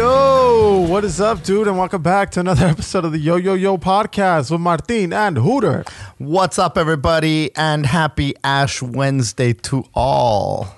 [0.00, 0.86] yo.
[0.88, 1.68] What is up, dude?
[1.68, 5.36] And welcome back to another episode of the Yo Yo Yo podcast with Martin and
[5.36, 5.84] Hooter.
[6.16, 10.74] What's up, everybody, and happy Ash Wednesday to all.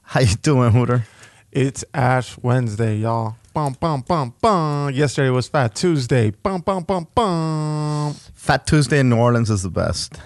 [0.00, 1.04] How you doing, Hooter?
[1.52, 3.36] It's Ash Wednesday, y'all.
[3.52, 4.94] Bum, bum, bum, bum.
[4.94, 6.30] Yesterday was Fat Tuesday.
[6.30, 8.14] Bum, bum, bum, bum.
[8.32, 10.18] Fat Tuesday in New Orleans is the best.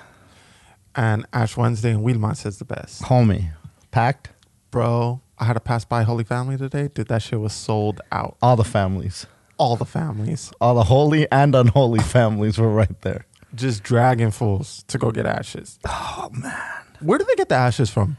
[0.95, 3.03] And Ash Wednesday in Wheelmont is the best.
[3.03, 3.51] Homie,
[3.91, 4.29] packed?
[4.71, 6.87] Bro, I had to pass by Holy Family today.
[6.87, 8.37] Dude, that shit was sold out.
[8.41, 9.27] All the families.
[9.59, 10.53] All the families.
[10.61, 13.27] All the holy and unholy families were right there.
[13.53, 15.81] Just dragging fools to go get ashes.
[15.85, 16.55] Oh, man.
[17.01, 18.19] Where do they get the ashes from?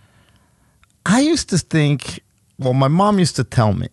[1.06, 2.20] I used to think,
[2.60, 3.88] well, my mom used to tell me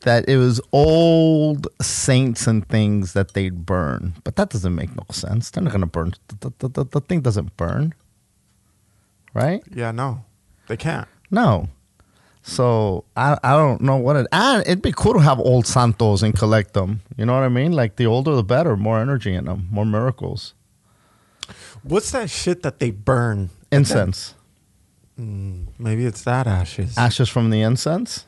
[0.00, 5.06] that it was old saints and things that they'd burn, but that doesn't make no
[5.12, 5.48] sense.
[5.48, 6.14] They're not going to burn.
[6.40, 7.94] The, the, the, the thing doesn't burn,
[9.32, 9.62] right?
[9.72, 10.24] Yeah, no.
[10.66, 11.06] They can't.
[11.30, 11.68] No.
[12.46, 16.22] So I I don't know what it and it'd be cool to have old santos
[16.22, 17.00] and collect them.
[17.16, 17.72] You know what I mean?
[17.72, 20.52] Like the older the better, more energy in them, more miracles.
[21.82, 23.48] What's that shit that they burn?
[23.72, 24.34] Incense,
[25.18, 26.96] mm, Maybe it's that ashes.
[26.98, 28.26] ashes from the incense.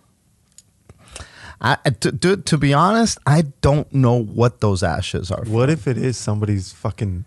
[1.60, 5.44] I to, to, to be honest, I don't know what those ashes are.
[5.44, 7.26] What if it is somebody's fucking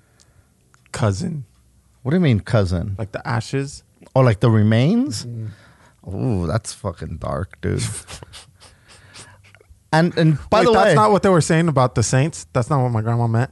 [0.91, 1.45] cousin?
[2.01, 2.95] What do you mean, cousin?
[2.97, 3.83] Like the ashes?
[4.15, 5.25] Or like the remains?
[5.25, 5.49] Mm.
[6.13, 7.83] Ooh, that's fucking dark, dude.
[9.91, 12.03] and and by Wait, the that's way, that's not what they were saying about the
[12.03, 12.47] saints.
[12.53, 13.51] That's not what my grandma meant.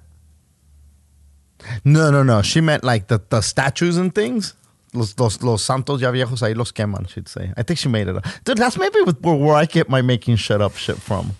[1.84, 2.42] No, no, no.
[2.42, 4.54] She meant like the, the statues and things.
[4.94, 7.52] Los, los, los santos ya viejos ahí los queman, she'd say.
[7.58, 8.26] I think she made it up.
[8.46, 11.32] Dude, that's maybe where, where I get my making shut up shit from.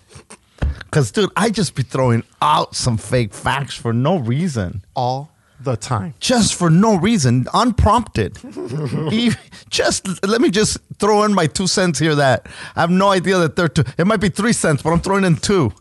[0.84, 4.84] Because, dude, I just be throwing out some fake facts for no reason.
[4.94, 5.30] All
[5.60, 6.14] the time.
[6.20, 8.38] Just for no reason, unprompted.
[9.70, 12.46] Just let me just throw in my two cents here that
[12.76, 13.84] I have no idea that they're two.
[13.98, 15.72] It might be three cents, but I'm throwing in two.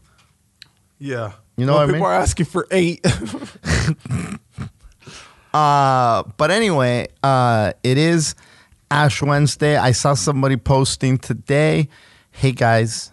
[1.00, 1.34] Yeah.
[1.58, 2.16] You know Well, what I people mean?
[2.18, 3.06] are asking for eight.
[5.54, 8.36] Uh, but anyway, uh, it is
[8.92, 9.76] Ash Wednesday.
[9.76, 11.90] I saw somebody posting today.
[12.32, 13.12] Hey guys,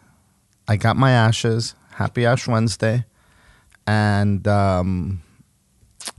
[0.69, 1.75] I got my ashes.
[1.93, 3.07] Happy Ash Wednesday,
[3.87, 5.23] and um,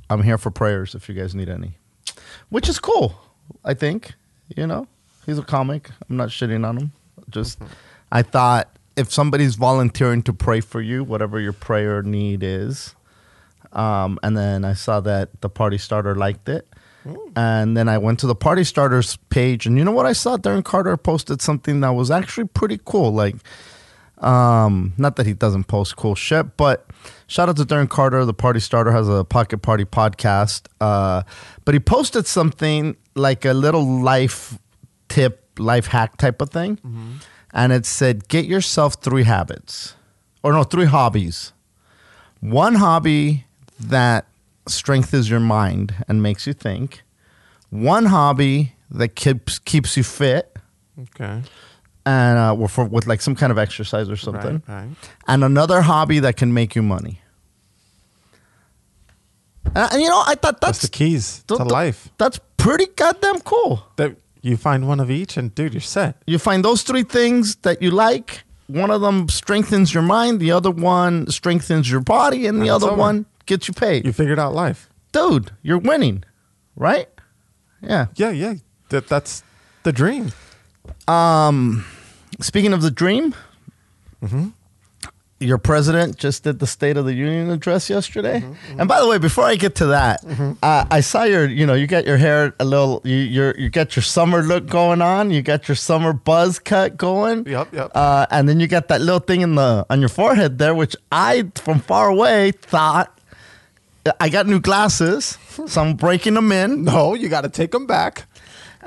[0.09, 1.77] I'm here for prayers if you guys need any,
[2.49, 3.15] which is cool.
[3.63, 4.13] I think
[4.55, 4.87] you know
[5.25, 5.89] he's a comic.
[6.09, 6.91] I'm not shitting on him.
[7.29, 7.59] Just
[8.11, 12.95] I thought if somebody's volunteering to pray for you, whatever your prayer need is,
[13.73, 16.67] um, and then I saw that the party starter liked it.
[17.35, 20.37] And then I went to the party starters page, and you know what I saw?
[20.37, 23.11] Darren Carter posted something that was actually pretty cool.
[23.13, 23.35] Like,
[24.19, 26.87] um, not that he doesn't post cool shit, but
[27.27, 28.25] shout out to Darren Carter.
[28.25, 30.67] The party starter has a pocket party podcast.
[30.79, 31.23] Uh,
[31.65, 34.57] but he posted something like a little life
[35.09, 36.79] tip, life hack type of thing.
[37.53, 39.95] And it said, get yourself three habits,
[40.43, 41.53] or no, three hobbies
[42.41, 43.45] one hobby
[43.79, 44.27] that
[44.67, 47.01] strengthens your mind and makes you think
[47.69, 50.55] one hobby that keeps keeps you fit
[51.01, 51.41] okay.
[52.05, 54.89] And uh, with, for, with like some kind of exercise or something Right, right.
[55.27, 57.19] and another hobby that can make you money
[59.75, 62.09] and, and you know i thought That's that's the keys to th- life.
[62.17, 66.21] that's pretty goddamn cool That you find one of each, and dude, you're set.
[66.27, 70.51] you find those three things that you like one of them strengthens your mind the
[70.51, 74.39] other one strengthens your body and the And other one gets you paid You figured
[74.39, 74.89] out life.
[75.11, 76.23] dude, you're winning,
[76.75, 77.07] right?
[77.81, 78.07] Yeah.
[78.15, 78.55] Yeah, yeah.
[78.89, 79.43] That that's
[79.83, 80.31] the dream.
[81.07, 81.85] Um,
[82.41, 83.33] speaking of the dream,
[84.23, 84.47] Mm-hmm.
[85.39, 88.39] your president just did the State of the Union address yesterday.
[88.39, 90.23] Mm-hmm, And by the way, before I get to that,
[90.63, 93.69] uh, I saw your, you know, you got your hair a little, you you're, you
[93.69, 95.29] got your summer look going on.
[95.29, 97.45] You got your summer buzz cut going.
[97.45, 97.91] Yep, yep.
[97.93, 100.95] Uh, and then you got that little thing in the on your forehead there, which
[101.11, 103.11] I, from far away, thought.
[104.19, 105.37] I got new glasses,
[105.67, 106.83] so I'm breaking them in.
[106.85, 108.25] No, you got to take them back.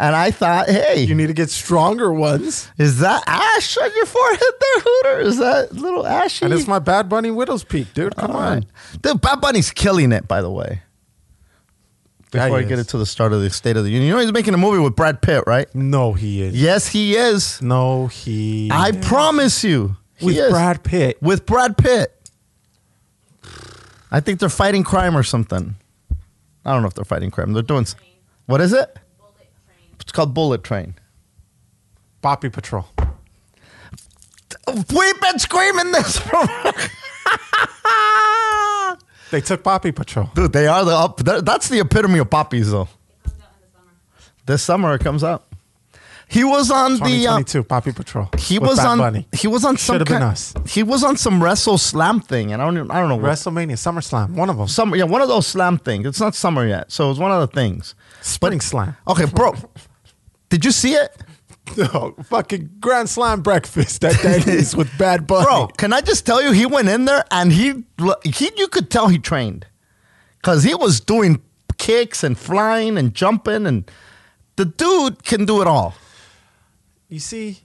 [0.01, 2.71] And I thought, hey, You need to get stronger ones.
[2.79, 5.21] is that ash on your forehead there, Hooter?
[5.23, 6.45] Is that little ashy?
[6.45, 8.15] And it's my Bad Bunny Widow's Peak, dude.
[8.15, 8.53] Come All on.
[8.55, 8.65] right.
[9.03, 10.83] Dude, Bad Bunny's killing it, by the way.
[12.31, 12.81] Before he I get is.
[12.87, 14.79] into the start of the State of the Union, you know he's making a movie
[14.79, 15.67] with Brad Pitt, right?
[15.75, 16.55] No, he is.
[16.55, 17.61] Yes, he is.
[17.63, 18.71] No, he.
[18.71, 19.05] I is.
[19.09, 20.51] promise you, With is.
[20.51, 21.21] Brad Pitt.
[21.23, 22.15] With Brad Pitt.
[24.13, 25.75] I think they're fighting crime or something.
[26.65, 27.53] I don't know if they're fighting crime.
[27.53, 27.87] They're doing.
[28.47, 28.95] What is it?
[30.01, 30.95] It's called Bullet Train.
[32.23, 32.87] Poppy Patrol.
[34.67, 36.47] We've been screaming this for.
[39.31, 40.31] They took Poppy Patrol.
[40.35, 41.19] Dude, they are the up.
[41.19, 42.89] That's the epitome of poppies, though.
[44.47, 45.45] This summer it comes out.
[46.31, 47.27] He was on the.
[47.27, 48.29] Uh, 2022 Poppy Patrol.
[48.39, 48.99] he was Bad on.
[48.99, 49.29] Bunny.
[49.33, 49.95] He was on some.
[49.97, 50.55] Should've been us.
[50.67, 52.77] He was on some Wrestle Slam thing, and I don't.
[52.77, 53.31] even- I don't know what.
[53.31, 54.69] WrestleMania, SummerSlam, one of them.
[54.69, 56.07] Summer, yeah, one of those slam things.
[56.07, 57.95] It's not summer yet, so it was one of the things.
[58.21, 58.97] Spring Slam.
[59.07, 59.55] Okay, bro,
[60.49, 61.17] did you see it,
[61.77, 65.45] No, fucking Grand Slam breakfast at Denny's with Bad Bunny.
[65.45, 65.67] bro?
[65.77, 67.85] Can I just tell you, he went in there and he,
[68.25, 69.67] he, you could tell he trained,
[70.43, 71.43] cause he was doing
[71.77, 73.91] kicks and flying and jumping, and
[74.57, 75.95] the dude can do it all.
[77.09, 77.61] You see,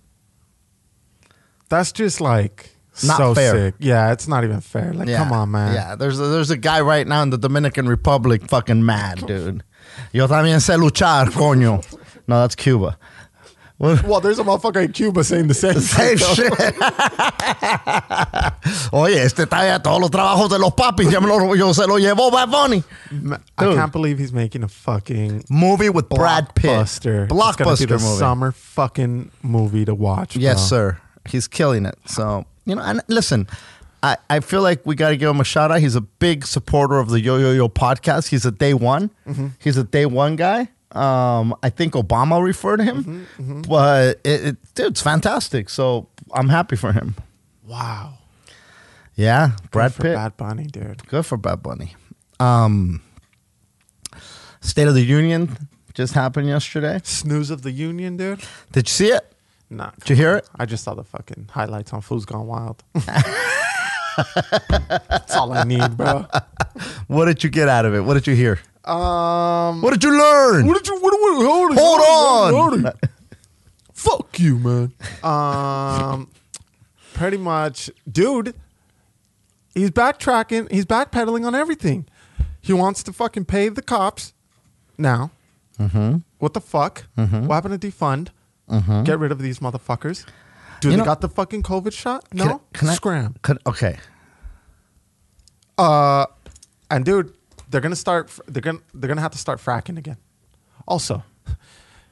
[1.70, 2.70] that's just like
[3.04, 3.52] Not so fair.
[3.54, 3.76] sick.
[3.80, 4.94] Yeah, it's not even fair.
[4.94, 5.18] Like, Yeah.
[5.18, 5.74] come on, man.
[5.74, 9.64] Yeah, there's a, there's a guy right now in the Dominican Republic fucking mad, dude.
[10.14, 11.82] Yo también sé luchar, coño.
[12.28, 12.98] No, that's Cuba.
[13.80, 14.04] What?
[14.04, 16.54] Well, there's a motherfucker in Cuba saying the same, Same shit.
[18.94, 21.10] Oye, este trae todos los trabajos de los papis.
[21.10, 22.84] Ya me lo, yo se lo llevó Bad Bunny.
[23.12, 26.70] Ma- I can't believe he's making a fucking Movie with Brad Pitt.
[26.70, 27.26] blockbuster.
[27.26, 28.20] It's gonna be Blockbuster the movie.
[28.20, 30.36] summer fucking movie to watch.
[30.36, 30.98] Yes, sir.
[31.28, 31.98] He's killing it.
[32.06, 33.48] So, you know, and listen,
[34.04, 35.80] I, I feel like we got to give him a shout out.
[35.80, 38.28] He's a big supporter of the Yo Yo Yo podcast.
[38.28, 39.10] He's a day one.
[39.26, 39.48] Mm-hmm.
[39.60, 40.68] He's a day one guy.
[40.92, 45.70] Um, I think Obama referred to him, Mm-hmm, but it, it, dude, it's fantastic.
[45.70, 47.16] So I'm happy for him.
[47.66, 48.20] Wow.
[49.16, 50.16] Yeah, Brad Good for Pitt.
[50.16, 51.08] Bad Bunny, dude.
[51.08, 51.96] Good for Bad Bunny.
[52.40, 53.02] Um,
[54.62, 55.58] State of the Union
[55.94, 57.00] just happened yesterday.
[57.04, 58.42] Snooze of the Union, dude.
[58.72, 59.34] Did you see it?
[59.70, 59.92] Nah.
[60.02, 60.50] Did you hear it?
[60.56, 62.84] I just saw the fucking highlights on Food's Gone Wild.
[65.10, 66.26] That's all I need, bro.
[67.08, 68.02] What did you get out of it?
[68.02, 68.60] What did you hear?
[68.86, 70.66] Um, What did you learn?
[70.68, 71.00] what did you?
[71.00, 72.86] What, what, hold, on, Hold on.
[72.88, 72.94] on.
[73.94, 74.94] Fuck you, man.
[75.24, 76.30] Um,
[77.14, 78.54] pretty much, dude.
[79.74, 80.72] He's backtracking.
[80.72, 82.06] He's backpedaling on everything.
[82.62, 84.34] He wants to fucking pay the cops
[84.98, 85.32] now.
[85.80, 86.18] Mm-hmm.
[86.40, 87.06] What the fuck?
[87.18, 87.48] Mm-hmm.
[87.48, 88.30] What happened to defund?
[89.06, 90.26] Get rid of these motherfuckers.
[90.84, 92.26] Do You they know- got the fucking COVID shot?
[92.34, 92.44] No.
[92.46, 93.36] Can, can I Scram.
[93.66, 93.98] Okay.
[95.78, 96.26] Uh,
[96.92, 97.34] and dude,
[97.70, 98.30] they're gonna start.
[98.48, 100.18] They're gonna they're gonna have to start fracking again.
[100.88, 101.24] Also,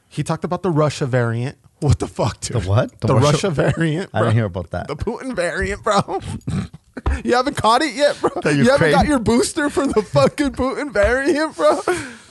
[0.08, 1.58] he talked about the Russia variant.
[1.80, 2.62] What the fuck, dude?
[2.62, 3.00] The what?
[3.02, 4.10] The, The Russia, Russia- variant.
[4.14, 4.28] I bro.
[4.30, 4.88] didn't hear about that.
[4.88, 6.22] The Putin variant, bro.
[7.24, 8.32] you haven't caught it yet, bro.
[8.52, 11.80] You haven't got your booster for the fucking Putin variant, bro.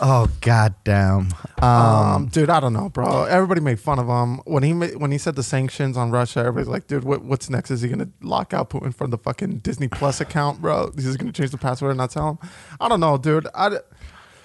[0.01, 1.29] Oh goddamn.
[1.63, 3.25] Um, Um, dude, I don't know, bro.
[3.25, 6.41] Everybody made fun of him when he when he said the sanctions on Russia.
[6.41, 7.71] Everybody's like, dude, what, what's next?
[7.71, 10.91] Is he gonna lock out Putin from the fucking Disney Plus account, bro?
[10.95, 12.39] He's gonna change the password and not tell him.
[12.81, 13.47] I don't know, dude.
[13.55, 13.79] I,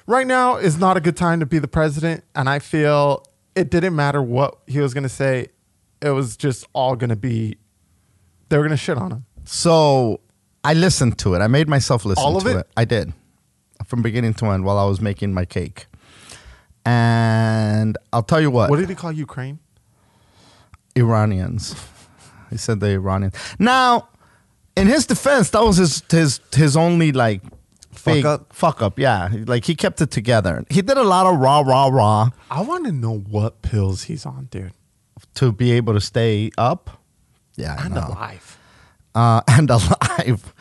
[0.07, 3.25] right now is not a good time to be the president, and I feel
[3.55, 5.47] it didn't matter what he was gonna say.
[6.01, 7.57] It was just all gonna be.
[8.49, 9.24] They were gonna shit on him.
[9.45, 10.19] So
[10.63, 11.39] I listened to it.
[11.39, 12.57] I made myself listen All of to it?
[12.61, 12.67] it?
[12.75, 13.13] I did.
[13.85, 15.87] From beginning to end while I was making my cake.
[16.85, 18.69] And I'll tell you what.
[18.69, 19.59] What did he call Ukraine?
[20.95, 21.75] Iranians.
[22.49, 23.33] He said the Iranians.
[23.59, 24.09] Now,
[24.77, 27.41] in his defense, that was his his his only like
[27.91, 28.53] Fuck big up?
[28.53, 29.29] Fuck up, yeah.
[29.45, 30.63] Like he kept it together.
[30.69, 34.25] He did a lot of rah rah rah I want to know what pills he's
[34.25, 34.73] on, dude,
[35.35, 37.01] to be able to stay up.
[37.55, 38.07] Yeah, I and know.
[38.07, 38.59] alive.
[39.15, 40.53] Uh, and alive.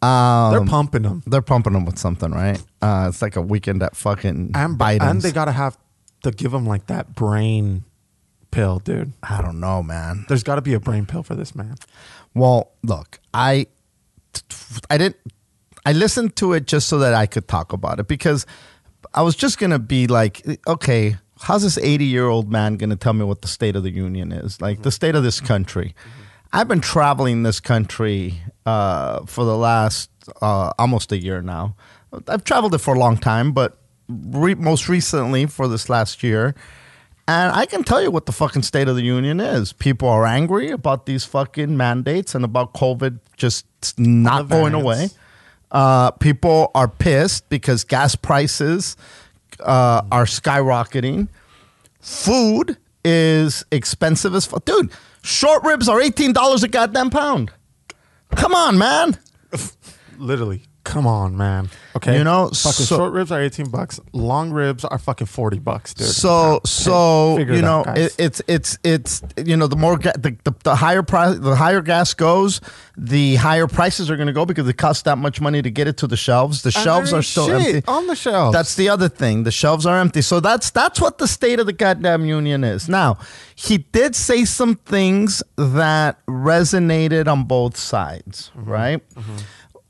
[0.00, 1.22] Um, They're pumping them.
[1.26, 2.62] They're pumping them with something, right?
[2.80, 5.02] Uh, it's like a weekend at fucking and, Biden's.
[5.02, 5.76] and they gotta have
[6.22, 7.84] to give him like that brain
[8.50, 9.12] pill, dude.
[9.22, 10.24] I don't know, man.
[10.28, 11.76] There's got to be a brain pill for this man.
[12.34, 13.66] Well, look, I,
[14.88, 15.16] I didn't.
[15.84, 18.46] I listened to it just so that I could talk about it because
[19.14, 23.42] I was just gonna be like, okay, how's this eighty-year-old man gonna tell me what
[23.42, 24.60] the state of the union is?
[24.60, 25.94] Like the state of this country.
[26.52, 31.76] I've been traveling this country uh, for the last uh, almost a year now.
[32.26, 33.78] I've traveled it for a long time, but
[34.08, 36.54] re- most recently for this last year.
[37.26, 39.74] And I can tell you what the fucking state of the union is.
[39.74, 43.66] People are angry about these fucking mandates and about COVID just
[43.98, 45.10] not going away.
[45.70, 48.96] Uh, people are pissed because gas prices
[49.60, 51.28] uh, are skyrocketing.
[52.00, 54.64] Food is expensive as fuck.
[54.64, 54.90] Dude,
[55.28, 57.52] short ribs are $18 a goddamn pound.
[58.34, 59.18] Come on, man.
[60.18, 60.62] Literally.
[60.88, 61.68] Come on, man.
[61.96, 62.16] Okay.
[62.16, 64.00] You know, fucking so- short ribs are 18 bucks.
[64.12, 66.06] Long ribs are fucking 40 bucks, dude.
[66.06, 70.12] So so Figure you know out, it, it's it's it's you know the more ga-
[70.18, 72.60] the, the, the higher price the higher gas goes
[72.96, 75.86] the higher prices are going to go because it costs that much money to get
[75.86, 78.52] it to the shelves the And shelves are still shit empty on the shelves.
[78.54, 81.66] that's the other thing the shelves are empty so that's that's what the state of
[81.66, 83.18] the goddamn union is now
[83.54, 88.70] he did say some things that resonated on both sides Mm-hmm.
[88.70, 89.02] right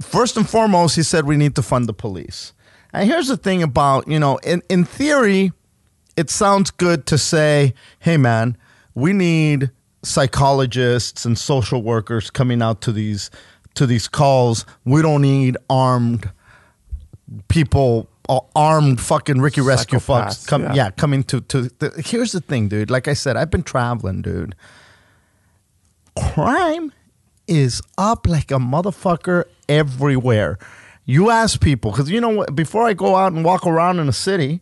[0.00, 2.52] first and foremost, he said we need to fund the police.
[2.93, 5.52] And here's the thing about, you know, in, in theory,
[6.17, 8.57] it sounds good to say, hey man,
[8.95, 9.71] we need
[10.02, 13.31] psychologists and social workers coming out to these
[13.75, 14.64] to these calls.
[14.85, 16.31] We don't need armed
[17.49, 18.09] people
[18.55, 20.75] armed fucking Ricky Rescue Psychopaths, fucks come yeah.
[20.75, 20.90] yeah.
[20.90, 24.55] coming to to the, here's the thing dude like I said I've been traveling dude
[26.17, 26.93] crime
[27.49, 30.59] is up like a motherfucker everywhere.
[31.05, 32.55] You ask people because you know what?
[32.55, 34.61] Before I go out and walk around in a city,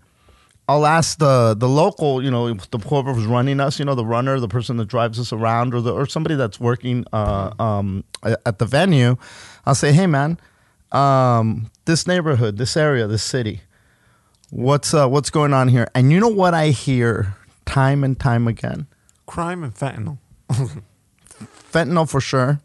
[0.68, 4.04] I'll ask the the local, you know, the whoever was running us, you know, the
[4.04, 8.04] runner, the person that drives us around, or the or somebody that's working uh, um,
[8.22, 9.16] at the venue.
[9.64, 10.38] I'll say, hey man,
[10.92, 13.60] um, this neighborhood, this area, this city,
[14.50, 15.88] what's uh, what's going on here?
[15.94, 18.86] And you know what I hear time and time again?
[19.26, 20.18] Crime and fentanyl.
[21.72, 22.60] fentanyl for sure,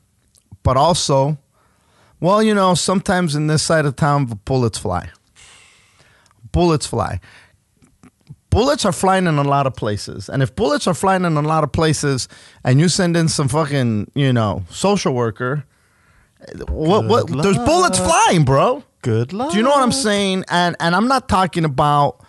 [0.64, 1.38] but also,
[2.20, 5.10] well, you know, sometimes in this side of town, bullets fly.
[6.52, 7.20] Bullets fly.
[8.50, 10.28] Bullets are flying in a lot of places.
[10.28, 12.28] And if bullets are flying in a lot of places
[12.66, 15.64] and you send in some fucking, you know, social worker,
[16.68, 18.84] what, what, there's bullets flying, bro.
[19.02, 19.52] Good luck.
[19.52, 20.44] Do you know what I'm saying?
[20.50, 22.24] And and I'm not talking about.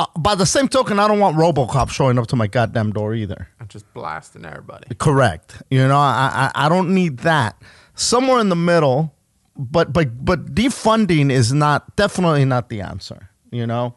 [0.00, 3.14] Uh, by the same token, I don't want RoboCop showing up to my goddamn door
[3.14, 3.48] either.
[3.60, 4.94] I'm just blasting everybody.
[4.98, 5.62] Correct.
[5.70, 7.60] You know, I, I I don't need that.
[7.94, 9.14] Somewhere in the middle,
[9.56, 13.28] but but but defunding is not definitely not the answer.
[13.50, 13.94] You know,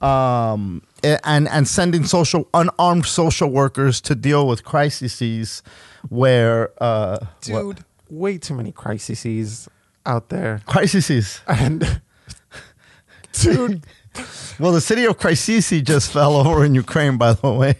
[0.00, 5.62] um, and and sending social unarmed social workers to deal with crises
[6.08, 9.68] where uh, what- Dude, way too many crises
[10.04, 10.62] out there.
[10.66, 11.40] crises.
[11.46, 12.00] And
[13.32, 13.84] dude,
[14.58, 17.74] Well, the city of Crisisi just fell over in Ukraine, by the way.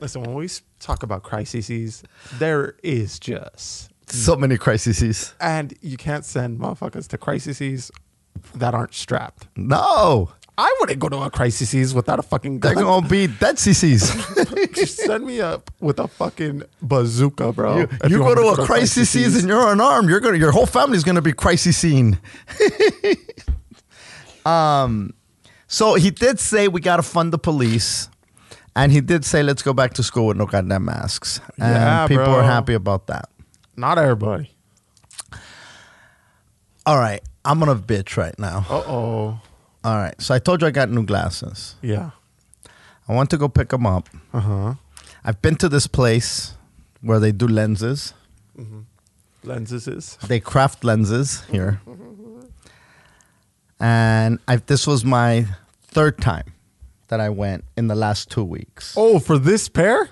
[0.00, 2.02] listen, when we talk about crises,
[2.38, 5.34] there is just so many crises.
[5.40, 7.90] and you can't send motherfuckers to crises
[8.54, 9.48] that aren't strapped.
[9.56, 12.74] No, I wouldn't go to a crises without a fucking gun.
[12.74, 14.86] they're gonna be dead CCs.
[14.86, 17.78] Send me up with a fucking bazooka, bro.
[17.78, 20.10] you, you want go me to a crisis and you're unarmed.
[20.10, 22.18] You're gonna your whole family's gonna be crisis scene.
[24.46, 25.14] um,
[25.68, 28.08] so he did say we gotta fund the police,
[28.76, 31.40] and he did say let's go back to school with no goddamn masks.
[31.58, 32.34] And Yeah, people bro.
[32.36, 33.28] are happy about that.
[33.76, 34.50] Not everybody.
[36.84, 38.66] All right, I'm gonna bitch right now.
[38.68, 39.40] Uh oh.
[39.84, 41.74] All right, so I told you I got new glasses.
[41.82, 42.10] Yeah.
[43.08, 44.08] I want to go pick them up.
[44.32, 44.74] Uh huh.
[45.24, 46.54] I've been to this place
[47.00, 48.14] where they do lenses.
[49.44, 50.16] Lenses is.
[50.28, 51.80] They craft lenses here.
[53.80, 55.46] And I this was my
[55.82, 56.52] third time
[57.08, 58.94] that I went in the last 2 weeks.
[58.96, 60.08] Oh, for this pair?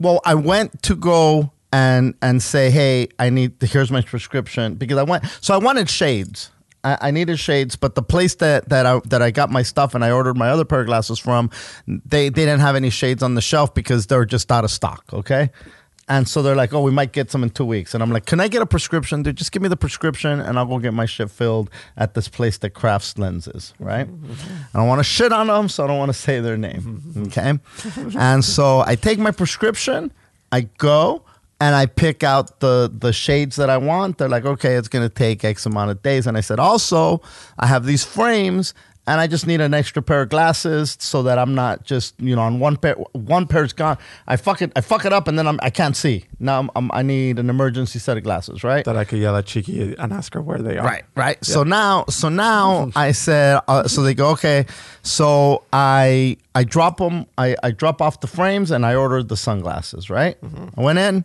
[0.00, 4.98] Well, I went to go and and say, "Hey, I need here's my prescription because
[4.98, 6.50] I went so I wanted shades.
[6.84, 9.94] I, I needed shades, but the place that that I that I got my stuff
[9.94, 11.50] and I ordered my other pair of glasses from,
[11.86, 15.04] they they didn't have any shades on the shelf because they're just out of stock.
[15.12, 15.50] Okay.
[16.08, 17.94] And so they're like, oh, we might get some in two weeks.
[17.94, 19.22] And I'm like, can I get a prescription?
[19.22, 22.28] Dude, just give me the prescription and I'll go get my shit filled at this
[22.28, 24.08] place that crafts lenses, right?
[24.74, 27.02] I don't want to shit on them, so I don't want to say their name.
[27.28, 27.54] Okay.
[28.18, 30.12] and so I take my prescription,
[30.50, 31.22] I go,
[31.62, 34.18] and I pick out the the shades that I want.
[34.18, 36.26] They're like, okay, it's gonna take X amount of days.
[36.26, 37.22] And I said, also,
[37.56, 38.74] I have these frames,
[39.06, 42.34] and I just need an extra pair of glasses so that I'm not just you
[42.34, 42.96] know on one pair.
[43.12, 43.96] One pair's gone.
[44.26, 44.72] I fuck it.
[44.74, 46.24] I fuck it up, and then I'm, I can't see.
[46.40, 48.84] Now I'm, I'm, I need an emergency set of glasses, right?
[48.84, 50.84] That I could yell at Chiki and ask her where they are.
[50.84, 51.44] Right, right.
[51.44, 54.66] So now, so now I said, uh, so they go, okay.
[55.02, 59.36] So I I drop them, I, I drop off the frames, and I ordered the
[59.36, 60.10] sunglasses.
[60.10, 60.36] Right.
[60.76, 61.24] I went in.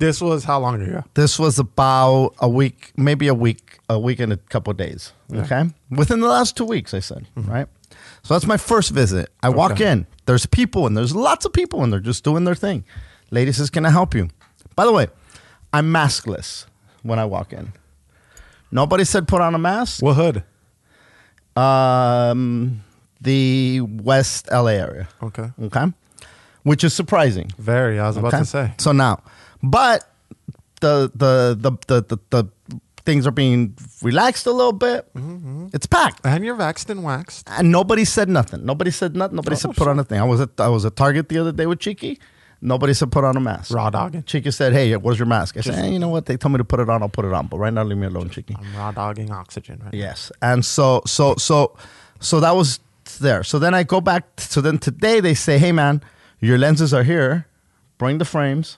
[0.00, 1.04] This was how long ago?
[1.12, 5.12] This was about a week, maybe a week, a week and a couple of days.
[5.32, 7.26] Okay, within the last two weeks, I said.
[7.36, 7.66] Right.
[8.22, 9.28] So that's my first visit.
[9.42, 10.06] I walk in.
[10.24, 12.84] There's people, and there's lots of people, and they're just doing their thing.
[13.30, 14.30] Lady says, "Can I help you?"
[14.74, 15.08] By the way,
[15.72, 16.64] I'm maskless
[17.02, 17.72] when I walk in.
[18.72, 20.02] Nobody said put on a mask.
[20.02, 20.44] What hood?
[21.62, 22.82] Um,
[23.20, 25.08] the West LA area.
[25.22, 25.50] Okay.
[25.62, 25.86] Okay,
[26.62, 27.50] which is surprising.
[27.58, 27.98] Very.
[27.98, 28.38] I was about Okay?
[28.38, 28.74] to say.
[28.78, 29.22] So now,
[29.62, 30.04] but
[30.80, 35.12] the the the the the, the things are being relaxed a little bit.
[35.14, 36.20] Mm-hmm, It's packed.
[36.24, 37.48] And you're waxed and waxed.
[37.50, 38.64] And nobody said nothing.
[38.64, 39.36] Nobody said nothing.
[39.36, 40.20] Nobody Oh, said put on a thing.
[40.20, 42.18] I was at I was at Target the other day with Chiki.
[42.62, 43.72] Nobody said put on a mask.
[43.74, 44.22] Raw dogging.
[44.24, 46.26] Chiki said, "Hey, where's your mask?" I said, hey, "You know what?
[46.26, 47.02] They told me to put it on.
[47.02, 47.46] I'll put it on.
[47.46, 50.30] But right now, leave me alone, Chiki." I'm raw dogging oxygen right Yes.
[50.42, 51.74] And so so so
[52.20, 52.78] so that was
[53.20, 53.42] there.
[53.44, 56.02] So then I go back so then today they say, "Hey man,
[56.38, 57.46] your lenses are here.
[57.96, 58.76] Bring the frames.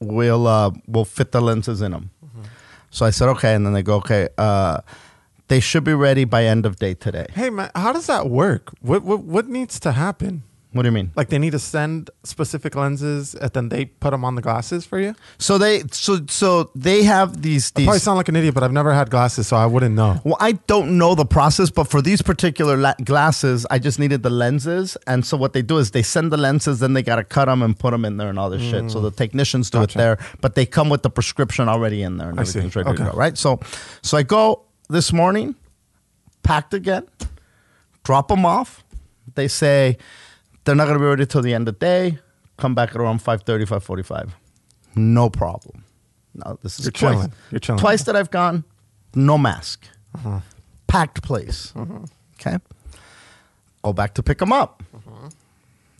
[0.00, 2.10] We'll uh we'll fit the lenses in them."
[2.90, 4.80] So I said, "Okay." And then they go, "Okay, uh
[5.48, 7.26] They should be ready by end of day today.
[7.34, 8.70] Hey man, how does that work?
[8.80, 10.42] What what what needs to happen?
[10.72, 11.10] What do you mean?
[11.16, 14.86] Like they need to send specific lenses and then they put them on the glasses
[14.86, 15.16] for you?
[15.38, 18.70] So they so so they have these I probably sound like an idiot, but I've
[18.72, 20.20] never had glasses, so I wouldn't know.
[20.22, 24.22] Well, I don't know the process, but for these particular la- glasses, I just needed
[24.22, 24.96] the lenses.
[25.08, 27.46] And so what they do is they send the lenses, then they got to cut
[27.46, 28.92] them and put them in there and all this shit.
[28.92, 29.82] So the technicians do Mm.
[29.82, 29.98] Gotcha.
[29.98, 32.60] it there, but they come with the prescription already in there and I see.
[32.60, 32.96] ready Okay.
[33.04, 33.36] to go, right?
[33.36, 33.58] So,
[34.02, 35.56] so I go this morning,
[36.44, 37.08] packed again,
[38.04, 38.84] drop them off.
[39.34, 39.98] They say
[40.64, 42.18] they're not going to be ready till the end of the day.
[42.56, 44.30] Come back at around 5.30, 5.45.
[44.96, 45.84] No problem.
[46.34, 47.12] No, this is You're twice.
[47.14, 47.32] chilling.
[47.50, 47.80] You're chilling.
[47.80, 48.64] Twice that I've gone,
[49.14, 49.84] no mask.
[50.14, 50.40] Uh-huh.
[50.86, 51.72] Packed place.
[51.74, 52.00] Uh-huh.
[52.40, 52.58] Okay.
[53.82, 54.82] Go back to pick them up.
[54.94, 55.28] Uh-huh.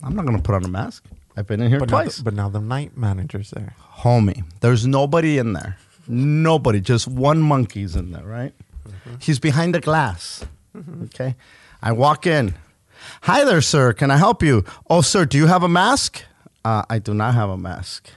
[0.03, 1.03] I'm not going to put on a mask.
[1.37, 2.17] I've been in here But now, twice.
[2.17, 3.75] the, but now the night manager's there.
[3.99, 5.77] Homie, there's nobody in there.
[6.07, 6.81] Nobody.
[6.81, 8.53] Just one monkey's in there, right?
[9.19, 10.45] He's behind the glass.
[10.75, 11.03] Mm-hmm.
[11.05, 11.35] Okay.
[11.81, 12.53] I walk in.
[13.25, 13.93] Hi there, sir.
[13.93, 14.63] Can I help you?
[14.89, 16.23] Oh, sir, do you have a mask?
[16.65, 18.09] Uh, I do not have a mask.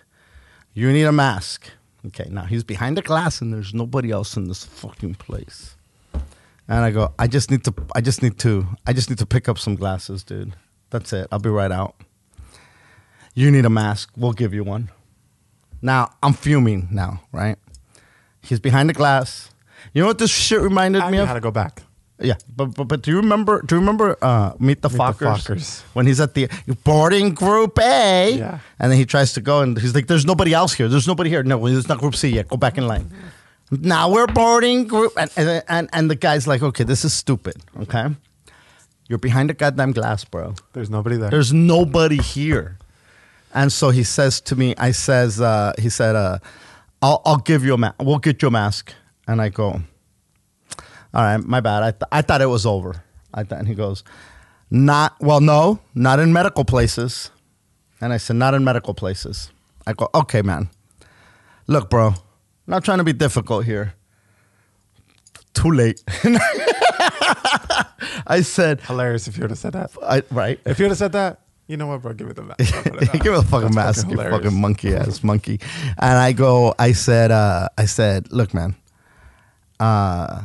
[0.72, 1.68] You need a mask.
[2.06, 5.76] Okay, now he's behind the glass and there's nobody else in this fucking place.
[6.66, 9.26] And I go, I just need to I just need to I just need to
[9.26, 10.54] pick up some glasses, dude.
[10.88, 11.28] That's it.
[11.30, 11.94] I'll be right out.
[13.34, 14.10] You need a mask.
[14.16, 14.90] We'll give you one.
[15.82, 17.56] Now, I'm fuming now, right?
[18.40, 19.50] He's behind the glass.
[19.92, 21.28] You know what this shit reminded I me of?
[21.28, 21.82] how to go back.
[22.20, 23.60] Yeah, but, but but do you remember?
[23.62, 25.42] Do you remember uh, Meet the Meet the Fockers?
[25.48, 25.82] Fockers.
[25.94, 26.48] When he's at the
[26.84, 28.58] boarding group A, Yeah.
[28.78, 30.88] and then he tries to go, and he's like, "There's nobody else here.
[30.88, 31.42] There's nobody here.
[31.42, 32.46] No, it's not group C yet.
[32.48, 33.10] Go back in line."
[33.70, 37.56] Now we're boarding group, and and and, and the guy's like, "Okay, this is stupid.
[37.80, 38.06] Okay,
[39.08, 40.54] you're behind a goddamn glass, bro.
[40.72, 41.30] There's nobody there.
[41.30, 42.78] There's nobody here."
[43.52, 46.38] And so he says to me, "I says, uh, he said, uh,
[47.02, 47.96] I'll I'll give you a mask.
[48.00, 48.92] We'll get you a mask."
[49.26, 49.80] And I go,
[51.14, 51.82] all right, my bad.
[51.82, 53.02] I, th- I thought it was over.
[53.32, 54.02] I thought, and he goes,
[54.70, 57.30] not, well, no, not in medical places.
[58.00, 59.50] And I said, not in medical places.
[59.86, 60.68] I go, okay, man.
[61.66, 62.14] Look, bro,
[62.66, 63.94] not trying to be difficult here.
[65.54, 66.02] Too late.
[68.26, 69.90] I said, Hilarious if you would have said that.
[70.02, 70.58] I, right.
[70.66, 72.12] If you would have said that, you know what, bro?
[72.12, 72.84] Give me the mask.
[72.84, 74.42] Give me the fucking That's mask, you hilarious.
[74.44, 75.60] fucking monkey ass monkey.
[75.98, 78.74] And I go, I said, uh, I said, look, man,
[79.80, 80.42] uh,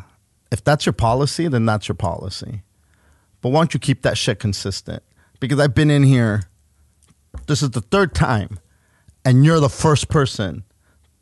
[0.52, 2.64] if that's your policy, then that's your policy.
[3.42, 5.04] But why don't you keep that shit consistent?
[5.40, 6.44] Because I've been in here,
[7.48, 8.60] this is the third time,
[9.24, 10.64] and you're the first person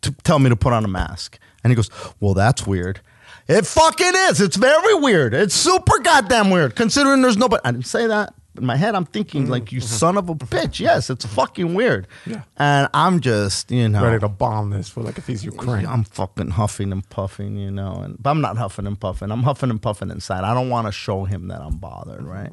[0.02, 1.40] to tell me to put on a mask.
[1.64, 3.02] And he goes, Well, that's weird.
[3.48, 4.42] It fucking is.
[4.42, 5.34] It's very weird.
[5.34, 7.62] It's super goddamn weird, considering there's nobody.
[7.64, 8.34] I didn't say that.
[8.58, 9.52] In my head, I'm thinking, mm-hmm.
[9.52, 9.88] like, you mm-hmm.
[9.88, 10.56] son of a mm-hmm.
[10.56, 10.80] bitch.
[10.80, 12.08] Yes, it's fucking weird.
[12.26, 12.44] Yeah.
[12.58, 14.04] And I'm just, you know.
[14.04, 15.86] Ready to bomb this for like if he's Ukraine.
[15.86, 19.32] I'm fucking huffing and puffing, you know, and but I'm not huffing and puffing.
[19.32, 20.44] I'm huffing and puffing inside.
[20.44, 22.52] I don't want to show him that I'm bothered, right?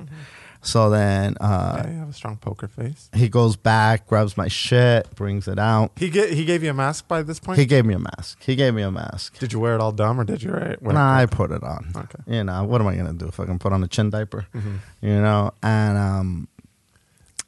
[0.65, 3.11] So then uh, Yeah, you have a strong poker face.
[3.15, 5.93] he goes back, grabs my shit, brings it out.
[5.97, 7.59] He get he gave you a mask by this point.
[7.59, 8.43] He gave me a mask.
[8.43, 9.39] He gave me a mask.
[9.39, 10.83] did you wear it all dumb or did you wear it?
[10.83, 11.93] Wear Nah, I put it on.
[11.95, 12.19] Okay.
[12.27, 14.47] You know, what am I gonna do if I can put on a chin diaper?
[14.55, 14.77] Mm-hmm.
[15.03, 16.49] You know, and um,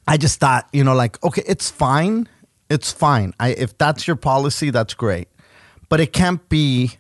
[0.06, 2.28] I just thought, you know, like, okay, it's fine.
[2.68, 3.32] It's fine.
[3.40, 5.28] I if that's your policy, that's great.
[5.88, 6.98] But it can't be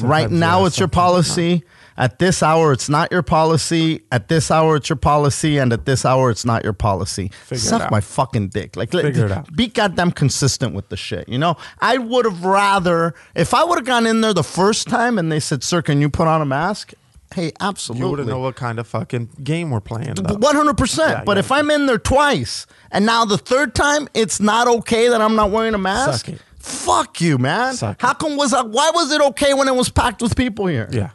[0.00, 1.64] right now it's your sometimes policy.
[1.98, 4.02] At this hour, it's not your policy.
[4.12, 7.28] At this hour, it's your policy, and at this hour, it's not your policy.
[7.28, 7.90] Figure it Suck out.
[7.90, 8.76] my fucking dick.
[8.76, 9.54] Like, let- Figure it out.
[9.56, 11.28] be goddamn consistent with the shit.
[11.28, 14.88] You know, I would have rather if I would have gone in there the first
[14.88, 16.92] time and they said, "Sir, can you put on a mask?"
[17.34, 18.04] Hey, absolutely.
[18.04, 20.14] You wouldn't know what kind of fucking game we're playing.
[20.16, 21.24] One hundred percent.
[21.24, 21.40] But yeah.
[21.40, 25.34] if I'm in there twice and now the third time it's not okay that I'm
[25.34, 26.28] not wearing a mask,
[26.58, 27.74] fuck you, man.
[27.74, 30.66] Suck How come was I, why was it okay when it was packed with people
[30.66, 30.88] here?
[30.92, 31.10] Yeah.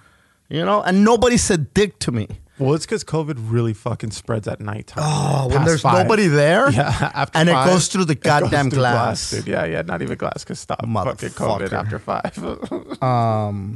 [0.52, 2.28] You know, and nobody said dick to me.
[2.60, 5.04] Well, it's because COVID really fucking spreads at nighttime.
[5.04, 6.06] Oh, when Past there's five.
[6.06, 9.32] nobody there, Yeah, after and five, it goes through the goddamn through glass.
[9.32, 9.48] dude.
[9.48, 10.44] Yeah, yeah, not even glass.
[10.46, 13.02] Cause stop fucking COVID after five.
[13.04, 13.76] Um.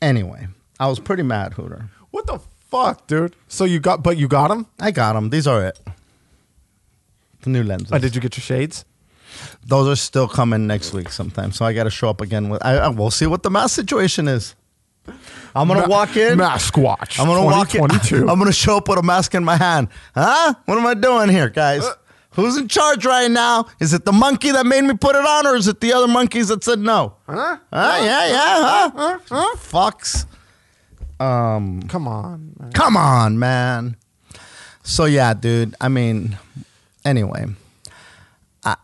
[0.00, 0.46] Anyway,
[0.80, 1.90] I was pretty mad, Hooter.
[2.10, 2.38] what the
[2.70, 3.36] fuck, dude?
[3.48, 4.66] So you got, but you got them.
[4.80, 5.28] I got them.
[5.30, 5.78] These are it.
[7.42, 7.92] The new lenses.
[7.92, 8.84] Uh, did you get your shades?
[9.66, 11.52] Those are still coming next week sometime.
[11.52, 12.64] So I got to show up again with.
[12.64, 14.54] I, I we'll see what the mask situation is.
[15.54, 16.38] I'm gonna Ma- walk in.
[16.38, 17.18] Mask watch.
[17.18, 17.82] I'm gonna walk in.
[18.28, 19.88] I'm gonna show up with a mask in my hand.
[20.14, 20.54] Huh?
[20.66, 21.84] What am I doing here, guys?
[21.84, 21.94] Uh.
[22.32, 23.64] Who's in charge right now?
[23.80, 26.06] Is it the monkey that made me put it on, or is it the other
[26.06, 27.16] monkeys that said no?
[27.26, 27.56] Huh?
[27.72, 27.98] Huh?
[28.02, 28.90] Yeah, yeah,
[29.30, 29.56] huh?
[29.56, 30.26] Fucks.
[31.18, 31.80] Um.
[31.88, 32.72] Come on, man.
[32.72, 33.96] Come on, man.
[34.82, 35.74] So yeah, dude.
[35.80, 36.36] I mean,
[37.06, 37.46] anyway,
[38.62, 38.76] I,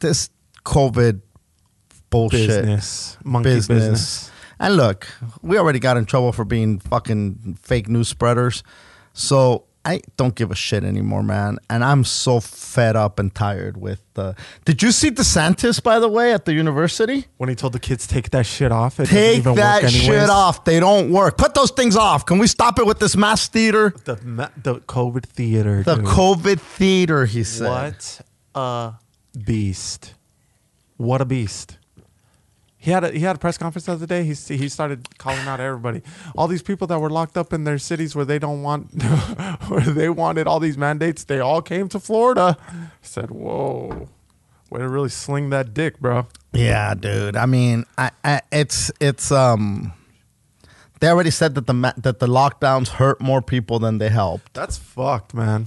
[0.00, 0.30] this
[0.64, 1.20] COVID
[2.10, 3.78] bullshit Business, monkey business.
[3.78, 4.30] business.
[4.60, 5.06] And look,
[5.42, 8.62] we already got in trouble for being fucking fake news spreaders.
[9.12, 11.58] So I don't give a shit anymore, man.
[11.70, 14.34] And I'm so fed up and tired with the.
[14.64, 17.26] Did you see DeSantis, by the way, at the university?
[17.38, 20.64] When he told the kids take that shit off, it Take even that shit off.
[20.64, 21.38] They don't work.
[21.38, 22.26] Put those things off.
[22.26, 23.94] Can we stop it with this mass theater?
[24.04, 25.82] The ma- the COVID theater.
[25.82, 26.04] The dude.
[26.04, 27.68] COVID theater, he said.
[27.68, 28.20] What
[28.54, 28.94] a
[29.42, 30.14] beast!
[30.98, 31.77] What a beast!
[32.80, 34.22] He had a, he had a press conference the other day.
[34.22, 36.00] He he started calling out everybody,
[36.36, 39.02] all these people that were locked up in their cities where they don't want,
[39.68, 41.24] where they wanted all these mandates.
[41.24, 42.56] They all came to Florida.
[42.68, 44.08] I said, "Whoa,
[44.70, 47.36] way to really sling that dick, bro." Yeah, dude.
[47.36, 49.92] I mean, I, I it's it's um.
[51.00, 54.54] They already said that the that the lockdowns hurt more people than they helped.
[54.54, 55.66] That's fucked, man.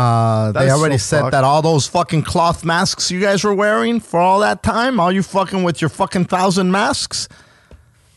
[0.00, 1.32] Uh, they already so said fucked.
[1.32, 5.12] that all those fucking cloth masks you guys were wearing for all that time, all
[5.12, 7.28] you fucking with your fucking thousand masks,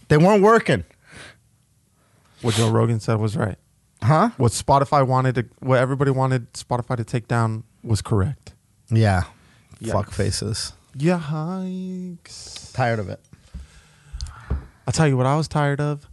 [0.08, 0.84] they weren't working,
[2.42, 3.58] What Joe Rogan said was right.
[4.02, 4.30] huh?
[4.38, 8.54] What Spotify wanted to, what everybody wanted Spotify to take down was correct.
[8.90, 9.24] Yeah,
[9.82, 9.92] Yikes.
[9.92, 10.74] fuck faces.
[10.98, 12.72] Yikes.
[12.74, 13.20] Tired of it.
[14.86, 16.08] I'll tell you what I was tired of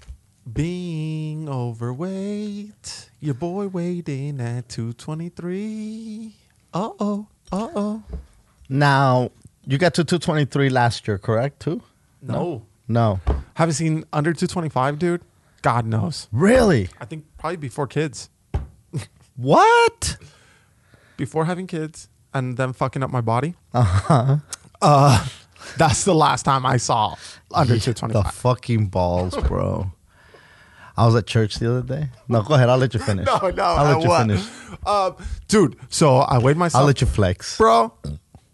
[0.51, 3.10] being overweight.
[3.21, 6.35] Your boy waiting at 223.
[6.73, 7.27] Uh oh.
[7.53, 8.03] Uh oh.
[8.69, 9.31] Now
[9.67, 11.61] you got to two twenty three last year, correct?
[11.61, 11.83] Too?
[12.23, 12.63] No.
[12.89, 13.21] No,
[13.55, 15.23] Haven't seen under 225, dude?
[15.63, 16.27] God knows.
[16.33, 16.89] really?
[17.01, 18.31] I think probably before kids.
[19.37, 20.17] What?
[21.17, 23.55] Before having kids and then fucking up my body.
[23.73, 24.39] Uh-huh.
[24.83, 25.27] Uh
[25.77, 27.15] that's the last time I saw
[27.55, 28.35] under The 225.
[28.35, 29.93] fucking balls, bro.
[31.01, 32.11] I was at church the other day.
[32.29, 32.69] No, go ahead.
[32.69, 33.27] I'll let you finish.
[33.43, 34.21] No, no, I'll let I you what?
[34.21, 34.47] finish.
[34.85, 35.13] Uh,
[35.49, 36.81] dude, so I weighed myself.
[36.83, 37.57] I'll let you flex.
[37.57, 37.95] bro.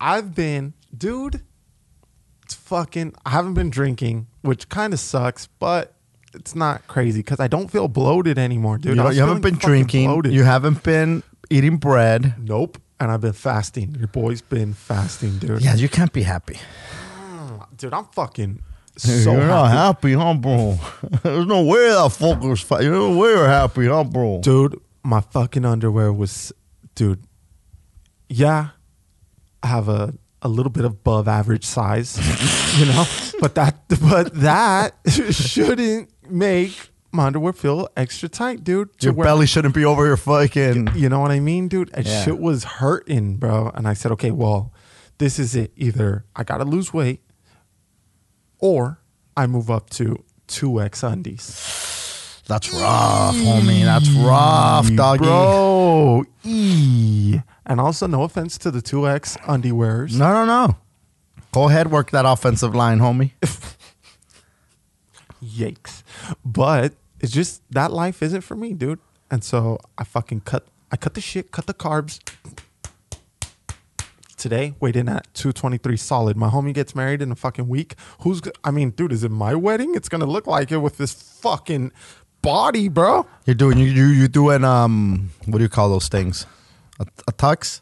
[0.01, 1.41] I've been, dude.
[2.45, 3.15] It's fucking.
[3.27, 5.95] I haven't been drinking, which kind of sucks, but
[6.35, 8.91] it's not crazy because I don't feel bloated anymore, dude.
[8.91, 10.07] you, know, you haven't been drinking.
[10.09, 10.33] bloated.
[10.33, 12.35] You haven't been eating bread.
[12.39, 12.79] nope.
[13.01, 13.95] And I've been fasting.
[13.99, 15.61] Your boy's been fasting, dude.
[15.63, 16.59] Yeah, you can't be happy.
[17.77, 17.93] dude.
[17.93, 18.63] I'm fucking
[18.97, 20.13] so you're not happy.
[20.13, 20.79] happy, huh, bro?
[21.23, 22.83] There's no way that fucker's fat.
[22.83, 24.41] You're no way you're happy, huh, bro?
[24.41, 24.81] dude.
[25.05, 26.53] My fucking underwear was,
[26.97, 27.23] dude.
[28.29, 28.69] Yeah,
[29.63, 32.17] I have a a little bit above average size,
[32.79, 33.05] you know,
[33.41, 34.95] but that but that
[35.33, 38.91] shouldn't make my underwear feel extra tight, dude.
[39.01, 40.89] Your where- belly shouldn't be over your fucking.
[40.95, 41.91] you know what I mean, dude?
[41.95, 42.25] And Yeah.
[42.25, 43.71] shit was hurting, bro.
[43.75, 44.73] And I said, okay, well,
[45.19, 45.73] this is it.
[45.77, 47.23] Either I gotta lose weight,
[48.59, 49.01] or
[49.37, 52.43] I move up to two X undies.
[52.47, 53.85] That's rough, homie.
[53.85, 55.25] That's rough, doggy.
[55.25, 57.41] Bro, e.
[57.67, 60.17] And also, no offense to the 2X undiewears.
[60.17, 60.77] No, no, no.
[61.51, 63.33] Go ahead, work that offensive line, homie.
[65.45, 66.05] Yikes.
[66.45, 69.01] But it's just that life isn't for me, dude.
[69.29, 72.21] And so I fucking cut I cut the shit, cut the carbs.
[74.37, 76.37] Today, Waiting at 223 solid.
[76.37, 77.95] My homie gets married in a fucking week.
[78.21, 79.95] Who's I mean, dude, is it my wedding?
[79.95, 81.91] It's gonna look like it with this fucking
[82.43, 83.27] body, bro.
[83.47, 86.45] You're doing you you you doing um what do you call those things?
[87.01, 87.81] A, a tux?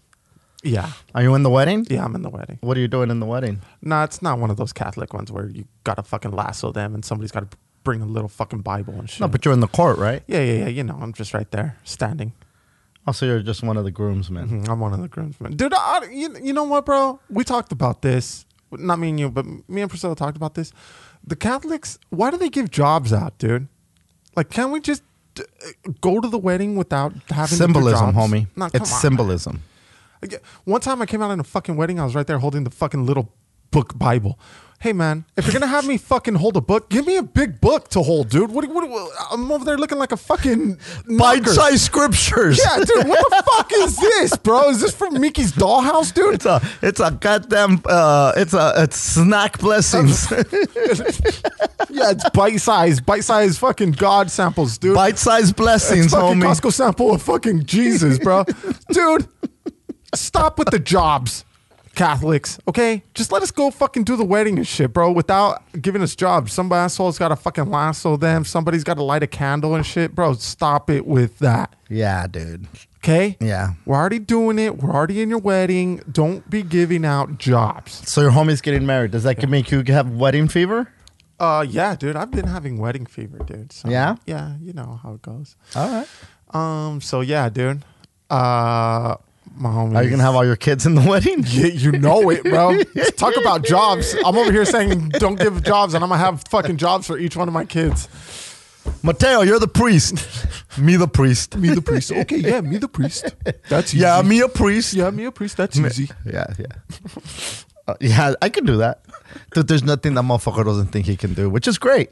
[0.63, 0.93] Yeah.
[1.15, 1.87] Are you in the wedding?
[1.91, 2.59] Yeah, I'm in the wedding.
[2.61, 3.61] What are you doing in the wedding?
[3.83, 7.05] Nah, it's not one of those Catholic ones where you gotta fucking lasso them and
[7.05, 7.49] somebody's gotta
[7.83, 9.21] bring a little fucking Bible and shit.
[9.21, 10.23] No, but you're in the court, right?
[10.29, 10.69] yeah, yeah, yeah.
[10.69, 12.33] You know, I'm just right there, standing.
[13.07, 14.49] Also, you're just one of the groomsmen.
[14.49, 15.75] Mhm, I'm one of the groomsmen, dude.
[15.75, 17.21] I, you, you know what, bro?
[17.29, 18.47] We talked about this.
[18.73, 20.73] Not me and you, but me and Priscilla talked about this.
[21.27, 23.69] The Catholics, why do they give jobs out, dude?
[24.37, 25.03] Like, can't we just
[25.39, 25.43] uh,
[26.01, 28.33] go to the wedding without having Symbolism, to do jobs?
[28.33, 28.47] homie.
[28.57, 29.01] Nah, come it's on.
[29.01, 29.63] symbolism.
[30.65, 32.71] One time I came out in a fucking wedding, I was right there holding the
[32.71, 33.31] fucking little
[33.71, 34.39] book Bible.
[34.85, 37.59] Hey man, if you're gonna have me fucking hold a book, give me a big
[37.59, 38.51] book to hold, dude.
[38.51, 38.69] What?
[38.69, 40.77] what, what I'm over there looking like a fucking.
[41.19, 42.61] Bite-sized scriptures.
[42.63, 43.09] Yeah, dude.
[43.09, 44.69] What the fuck is this, bro?
[44.69, 46.35] Is this from Mickey's Dollhouse, dude?
[46.35, 50.31] It's a it's a goddamn uh it's a it's snack blessings.
[51.91, 54.97] Yeah, it's bite size, bite size fucking God samples, dude.
[54.97, 56.43] Bite-sized blessings, fucking homie.
[56.43, 58.45] Costco sample of fucking Jesus, bro.
[58.91, 59.29] dude,
[60.13, 61.45] stop with the jobs,
[61.95, 62.59] Catholics.
[62.69, 66.15] Okay, just let us go fucking do the wedding and shit, bro, without giving us
[66.15, 66.53] jobs.
[66.53, 68.45] Some asshole's got to fucking lasso them.
[68.45, 70.35] Somebody's got to light a candle and shit, bro.
[70.35, 71.75] Stop it with that.
[71.89, 72.67] Yeah, dude.
[72.99, 73.37] Okay.
[73.41, 73.75] Yeah.
[73.85, 74.79] We're already doing it.
[74.79, 76.01] We're already in your wedding.
[76.11, 78.09] Don't be giving out jobs.
[78.11, 79.11] So your homie's getting married.
[79.11, 80.91] Does that make you have wedding fever?
[81.39, 82.17] Uh, yeah, dude.
[82.17, 83.73] I've been having wedding fever, dude.
[83.73, 84.17] So, Yeah?
[84.25, 85.57] Yeah, you know how it goes.
[85.77, 86.09] All right.
[86.55, 87.85] Um, so yeah, dude.
[88.31, 89.17] Uh,
[89.55, 89.95] my homie.
[89.97, 91.45] Are you gonna have all your kids in the wedding?
[91.49, 92.79] Yeah, you know it, bro.
[93.17, 94.15] Talk about jobs.
[94.25, 97.37] I'm over here saying don't give jobs, and I'm gonna have fucking jobs for each
[97.37, 98.09] one of my kids.
[99.03, 100.15] Mateo, you're the priest.
[100.79, 101.57] me the priest.
[101.57, 102.13] Me the priest.
[102.13, 103.35] Okay, yeah, me the priest.
[103.69, 104.03] That's easy.
[104.03, 104.93] Yeah, me a priest.
[104.95, 105.57] Yeah, me a priest.
[105.57, 106.11] That's easy.
[106.27, 106.67] Yeah, yeah.
[107.87, 109.03] Uh, yeah, I can do that.
[109.53, 112.11] Dude, there's nothing that motherfucker doesn't think he can do, which is great.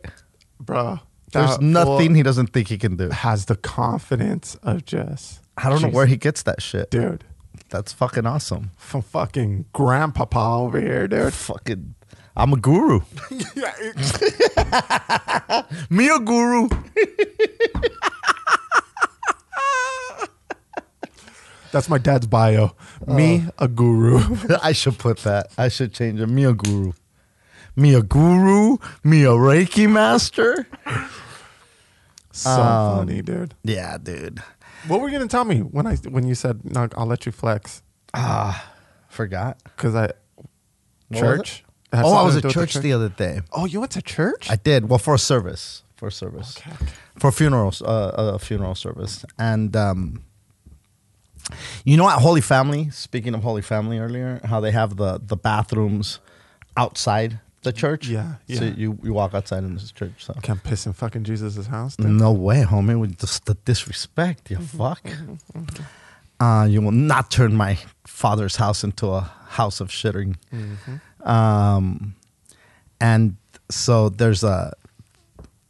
[0.60, 1.00] Bro.
[1.32, 3.08] There's that nothing he doesn't think he can do.
[3.08, 6.90] has the confidence of just I don't know where he gets that shit.
[6.90, 7.24] dude.
[7.72, 8.70] That's fucking awesome.
[8.76, 11.32] From fucking grandpapa over here, dude.
[11.32, 11.94] Fucking,
[12.36, 13.00] I'm a guru.
[13.56, 16.68] yeah, it- Me a guru.
[21.70, 22.72] that's my dad's bio.
[23.06, 24.20] Me, a guru.
[24.62, 25.46] I should put that.
[25.56, 26.26] I should change it.
[26.26, 26.92] Me a guru.
[27.74, 28.76] Me a guru.
[29.02, 30.66] Me a Reiki master.
[32.32, 33.54] so Um, funny, dude.
[33.64, 34.42] Yeah, dude.
[34.88, 36.88] What were you gonna tell me when I when you said no?
[36.96, 37.82] I'll let you flex
[38.14, 38.72] Ah,
[39.08, 39.58] Forgot.
[39.64, 40.50] because I What
[41.10, 41.64] was church.
[41.94, 43.40] Oh, I something was at with the church the other day.
[43.52, 44.50] Oh, you went to church?
[44.50, 44.88] I did.
[44.88, 45.82] Well, for a service.
[45.96, 46.56] For a service.
[46.58, 46.72] okay.
[46.72, 46.92] okay.
[47.18, 50.24] for funerals, uh, a funeral service, and um,
[51.84, 52.90] you know at Holy Family.
[52.90, 56.18] Speaking of Holy Family earlier, how they have the the bathrooms
[56.76, 58.08] outside the church.
[58.08, 60.12] Yeah, So you you walk outside in this church.
[60.18, 61.96] So Can't piss in fucking Jesus' house.
[61.96, 62.06] dude.
[62.10, 62.98] no way, homie.
[63.00, 65.00] With just the disrespect, you fuck.
[66.40, 70.36] Uh, you will not turn my father's house into a house of shitting.
[71.24, 72.14] Um,
[73.00, 73.36] and
[73.70, 74.72] so there's a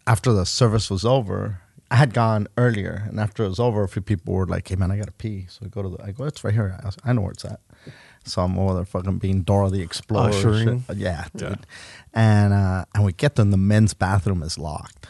[0.07, 3.88] after the service was over, I had gone earlier, and after it was over, a
[3.88, 6.11] few people were like, "Hey man, I gotta pee." So I go to the, I
[6.12, 7.61] go, "It's right here." I, was- I know where it's at.
[8.24, 10.30] So I'm over there, fucking being Dora the Explorer.
[10.30, 10.85] Ushering?
[10.88, 10.96] shit.
[10.96, 11.48] Yeah, dude.
[11.50, 11.54] Yeah.
[12.14, 15.06] And uh, and we get and the men's bathroom is locked,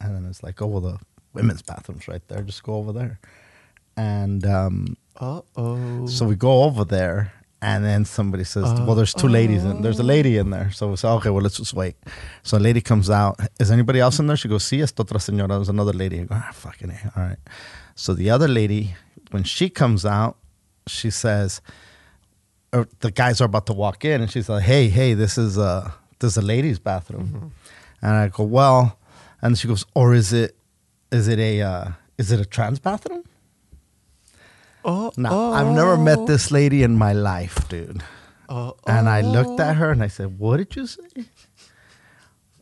[0.00, 0.98] and then it's like, "Oh well, the
[1.32, 2.42] women's bathroom's right there.
[2.42, 3.18] Just go over there."
[3.96, 6.06] And um, Uh oh.
[6.06, 9.82] so we go over there, and then somebody says, "Well, there's two ladies in.
[9.82, 11.94] There's a lady in there." So we say, "Okay, well, let's just wait."
[12.42, 13.38] So a lady comes out.
[13.60, 14.36] Is anybody else in there?
[14.36, 16.20] She goes, "Sí, esta otra señora." There's another lady.
[16.20, 17.12] I go, "Ah, fucking A.
[17.16, 17.38] all right."
[17.94, 18.96] So the other lady,
[19.30, 20.36] when she comes out,
[20.88, 21.60] she says,
[22.74, 25.56] or "The guys are about to walk in," and she's like, "Hey, hey, this is
[25.56, 27.52] a this is a ladies' bathroom,"
[28.02, 28.98] and I go, "Well,"
[29.40, 30.56] and she goes, "Or is it
[31.12, 31.84] is it a uh,
[32.18, 33.24] is it a trans bathroom?"
[34.86, 38.02] Oh, Now, I've never met this lady in my life, dude.
[38.50, 41.24] Oh, And I looked at her and I said, What did you say?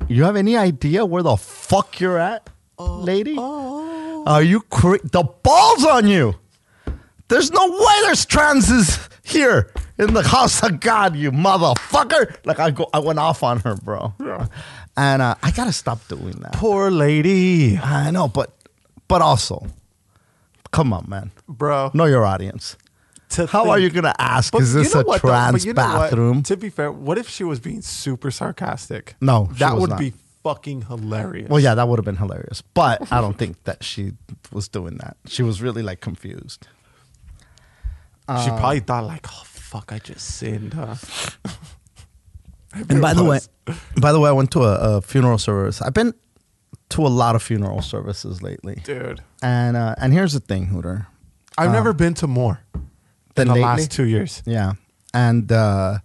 [0.07, 2.48] You have any idea where the fuck you're at,
[2.79, 3.35] lady?
[3.38, 6.37] Are you cra- the balls on you?
[7.27, 12.37] There's no way there's transes here in the house of God, you motherfucker.
[12.44, 14.14] Like I go, I went off on her, bro.
[14.20, 14.46] Yeah.
[14.96, 16.52] And uh, I gotta stop doing that.
[16.54, 18.52] poor lady, I know, but
[19.08, 19.66] but also,
[20.70, 21.30] come on, man.
[21.48, 21.90] bro.
[21.94, 22.76] Know your audience.
[23.48, 24.52] How are you gonna ask?
[24.52, 26.11] But Is this you know a what, trans you know what?
[26.11, 26.42] bathroom?
[26.42, 29.14] To be fair, what if she was being super sarcastic?
[29.22, 29.98] No, she that would not.
[29.98, 31.48] be fucking hilarious.
[31.48, 32.62] Well, yeah, that would have been hilarious.
[32.74, 34.12] But I don't think that she
[34.52, 35.16] was doing that.
[35.26, 36.66] She was really like confused.
[38.45, 40.95] She probably thought like, "Oh fuck, I just sinned." Huh?
[42.88, 43.38] And by the way,
[44.01, 45.83] by the way, I went to a, a funeral service.
[45.83, 46.14] I've been
[46.90, 51.07] to a lot of funeral services lately, dude, and uh, and here's the thing, Hooter.
[51.59, 52.61] I've Uh, never been to more
[53.35, 53.66] than the lately?
[53.66, 54.42] last two years.
[54.47, 54.73] Yeah,
[55.12, 55.99] and uh,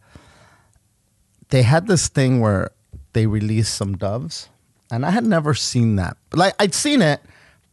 [1.50, 2.72] they had this thing where
[3.14, 4.50] they released some doves,
[4.92, 6.18] and I had never seen that.
[6.34, 7.22] Like I'd seen it,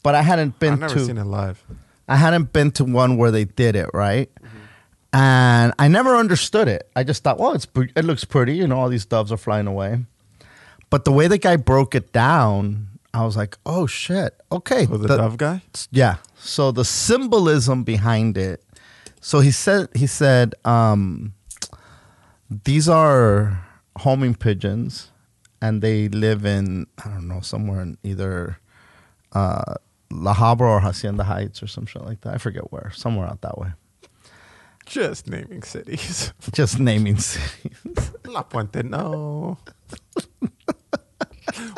[0.05, 1.05] but I hadn't been I've never to.
[1.05, 1.63] seen it live.
[2.07, 4.31] I hadn't been to one where they did it right,
[5.15, 6.91] and I never understood it.
[6.97, 9.67] I just thought, well, it's it looks pretty, you know, all these doves are flying
[9.67, 10.05] away.
[10.91, 14.97] But the way the guy broke it down, I was like, oh shit, okay, Oh,
[14.99, 15.63] the, the- dove guy.
[15.91, 16.17] yeah.
[16.37, 18.63] So the symbolism behind it.
[19.21, 21.33] So he said he said um,
[22.65, 23.65] these are
[23.99, 25.11] homing pigeons,
[25.63, 28.59] and they live in I don't know somewhere in either
[29.33, 29.75] uh,
[30.11, 32.35] La Habra or Hacienda Heights or some shit like that.
[32.35, 32.91] I forget where.
[32.95, 33.69] Somewhere out that way.
[34.87, 36.33] Just naming cities.
[36.53, 37.77] Just naming cities.
[38.27, 39.59] La Puente, no.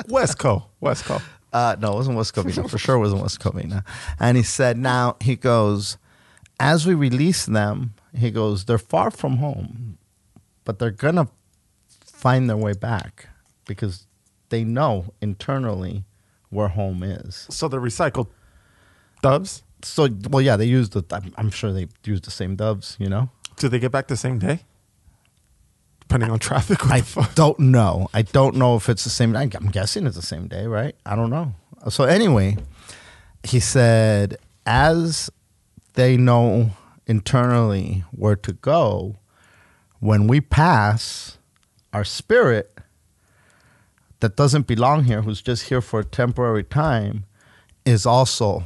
[0.09, 1.23] Westco, Westco.
[1.53, 2.69] Uh, no, it wasn't West Covina.
[2.69, 3.85] For sure, it wasn't West Covina.
[4.21, 5.97] And he said, now he goes,
[6.61, 9.99] as we release them, he goes, they're far from home,
[10.65, 11.29] but they're gonna
[12.05, 13.29] find their way back
[13.67, 14.07] because
[14.49, 16.05] they know internally
[16.51, 17.47] where home is.
[17.51, 18.29] So the recycled
[19.23, 19.63] doves.
[19.87, 21.05] So, well, yeah, they use the.
[21.11, 22.97] I'm, I'm sure they use the same doves.
[22.99, 24.61] You know, Do they get back the same day?
[26.01, 26.79] Depending on traffic.
[26.87, 27.03] I
[27.35, 28.09] don't know.
[28.15, 29.35] I don't know if it's the same.
[29.35, 30.95] I'm guessing it's the same day, right?
[31.05, 31.55] I don't know.
[31.89, 32.57] So anyway,
[33.43, 35.31] he said as
[35.95, 36.71] they know
[37.07, 39.17] internally where to go,
[40.01, 41.39] when we pass,
[41.93, 42.79] our spirit
[44.21, 47.25] that doesn't belong here, who's just here for a temporary time,
[47.85, 48.65] is also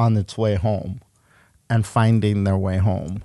[0.00, 1.00] on its way home
[1.68, 3.22] and finding their way home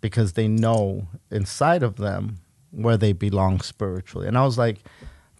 [0.00, 2.38] because they know inside of them
[2.72, 4.26] where they belong spiritually.
[4.26, 4.78] And I was like,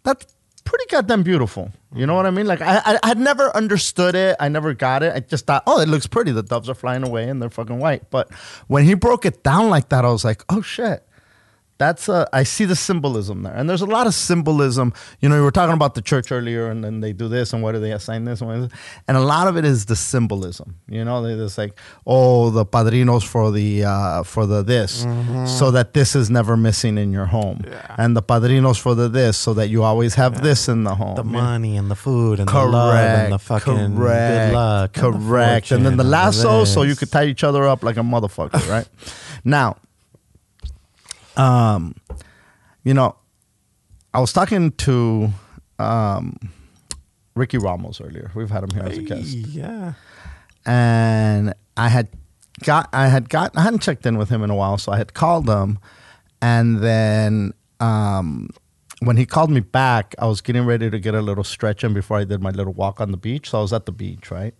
[0.03, 0.25] that's
[0.63, 1.71] pretty goddamn beautiful.
[1.93, 2.47] You know what I mean?
[2.47, 4.37] Like I, I had never understood it.
[4.39, 5.13] I never got it.
[5.13, 6.31] I just thought, oh, it looks pretty.
[6.31, 8.09] The doves are flying away and they're fucking white.
[8.09, 8.31] But
[8.67, 11.05] when he broke it down like that, I was like, oh shit
[11.83, 14.93] that's a I see the symbolism there, and there's a lot of symbolism.
[15.21, 17.59] You know, you were talking about the church earlier, and then they do this, and
[17.63, 18.79] what do they assign this, and, what is this?
[19.07, 20.67] and a lot of it is the symbolism.
[20.87, 21.73] You know, just like,
[22.07, 24.91] oh, the padrinos for the uh, for the this,
[25.59, 27.95] so that this is never missing in your home, Yeah.
[27.97, 31.15] and the padrinos for the this, so that you always have this in the home.
[31.15, 32.71] The money and the food and Correct.
[32.71, 34.51] the love and the fucking correct.
[34.51, 34.97] good luck.
[34.97, 35.71] and the Correct.
[35.71, 38.87] And, then the lasso, so you could tie each other up like a motherfucker, right?
[39.43, 39.77] now,
[41.37, 41.95] um,
[42.83, 43.15] you know,
[44.13, 45.29] I was talking to
[45.79, 46.37] um,
[47.35, 48.31] Ricky Ramos earlier.
[48.35, 49.93] We've had him here as a guest, Yeah.
[50.65, 52.09] and I had
[52.63, 54.97] got, I had got, I hadn't checked in with him in a while, so I
[54.97, 55.79] had called him,
[56.41, 57.53] and then.
[57.79, 58.49] Um,
[59.01, 61.93] when he called me back, I was getting ready to get a little stretch in
[61.93, 63.49] before I did my little walk on the beach.
[63.49, 64.53] So I was at the beach, right?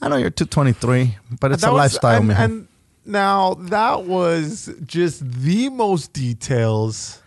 [0.00, 2.40] I know you're 223, but it's That a was- lifestyle, and, man.
[2.50, 2.68] and
[3.06, 7.20] now that was just the most details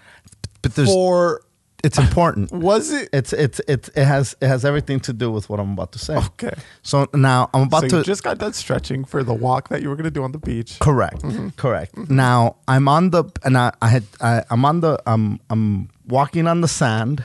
[0.61, 1.41] but there's, for.
[1.83, 2.51] it's important.
[2.69, 5.71] Was it It's it's it's it has it has everything to do with what I'm
[5.73, 6.15] about to say.
[6.17, 6.53] okay?
[6.81, 9.81] So now I'm about so to you just got done stretching for the walk that
[9.81, 10.79] you were going to do on the beach.
[10.79, 11.21] Correct.
[11.21, 11.49] Mm-hmm.
[11.57, 11.95] Correct.
[12.09, 16.47] Now I'm on the and I, I had I, I'm on the I'm I'm walking
[16.47, 17.23] on the sand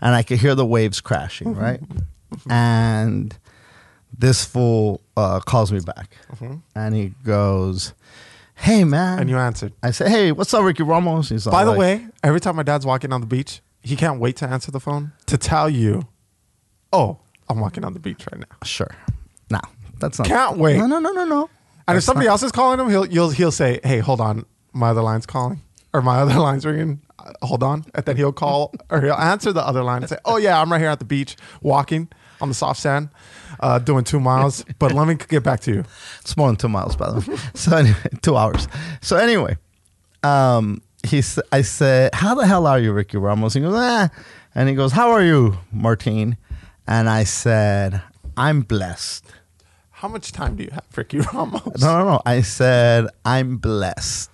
[0.00, 1.62] and I could hear the waves crashing, Mm-hmm.
[1.62, 1.80] right?
[2.50, 3.38] And
[4.18, 6.16] this fool uh, calls me back
[6.74, 7.94] and he goes,
[8.54, 9.12] Hey man.
[9.14, 9.20] Mm-hmm.
[9.22, 9.72] And you answered.
[9.82, 11.28] I say, Hey, what's up, Ricky Ramos?
[11.28, 14.20] He's By the like, way, every time my dad's walking on the beach, he can't
[14.20, 16.08] wait to answer the phone to tell you,
[16.90, 17.18] "Oh,
[17.50, 18.88] I'm walking on the beach right now." Sure.
[19.50, 19.60] No,
[19.98, 20.78] that's not Can't wait.
[20.78, 21.50] No, no, no, no, no.
[21.86, 24.46] And if somebody not- else is calling him, he'll he'll he'll say, "Hey, hold on,
[24.72, 25.60] my other line's calling,
[25.92, 27.02] or my other line's ringing.
[27.42, 30.38] Hold on," and then he'll call or he'll answer the other line and say, "Oh
[30.38, 32.08] yeah, I'm right here at the beach, walking
[32.44, 33.08] on the soft sand,
[33.60, 34.64] uh, doing two miles.
[34.78, 35.84] But let me get back to you."
[36.20, 37.36] It's more than two miles, by the way.
[37.54, 38.68] so anyway, two hours.
[39.00, 39.56] So anyway,
[40.22, 44.08] um, he s- I said, "How the hell are you, Ricky Ramos?" He goes, "Ah,"
[44.54, 46.36] and he goes, "How are you, Martine?"
[46.86, 48.00] And I said,
[48.36, 49.24] "I'm blessed."
[50.00, 51.80] How much time do you have, Ricky Ramos?
[51.80, 52.20] No, no, no.
[52.26, 54.30] I said, "I'm blessed,"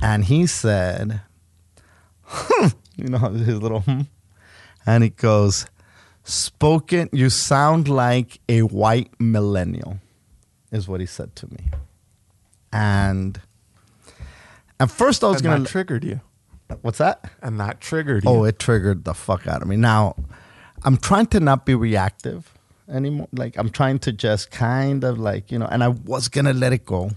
[0.00, 1.20] and he said,
[2.96, 4.02] "You know his little," hmm?
[4.86, 5.66] and he goes,
[6.24, 7.08] "Spoken.
[7.12, 9.98] You sound like a white millennial,"
[10.70, 11.70] is what he said to me.
[12.72, 13.40] And
[14.80, 15.62] at first, I was and gonna.
[15.64, 16.20] that triggered you,
[16.80, 17.30] what's that?
[17.42, 18.40] and that triggered oh, you.
[18.40, 19.76] Oh, it triggered the fuck out of me.
[19.76, 20.16] Now,
[20.84, 22.52] I'm trying to not be reactive
[22.88, 23.28] anymore.
[23.32, 26.52] Like, I'm trying to just kind of like, you know, and I was going to
[26.52, 27.10] let it go.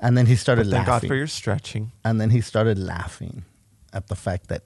[0.00, 1.92] And then he started but thank God for your stretching.
[2.04, 3.44] and then he started laughing
[3.92, 4.62] at the fact that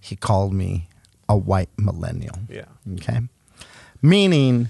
[0.00, 0.88] he called me
[1.32, 2.36] a white millennial.
[2.48, 2.66] Yeah.
[2.94, 3.20] Okay.
[4.02, 4.68] Meaning,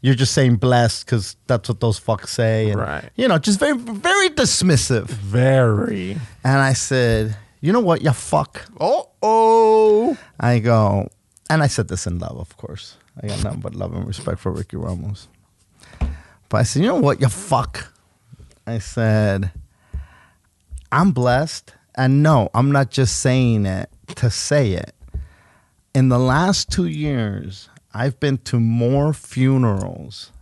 [0.00, 2.70] you're just saying blessed because that's what those fucks say.
[2.70, 3.08] And, Right.
[3.16, 5.06] You know, just very, very dismissive.
[5.06, 6.18] Very.
[6.44, 8.66] And I said, you know what, you fuck.
[8.80, 10.18] Oh, oh.
[10.40, 11.08] I go,
[11.48, 12.96] and I said this in love, of course.
[13.22, 15.28] I got nothing but love and respect for Ricky Ramos.
[16.48, 17.92] But I said, you know what, you fuck.
[18.66, 19.52] I said,
[20.90, 21.74] I'm blessed.
[21.94, 24.94] And no, I'm not just saying it to say it.
[25.94, 30.32] In the last two years, I've been to more funerals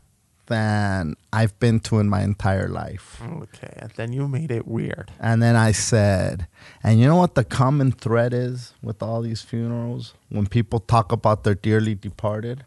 [0.47, 3.21] than I've been to in my entire life.
[3.21, 5.11] Okay, and then you made it weird.
[5.19, 6.47] And then I said,
[6.85, 10.15] and you know what the common thread is with all these funerals?
[10.29, 12.65] When people talk about their dearly departed,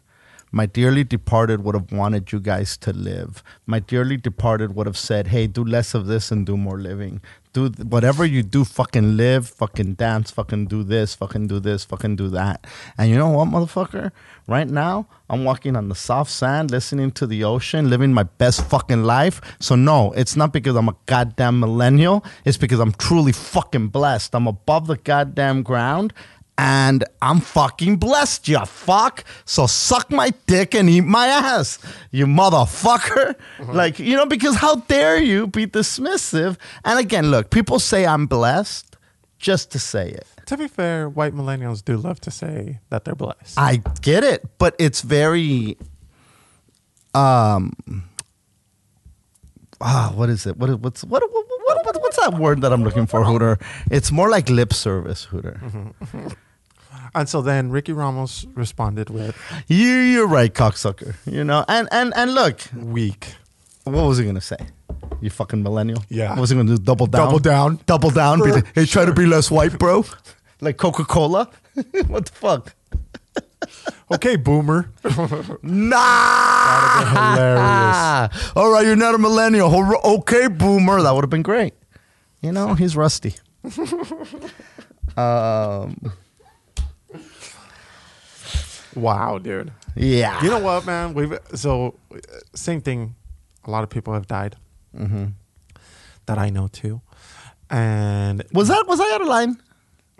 [0.52, 3.42] my dearly departed would have wanted you guys to live.
[3.64, 7.22] My dearly departed would have said, hey, do less of this and do more living.
[7.54, 12.16] Do whatever you do, fucking live, fucking dance, fucking do this, fucking do this, fucking
[12.16, 12.66] do that.
[12.98, 14.10] And you know what, motherfucker?
[14.46, 18.64] Right now, I'm walking on the soft sand, listening to the ocean, living my best
[18.66, 19.40] fucking life.
[19.60, 22.24] So, no, it's not because I'm a goddamn millennial.
[22.44, 24.34] It's because I'm truly fucking blessed.
[24.34, 26.12] I'm above the goddamn ground
[26.56, 29.24] and I'm fucking blessed, you fuck.
[29.44, 31.78] So suck my dick and eat my ass,
[32.12, 33.34] you motherfucker.
[33.68, 36.56] Like, you know, because how dare you be dismissive?
[36.84, 38.96] And again, look, people say I'm blessed
[39.38, 40.26] just to say it.
[40.46, 43.58] To be fair, white millennials do love to say that they're blessed.
[43.58, 45.76] I get it, but it's very
[47.14, 47.72] um
[49.80, 50.56] ah, what is it?
[50.56, 53.58] What is- what's what, what, what, what what's that word that I'm looking for, Hooter?
[53.90, 55.60] It's more like lip service, Hooter.
[57.14, 59.36] And so then Ricky Ramos responded with
[59.68, 61.14] You you're right, cocksucker.
[61.26, 63.34] You know, and and and look, weak.
[63.84, 64.56] what was he gonna say?
[65.20, 66.04] You fucking millennial.
[66.08, 66.30] Yeah.
[66.30, 66.82] What was he gonna do?
[66.82, 67.26] Double down.
[67.26, 67.80] Double down.
[67.86, 68.40] Double down.
[68.42, 70.04] Be hey, try to be less white, bro.
[70.60, 71.48] like Coca Cola.
[72.08, 72.74] what the fuck?
[74.10, 74.90] Okay, boomer.
[75.62, 77.04] Nah.
[77.32, 78.52] hilarious.
[78.54, 79.72] All right, you're not a millennial.
[80.04, 81.00] Okay, boomer.
[81.00, 81.72] That would have been great.
[82.42, 83.36] You know, he's rusty.
[85.16, 86.12] um,
[88.96, 89.72] wow, dude.
[89.96, 90.42] yeah.
[90.42, 91.14] You know what, man?
[91.14, 91.94] We've so
[92.54, 93.14] same thing.
[93.64, 94.56] A lot of people have died
[94.96, 95.24] Mm-hmm.
[96.26, 97.00] that I know too.
[97.70, 99.56] And was that was I out of line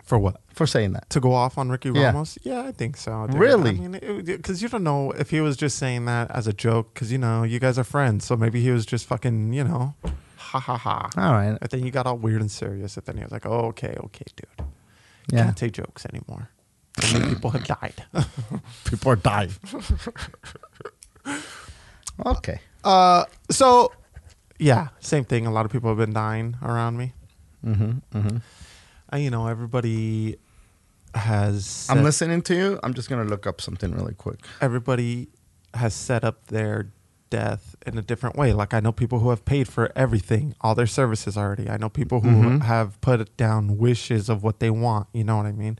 [0.03, 0.41] for what?
[0.53, 1.09] for saying that?
[1.09, 2.05] To go off on Ricky Yeah.
[2.07, 2.37] Ramos?
[2.43, 3.27] Yeah, I think so.
[3.27, 3.35] dude.
[3.39, 3.71] Really?
[3.71, 6.93] I mean, because you don't know if he was just saying that as a joke.
[6.93, 9.93] Because you know, you guys are friends, so maybe he was just fucking, you know,
[10.37, 11.09] ha ha ha.
[11.17, 11.57] All right.
[11.61, 12.95] And then he got all weird and serious.
[12.97, 14.67] And then he was like, "Oh, okay, okay, dude,
[15.31, 15.43] Yeah.
[15.45, 16.49] can't take jokes anymore."
[17.01, 18.03] And then people have died.
[18.85, 19.51] People are dying.
[22.25, 22.59] okay.
[22.83, 23.91] Uh, so
[24.59, 25.45] yeah, same thing.
[25.45, 27.13] A lot of people have been dying around me.
[27.65, 28.37] Mm-hmm, mm-hmm.
[29.09, 30.37] And you know, everybody
[31.13, 31.87] has.
[31.89, 32.79] I'm listening to you.
[32.83, 34.39] I'm just gonna look up something really quick.
[34.61, 35.29] Everybody
[35.73, 36.91] has set up their
[37.29, 38.53] death in a different way.
[38.53, 41.69] Like I know people who have paid for everything, all their services already.
[41.69, 42.61] I know people who Mhm.
[42.63, 45.07] have put down wishes of what they want.
[45.13, 45.77] You know what I mean?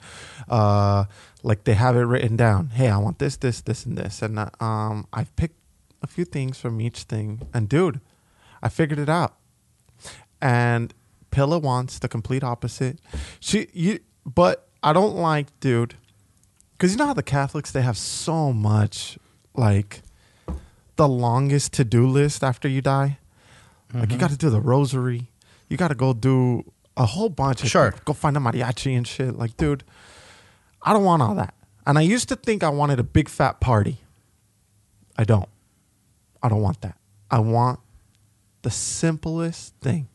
[0.50, 1.06] Uh,
[1.44, 2.70] like they have it written down.
[2.70, 4.22] Hey, I want this, this, this, and this.
[4.22, 5.60] And uh, um, I've picked
[6.02, 7.42] a few things from each thing.
[7.54, 8.00] And dude,
[8.62, 9.36] I figured it out.
[10.42, 10.94] And
[11.32, 13.00] Pilla wants the complete opposite.
[13.40, 15.96] She, you, but I don't like, dude,
[16.74, 19.18] because you know how the Catholics they have so much
[19.56, 20.02] like
[20.96, 23.20] the longest to do list after you die.
[23.94, 24.20] Like you mm-hmm.
[24.20, 25.30] got to do the rosary,
[25.70, 26.64] you got to go do
[26.98, 27.64] a whole bunch.
[27.64, 27.94] Of Sure.
[28.04, 29.38] go find a mariachi and shit.
[29.38, 29.84] Like, dude,
[30.82, 31.54] I don't want all that.
[31.86, 34.02] And I used to think I wanted a big fat party.
[35.18, 35.50] I don't.
[36.42, 36.98] I don't want that.
[37.30, 37.80] I want
[38.64, 40.08] the simplest thing.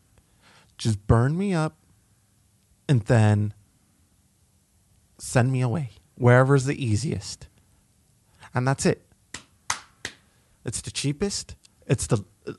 [0.77, 1.75] Just burn me up
[2.87, 3.53] and then
[5.17, 7.47] send me away wherever's the easiest.
[8.53, 9.05] And that's it.
[10.65, 11.55] It's the cheapest.
[11.87, 12.53] It's the uh,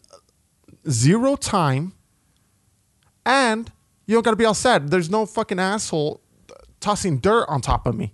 [0.88, 1.92] zero time.
[3.24, 3.70] And
[4.06, 4.90] you don't got to be all sad.
[4.90, 6.20] There's no fucking asshole
[6.80, 8.12] tossing dirt on top of me.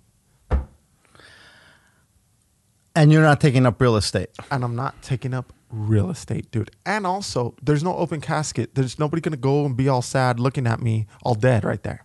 [2.94, 4.30] And you're not taking up real estate.
[4.50, 6.70] and I'm not taking up real estate, dude.
[6.84, 8.74] And also, there's no open casket.
[8.74, 12.04] There's nobody gonna go and be all sad looking at me all dead right there.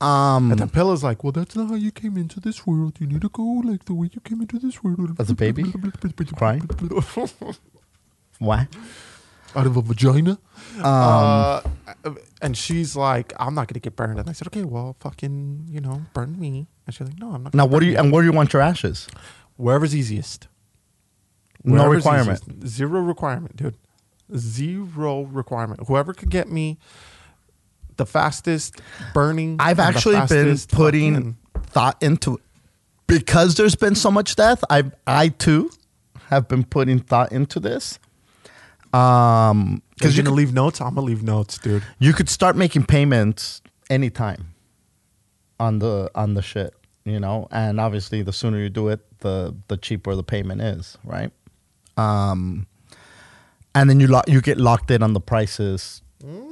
[0.00, 2.98] Um, And then Pella's like, well, that's not how you came into this world.
[3.00, 5.16] You need to go like the way you came into this world.
[5.18, 5.64] As a baby?
[6.36, 6.60] Crying?
[8.38, 8.68] what?
[9.56, 10.38] Out of a vagina.
[10.76, 11.62] Um, uh,
[12.42, 14.20] and she's like, I'm not gonna get burned.
[14.20, 16.68] And I said, okay, well, fucking, you know, burn me.
[16.86, 17.54] And she's like, no, I'm not.
[17.54, 19.08] now, gonna what do burn you and where do you want your ashes?
[19.56, 20.46] Wherever's easiest.
[21.64, 22.42] No Wherever's requirement.
[22.48, 22.68] easiest.
[22.76, 23.76] Zero requirement, dude.
[24.36, 25.80] Zero requirement.
[25.88, 26.78] Whoever could get me
[27.98, 28.80] the fastest
[29.12, 29.56] burning.
[29.60, 31.36] I've actually been putting fucking-
[31.66, 32.42] thought into it
[33.06, 34.64] because there's been so much death.
[34.70, 35.70] I I too
[36.30, 37.98] have been putting thought into this.
[38.92, 40.80] Um, Because you're gonna could, leave notes.
[40.80, 41.82] I'm gonna leave notes, dude.
[41.98, 44.54] you could start making payments anytime
[45.60, 46.72] on the on the shit,
[47.04, 47.48] you know.
[47.50, 51.30] And obviously, the sooner you do it, the the cheaper the payment is, right?
[51.98, 52.66] Um,
[53.74, 56.00] and then you lo- you get locked in on the prices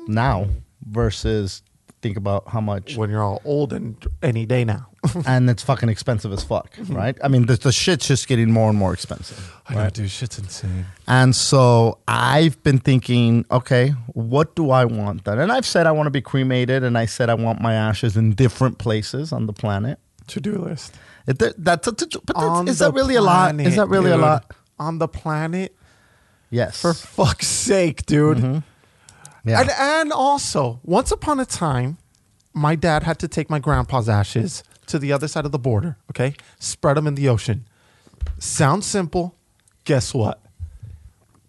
[0.07, 0.49] now
[0.87, 1.63] versus
[2.03, 4.89] think about how much When you're all old and any day now.
[5.27, 6.95] and it's fucking expensive as fuck, mhm.
[6.95, 7.17] right?
[7.23, 9.55] I mean, the, the shit's just getting more and more expensive.
[9.69, 10.11] I know, dude.
[10.11, 10.87] Shit's insane.
[11.07, 15.39] And so I've been thinking, okay, what do I want then?
[15.39, 18.17] And I've said I want to be cremated, and I said I want my ashes
[18.17, 19.99] in different places on the planet.
[20.29, 20.95] To do list.
[21.29, 23.59] It, that, that's, but that's, is that really a lot?
[23.61, 24.53] Is that really a lot?
[24.79, 25.75] On the planet?
[26.51, 26.81] Yes.
[26.81, 28.39] For fuck's sake, dude.
[28.39, 28.59] Mm-hmm.
[29.47, 29.61] Yeah.
[29.61, 31.99] And, and also, once upon a time,
[32.53, 35.97] my dad had to take my grandpa's ashes to the other side of the border,
[36.11, 36.35] okay?
[36.59, 37.67] Spread them in the ocean.
[38.39, 39.35] Sounds simple.
[39.85, 40.41] Guess what?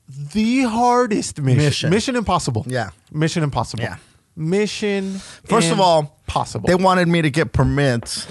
[0.08, 1.64] The hardest mission.
[1.64, 1.90] Mission.
[1.90, 2.66] Mission, impossible.
[2.68, 2.92] Yeah.
[3.12, 3.84] Mission impossible.
[3.84, 3.98] Yeah.
[4.36, 6.68] Mission First of all, possible.
[6.68, 8.28] They wanted me to get permits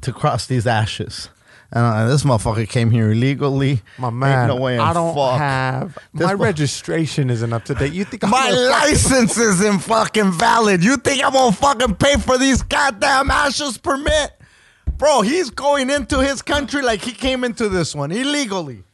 [0.00, 1.28] to cross these ashes.
[1.74, 3.80] And this motherfucker came here illegally.
[3.96, 5.38] my man, Ain't no way I don't fuck.
[5.38, 7.94] have This my mo- registration isn't up to date.
[7.94, 10.84] You think I'm My license isn't fucking valid.
[10.84, 14.32] You think I'm gonna fucking pay for these goddamn ashes permit?
[14.98, 18.84] Bro, he's going into his country like he came into this one illegally.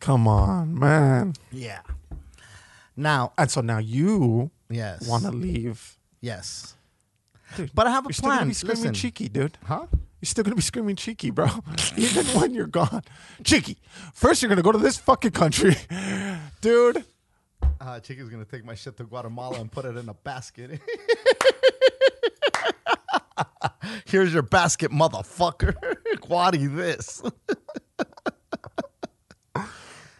[0.00, 1.34] Come on, man.
[1.52, 1.80] Yeah.
[2.96, 5.98] Now, And so now you yes, want to leave.
[6.22, 6.74] yes,
[7.56, 8.48] Dude, but I have a you're still gonna plan.
[8.48, 9.58] be Listen, Chiki, dude.
[9.66, 9.86] huh?
[10.20, 11.46] You're still gonna be screaming Chiki, bro.
[11.96, 13.02] Even when you're gone.
[13.42, 13.76] Chiki.
[14.12, 15.76] First you're gonna go to this fucking country.
[16.60, 17.04] Dude.
[17.80, 20.78] Uh, Chica's gonna take my shit to Guatemala and put it in a basket.
[24.04, 25.74] Here's your basket, motherfucker.
[26.16, 27.22] Guadi this.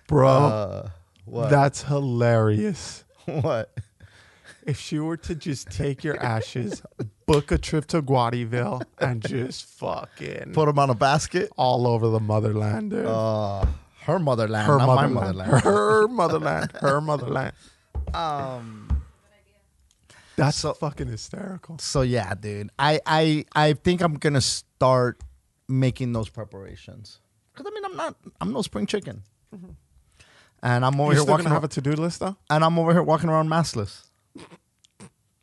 [0.09, 0.29] Bro.
[0.29, 0.89] Uh,
[1.27, 1.51] what?
[1.51, 3.05] that's hilarious.
[3.27, 3.71] what?
[4.71, 6.83] If she were to just take your ashes,
[7.27, 11.51] book a trip to Guadiville, and just fucking Put them on a basket.
[11.57, 13.07] all over the motherland, dude.
[13.07, 13.67] Uh,
[14.07, 15.15] her motherland, her not motherland.
[15.15, 15.63] my motherland.
[15.65, 16.73] Her motherland.
[16.81, 17.53] Her motherland.
[18.15, 18.87] Um.
[20.37, 21.79] That's So- fucking hysterical.
[21.79, 22.71] So yeah, dude.
[22.79, 25.21] I I I think I'm gonna start
[25.69, 27.21] making those preparations.
[27.55, 28.15] Cause I mean, I'm not.
[28.41, 29.23] I'm no spring chicken.
[30.63, 32.37] And I'm over You're here walking gonna around, have a to-do list though?
[32.51, 34.07] and I'm over here walking around maskless.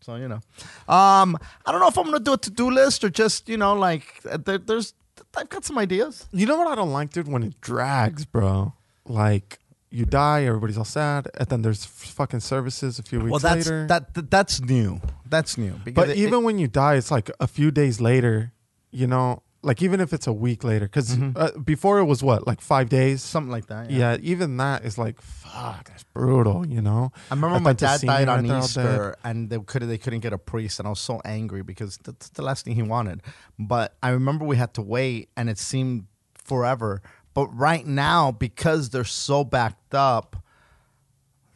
[0.08, 0.40] So you know,
[0.88, 3.74] um, I don't know if I'm gonna do a to-do list or just you know
[3.74, 4.94] like there, there's
[5.36, 6.30] I've got some ideas.
[6.32, 7.28] You know what I don't like, dude?
[7.28, 8.72] When it drags, bro.
[9.06, 13.40] Like you die, everybody's all sad, and then there's fucking services a few weeks Well,
[13.40, 13.86] that's later.
[13.88, 15.02] that, that that's new.
[15.26, 15.74] That's new.
[15.84, 18.54] Because but it- even when you die, it's like a few days later.
[18.92, 21.32] You know, like even if it's a week later, because Mm-hmm.
[21.36, 23.22] uh, before it was what, like five days.
[23.22, 23.92] something like that.
[23.92, 24.18] yeah.
[24.22, 25.90] even that is like fuck.
[25.90, 26.66] That's brutal.
[26.66, 27.12] You know.
[27.30, 30.38] I remember I my dad died on Easter, and they could they couldn't get a
[30.38, 33.22] priest, and I was so angry because that's the last thing he wanted.
[33.60, 36.06] But I remember we had to wait, and it seemed
[36.44, 37.02] forever.
[37.34, 40.36] But right now, because they're so backed up,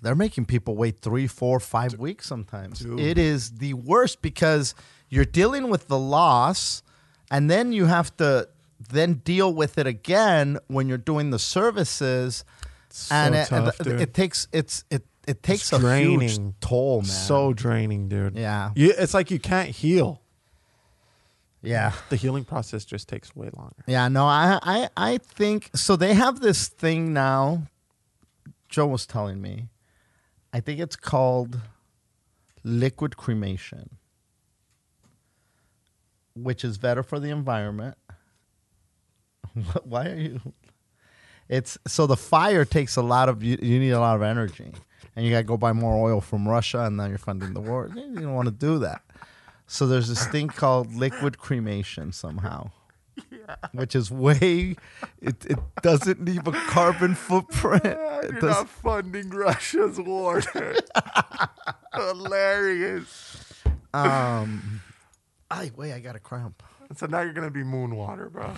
[0.01, 2.79] they're making people wait three, four, five weeks sometimes.
[2.79, 2.99] Dude.
[2.99, 4.75] It is the worst because
[5.09, 6.83] you're dealing with the loss,
[7.31, 8.47] and then you have to
[8.89, 12.43] then deal with it again when you're doing the services.
[12.89, 16.55] So and it, tough, it, takes it's it it takes It's a huge draining.
[16.61, 17.05] toll, man.
[17.05, 18.35] So draining, dude.
[18.37, 18.71] Yeah.
[18.75, 20.21] You, it's like you can't heal.
[21.61, 23.83] yeah, The healing process just takes way longer.
[23.87, 24.07] yeah.
[24.09, 25.95] No, I I I think so.
[25.95, 27.63] They have this thing now.
[28.67, 29.69] Joe was telling me.
[30.53, 31.59] I think it's called
[32.63, 33.97] liquid cremation,
[36.35, 37.97] which is better for the environment.
[39.83, 40.39] Why are you?
[41.49, 44.71] It's so the fire takes a lot of you, you need a lot of energy,
[45.15, 47.59] and you got to go buy more oil from Russia, and now you're funding the
[47.59, 47.89] war.
[47.93, 49.01] You don't want to do that.
[49.67, 52.71] So there's this thing called liquid cremation somehow,
[53.73, 54.75] which is way.
[55.21, 57.83] It, it doesn't leave a carbon footprint.
[58.23, 60.41] It does- funding Russia's war.
[61.93, 63.63] Hilarious.
[63.93, 64.81] um,
[65.51, 66.63] I wait, I got a cramp.
[66.97, 68.53] So now you're gonna be moon water, bro.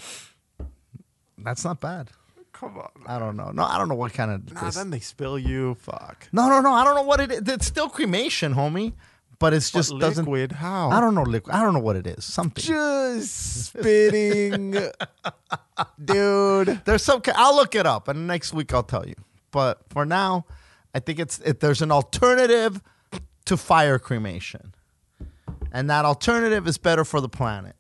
[1.38, 2.10] That's not bad.
[2.54, 2.89] Come on.
[3.08, 3.50] I don't know.
[3.52, 4.54] No, I don't know what kind of.
[4.54, 5.76] Nah, this- then they spill you.
[5.76, 6.30] Fuck.
[6.32, 6.72] no, no, no.
[6.74, 7.41] I don't know what it is.
[7.48, 8.94] It's still cremation, homie,
[9.39, 10.26] but it's just But doesn't.
[10.26, 10.52] liquid.
[10.54, 10.89] How?
[10.91, 11.56] I don't know liquid.
[11.56, 12.24] I don't know what it is.
[12.24, 12.64] Something.
[12.64, 14.72] Just spitting,
[16.04, 16.82] dude.
[16.86, 17.22] There's some.
[17.36, 19.16] I'll look it up, and next week I'll tell you.
[19.52, 20.46] But for now,
[20.94, 22.82] I think it's it, there's an alternative
[23.46, 24.74] to fire cremation,
[25.74, 27.76] and that alternative is better for the planet.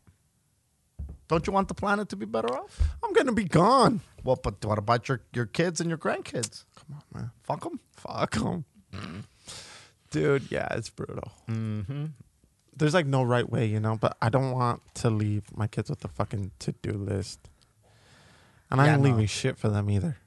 [1.29, 2.81] Don't you want the planet to be better off?
[3.03, 4.01] I'm gonna be gone.
[4.23, 6.65] Well, but what about your your kids and your grandkids?
[6.75, 7.31] Come on, man.
[7.43, 7.79] Fuck them.
[7.95, 8.65] Fuck them.
[10.11, 11.31] Dude, yeah, it's brutal.
[11.49, 12.05] Mm-hmm.
[12.75, 15.89] There's like no right way, you know, but I don't want to leave my kids
[15.89, 17.39] with a fucking to do list.
[18.69, 19.09] And I Yeah, ain't no.
[19.09, 20.17] leaving shit for them either.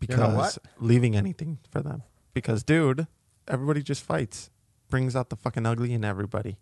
[0.00, 0.58] You Because know what?
[0.78, 2.02] leaving anything for them.
[2.34, 3.06] Because, dude,
[3.46, 4.50] everybody just fights.
[4.90, 6.56] Brings out the fucking ugly in everybody.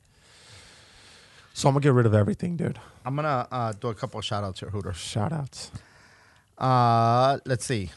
[1.54, 2.78] So I'm gonna get rid of everything, dude.
[3.04, 4.92] I'm gonna uh, do a couple of shout outs here, Hooter.
[4.92, 5.72] Shout outs.
[6.56, 7.90] Uh, let's see.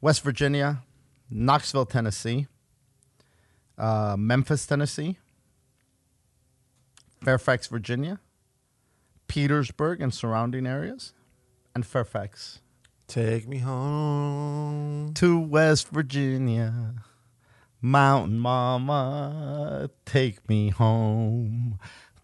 [0.00, 0.82] West Virginia,
[1.30, 2.46] Knoxville, Tennessee,
[3.78, 5.16] uh, Memphis, Tennessee,
[7.22, 8.20] Fairfax, Virginia,
[9.28, 11.14] Petersburg and surrounding areas,
[11.74, 12.60] and Fairfax.
[13.06, 15.12] Take me home.
[15.14, 16.94] To West Virginia,
[17.84, 21.78] Mountain Mama, take me home.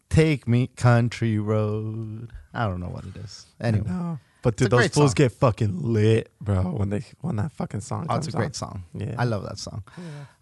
[0.09, 2.31] Take me country road.
[2.55, 3.45] I don't know what it is.
[3.61, 4.19] Anyway, No.
[4.43, 5.15] But It's dude, a those great fools song.
[5.17, 8.47] get fucking lit, bro, when they when that fucking song oh, comes it's a great
[8.47, 8.53] on.
[8.55, 8.85] song.
[8.95, 9.15] Yeah.
[9.19, 9.85] I love that song.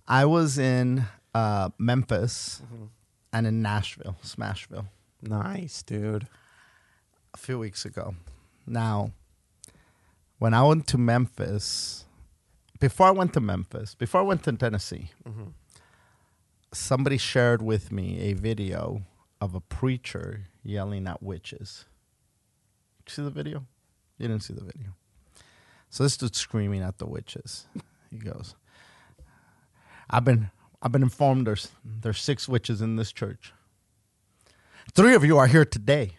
[0.06, 1.04] I was in
[1.34, 2.62] uh, Memphis
[3.32, 4.86] and in Nashville, Smashville,
[5.20, 6.28] Nice, dude.
[7.34, 8.14] a few weeks ago.
[8.68, 9.10] Now,
[10.38, 12.04] when I went to Memphis,
[12.78, 15.48] before I went to Memphis, before I went to Tennessee, mm-hmm.
[16.72, 19.02] somebody shared with me a video
[19.40, 21.84] of a preacher yelling at witches.
[23.06, 23.64] You see the video?
[24.18, 24.94] You didn't see the video.
[25.90, 27.66] So this dude's screaming at the witches.
[28.10, 28.54] He goes,
[30.10, 30.50] I've been
[30.80, 33.52] I've been informed there's there's six witches in this church.
[34.94, 36.12] Three of you are here today.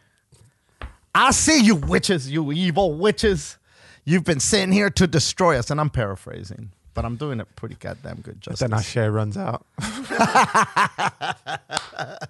[1.14, 3.58] I see you witches, you evil witches.
[4.06, 5.70] You've been sitting here to destroy us.
[5.70, 8.60] And I'm paraphrasing, but I'm doing it pretty goddamn good justice.
[8.60, 9.66] Then Ashe runs out.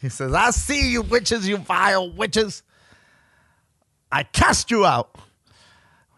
[0.00, 2.62] He says, I see you witches, you vile witches.
[4.10, 5.16] I cast you out.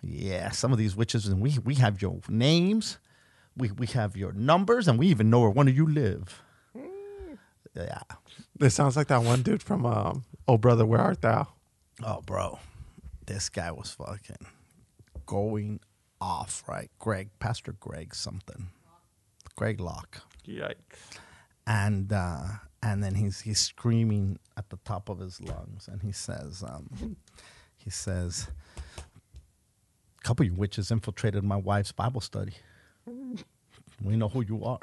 [0.02, 2.98] Yeah, some of these witches, and we, we have your names,
[3.56, 6.42] we, we have your numbers, and we even know where one of you live.
[7.74, 8.00] Yeah.
[8.58, 11.48] This sounds like that one dude from um, Oh Brother, Where Art Thou?
[12.02, 12.58] Oh, bro,
[13.26, 14.46] this guy was fucking
[15.30, 15.78] going
[16.20, 16.90] off, right?
[16.98, 18.68] Greg, Pastor Greg something.
[19.56, 20.22] Greg Locke.
[20.48, 20.74] Yikes.
[21.66, 22.44] and uh,
[22.82, 27.16] and then he's he's screaming at the top of his lungs, and he says, um,
[27.76, 28.48] he says,
[30.18, 32.54] a couple of you witches infiltrated my wife's Bible study.
[34.02, 34.80] We know who you are,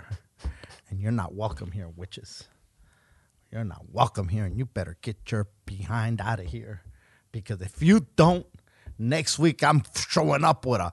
[0.89, 2.45] and you're not welcome here, witches.
[3.51, 6.83] You're not welcome here, and you better get your behind out of here,
[7.31, 8.47] because if you don't,
[8.99, 10.91] next week I'm showing up with a,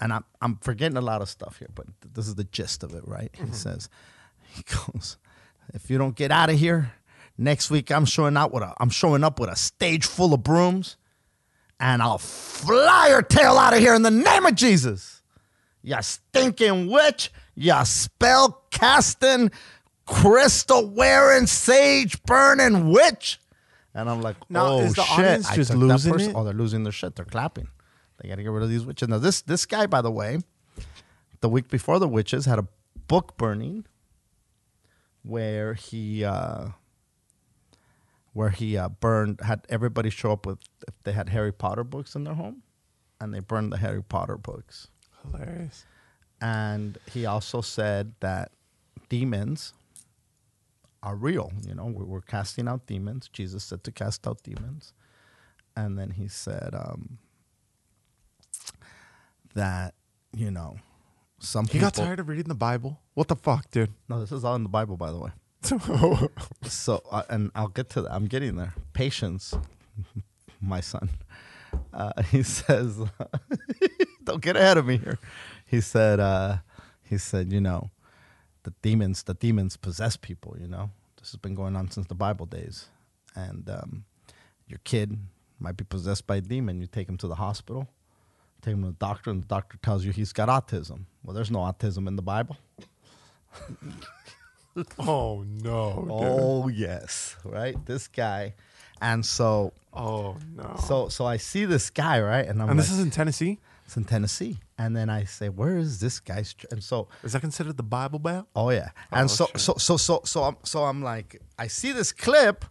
[0.00, 2.82] and I'm I'm forgetting a lot of stuff here, but th- this is the gist
[2.82, 3.30] of it, right?
[3.34, 3.52] He mm-hmm.
[3.52, 3.88] says,
[4.54, 5.16] he goes,
[5.74, 6.92] if you don't get out of here,
[7.36, 10.42] next week I'm showing out with a I'm showing up with a stage full of
[10.42, 10.96] brooms,
[11.78, 15.22] and I'll fly your tail out of here in the name of Jesus.
[15.82, 19.50] You stinking witch, you spell casting,
[20.04, 23.40] crystal wearing, sage burning witch.
[23.94, 25.18] And I'm like, Now, oh is the shit!
[25.18, 26.32] audience I just losing person-?
[26.36, 27.16] Oh, they're losing their shit.
[27.16, 27.68] They're clapping.
[28.20, 29.08] They got to get rid of these witches.
[29.08, 30.38] Now, this this guy, by the way,
[31.40, 32.68] the week before the witches had a
[33.08, 33.86] book burning
[35.22, 36.68] where he uh,
[38.32, 42.14] where he uh, burned had everybody show up with if they had Harry Potter books
[42.14, 42.62] in their home,
[43.20, 44.88] and they burned the Harry Potter books.
[45.24, 45.84] Hilarious.
[46.40, 48.52] And he also said that
[49.08, 49.74] demons
[51.02, 51.52] are real.
[51.66, 53.28] You know, we- we're casting out demons.
[53.32, 54.92] Jesus said to cast out demons.
[55.76, 57.18] And then he said um,
[59.54, 59.94] that,
[60.36, 60.76] you know,
[61.38, 61.90] some people He people.
[61.90, 63.00] got tired of reading the Bible.
[63.14, 63.92] What the fuck, dude?
[64.08, 65.30] No, this is all in the Bible, by the way.
[65.62, 66.30] So,
[66.64, 68.12] So, uh, and I'll get to that.
[68.12, 68.74] I'm getting there.
[68.92, 69.54] Patience,
[70.60, 71.08] my son.
[71.92, 72.98] Uh, he says,
[74.24, 75.18] "Don't get ahead of me here."
[75.66, 76.58] He said, uh,
[77.02, 77.90] "He said, you know,
[78.62, 80.56] the demons, the demons possess people.
[80.60, 82.86] You know, this has been going on since the Bible days,
[83.34, 84.04] and um,
[84.66, 85.18] your kid
[85.58, 86.80] might be possessed by a demon.
[86.80, 87.88] You take him to the hospital,
[88.62, 91.04] take him to the doctor, and the doctor tells you he's got autism.
[91.24, 92.56] Well, there's no autism in the Bible.
[94.98, 96.08] oh no, dude.
[96.10, 97.74] Oh yes, right.
[97.86, 98.54] This guy,
[99.00, 100.76] and so Oh no.
[100.86, 103.58] so so I see this guy right, and I'm and like, this is in Tennessee.
[103.84, 106.54] it's in Tennessee, and then I say, where is this guy's?
[106.54, 108.46] ch-" And so Is that considered the Bible Belt?
[108.56, 109.60] oh yeah, oh, and Oh, so, shit.
[109.60, 112.64] so so so so I'm so I'm like, I see this clip,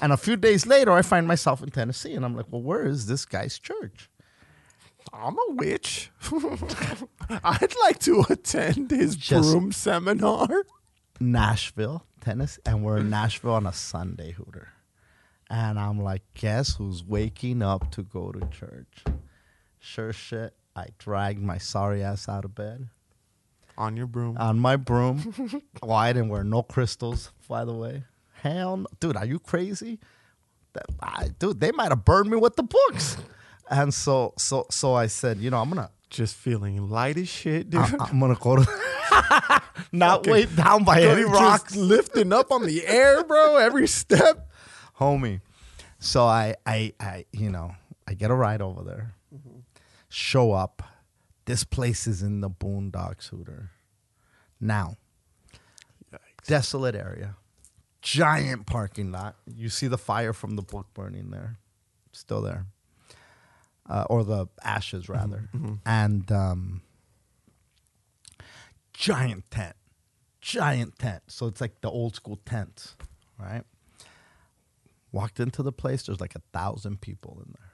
[0.00, 2.84] and a few days later, I find myself in Tennessee, and I'm like, well, where
[2.86, 4.08] is this guy's church?
[5.12, 6.10] I'm a witch.
[7.44, 10.48] I'd like to attend his Just- broom seminar.
[11.20, 14.68] Nashville, Tennessee, and we're in Nashville on a Sunday, Hooter.
[15.50, 19.04] And I'm like, guess who's waking up to go to church?
[19.78, 22.88] Sure shit, I dragged my sorry ass out of bed
[23.76, 24.36] On your broom.
[24.38, 25.62] on my broom.
[25.82, 28.04] oh, I didn't wear no crystals, by the way.
[28.42, 28.86] Hell, no.
[29.00, 29.98] dude, are you crazy?
[30.72, 33.16] That, I, dude, they might have burned me with the books.
[33.70, 37.70] And so, so, so I said, you know, I'm gonna, Just feeling light as shit,
[37.70, 37.80] dude.
[37.80, 39.62] I, am gonna go to,
[39.92, 41.74] not weighed down by any rocks.
[41.74, 43.56] lifting up on the air, bro.
[43.56, 44.50] Every step.
[45.00, 45.40] homie.
[46.00, 47.74] So I, I, I, you know,
[48.06, 49.14] I get a ride over there,
[50.12, 50.82] show up.
[51.46, 53.70] This place is in the boondocks, Hooter.
[54.60, 54.96] Now,
[56.46, 57.36] desolate area,
[58.00, 59.36] giant parking lot.
[59.46, 61.58] You see the fire from the book burning there,
[62.12, 62.66] still there,
[63.88, 65.48] uh, or the ashes rather,
[65.84, 66.82] and um,
[68.92, 69.74] giant tent,
[70.40, 71.24] giant tent.
[71.26, 72.96] So it's like the old school tents,
[73.38, 73.62] right?
[75.10, 76.04] Walked into the place.
[76.04, 77.71] There's like a thousand people in there.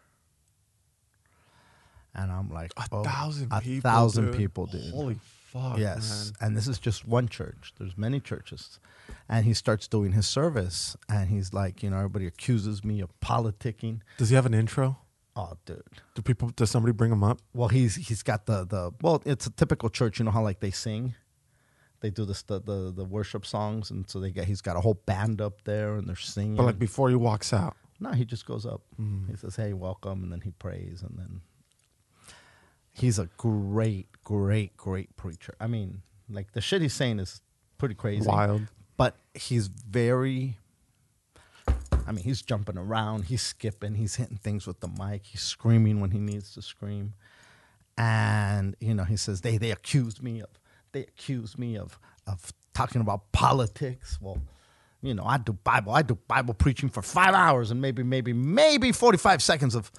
[2.18, 3.90] And I'm like, A oh, thousand a people.
[3.90, 4.36] thousand dude.
[4.36, 4.92] people, dude.
[4.92, 5.16] Holy
[5.52, 5.78] fuck.
[5.78, 6.48] Yes, man.
[6.48, 7.72] and this is just one church.
[7.78, 8.80] There's many churches,
[9.28, 13.10] and he starts doing his service, and he's like, you know, everybody accuses me of
[13.20, 14.00] politicking.
[14.18, 14.98] Does he have an intro?
[15.36, 15.82] Oh, dude.
[16.16, 16.50] Do people?
[16.56, 17.38] Does somebody bring him up?
[17.54, 20.18] Well, he's he's got the the well, it's a typical church.
[20.18, 21.14] You know how like they sing,
[22.00, 24.80] they do this the the, the worship songs, and so they get he's got a
[24.80, 26.56] whole band up there, and they're singing.
[26.56, 27.76] But like before he walks out.
[28.00, 28.82] No, he just goes up.
[28.96, 29.26] Hmm.
[29.28, 31.40] He says, "Hey, welcome," and then he prays, and then
[32.98, 35.54] he's a great, great, great preacher.
[35.60, 37.40] I mean, Like the shit he's saying is
[37.78, 38.26] pretty crazy.
[38.26, 38.62] Wild.
[38.96, 40.58] But he's very
[42.06, 46.00] I mean, he's jumping around, he's skipping, he's hitting things with the mic, he's screaming
[46.00, 47.12] when he needs to scream.
[47.98, 50.48] And, you know, he says, they they accuse me of
[50.92, 54.18] they accused me of of talking about politics.
[54.20, 54.38] Well,
[55.02, 58.32] you know, I do Bible, I do Bible preaching for five hours and maybe, maybe,
[58.32, 59.92] maybe 45 seconds of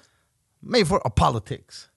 [0.62, 1.89] maybe for of politics.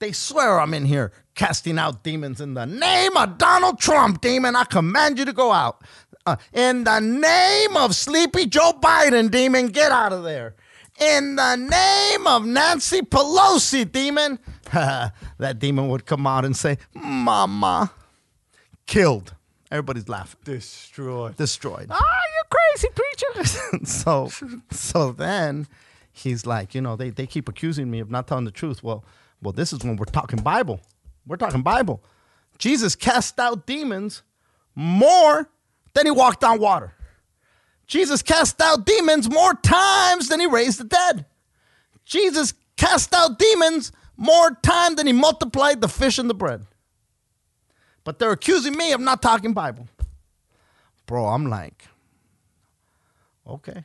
[0.00, 4.56] They swear I'm in here casting out demons in the name of Donald Trump, demon.
[4.56, 5.82] I command you to go out.
[6.24, 10.54] Uh, in the name of sleepy Joe Biden, demon, get out of there.
[10.98, 14.38] In the name of Nancy Pelosi, demon.
[14.72, 17.90] that demon would come out and say, Mama,
[18.86, 19.34] killed.
[19.70, 21.36] Everybody's laughing Destroyed.
[21.36, 21.88] destroyed.
[21.90, 23.84] Ah, you crazy preacher.
[23.84, 24.30] so
[24.70, 25.68] so then
[26.12, 28.82] he's like, you know, they, they keep accusing me of not telling the truth.
[28.82, 29.04] Well,
[29.42, 30.80] well, this is when we're talking Bible.
[31.26, 32.02] We're talking Bible.
[32.58, 34.22] Jesus cast out demons
[34.74, 35.48] more
[35.94, 36.92] than he walked on water.
[37.86, 41.26] Jesus cast out demons more times than he raised the dead.
[42.04, 46.66] Jesus cast out demons more time than he multiplied the fish and the bread.
[48.04, 49.88] But they're accusing me of not talking Bible.
[51.06, 51.88] Bro, I'm like,
[53.46, 53.84] okay.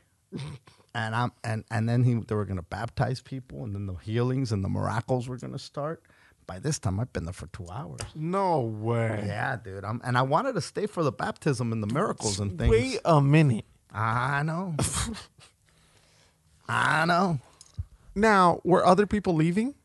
[0.96, 4.52] And I'm and and then he they were gonna baptize people and then the healings
[4.52, 6.02] and the miracles were gonna start.
[6.48, 8.00] By this time I've been there for two hours.
[8.16, 9.24] No way.
[9.28, 9.84] Yeah, dude.
[9.84, 12.72] I'm and I wanted to stay for the baptism and the miracles and things.
[12.72, 13.66] Wait a minute.
[13.92, 14.76] I know.
[16.70, 17.40] I know.
[18.16, 19.76] Now, were other people leaving?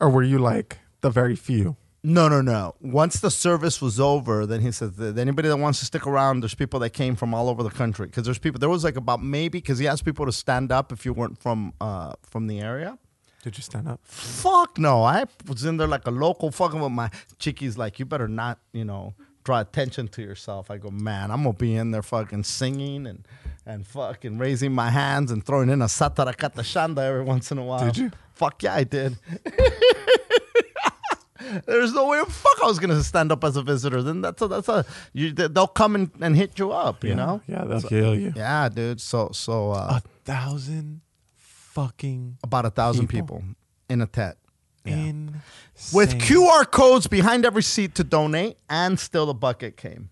[0.00, 1.76] Or were you like the very few?
[2.04, 2.76] No, no, no.
[2.80, 6.40] Once the service was over, then he said, that anybody that wants to stick around,
[6.40, 8.06] there's people that came from all over the country.
[8.06, 10.92] Because there's people, there was like about maybe, because he asked people to stand up
[10.92, 12.98] if you weren't from uh, from the area.
[13.42, 14.00] Did you stand up?
[14.04, 15.04] Fuck no.
[15.04, 18.58] I was in there like a local fucking with my chickies, like, you better not,
[18.72, 20.70] you know, draw attention to yourself.
[20.70, 23.26] I go, man, I'm going to be in there fucking singing and,
[23.64, 27.64] and fucking raising my hands and throwing in a satarakata shanda every once in a
[27.64, 27.86] while.
[27.86, 28.10] Did you?
[28.34, 29.16] Fuck yeah, I did.
[31.66, 34.02] There's no way, fuck, I was gonna stand up as a visitor.
[34.02, 37.16] Then that's a, that's a, you, they'll come and, and hit you up, you yeah.
[37.16, 37.42] know.
[37.46, 38.32] Yeah, they'll kill you.
[38.36, 39.00] Yeah, dude.
[39.00, 41.00] So so uh, A thousand
[41.36, 43.38] fucking about a thousand people.
[43.38, 43.54] people,
[43.88, 44.36] in a tet.
[44.84, 44.96] Yeah.
[44.96, 45.34] in
[45.92, 50.08] with QR codes behind every seat to donate, and still the bucket came.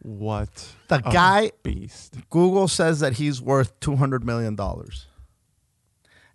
[0.00, 2.16] What The guy- beast.
[2.28, 5.06] Google says that he's worth two hundred million dollars,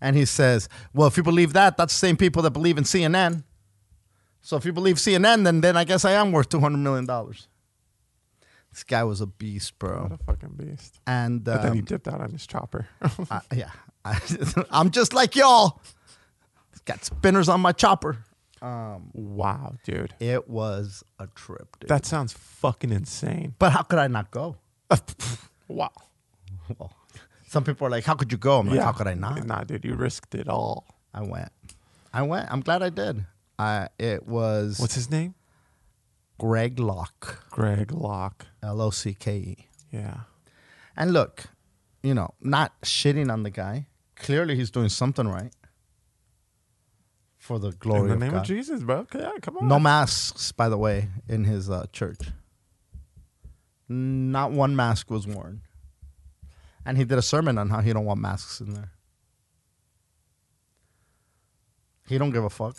[0.01, 2.83] and he says, "Well, if you believe that, that's the same people that believe in
[2.83, 3.43] CNN.
[4.41, 7.05] So if you believe CNN, then then I guess I am worth two hundred million
[7.05, 7.47] dollars."
[8.71, 10.03] This guy was a beast, bro.
[10.03, 10.99] What a fucking beast.
[11.07, 12.87] and But then he um, dipped out on his chopper.
[13.31, 13.71] I- yeah,
[14.05, 14.19] I,
[14.69, 15.81] I'm just like y'all.
[16.85, 18.17] Got spinners on my chopper.
[18.61, 20.13] Um, wow, dude.
[20.19, 21.89] it was a trip, dude.
[21.89, 23.55] That sounds fucking insane.
[23.59, 24.55] But how could I not go?
[25.67, 25.91] Wow.
[26.77, 26.93] Well,
[27.47, 29.63] some people are like, "How could you go?" I'm like, "How could I not?" Nah,
[29.63, 30.85] dude, you risked it all.
[31.13, 31.51] I went.
[32.13, 32.51] I went.
[32.51, 33.25] I'm glad I did.
[33.57, 35.33] I it was What's his name?
[36.39, 38.45] Greg Locke, Greg Locke.
[38.61, 39.57] L O C K E.
[39.91, 40.19] Yeah.
[40.95, 41.45] And look,
[42.03, 43.87] you know, not shitting on the guy.
[44.15, 45.51] Clearly, he's doing something right
[47.37, 48.41] for the glory In the of name God.
[48.41, 49.07] of Jesus, bro.
[49.15, 49.67] Yeah, come on.
[49.67, 52.19] No masks, by the way, in his uh, church.
[53.89, 55.61] Not one mask was worn.
[56.87, 58.91] And he did a sermon on how he don't want masks in there.
[62.07, 62.77] He don't give a fuck.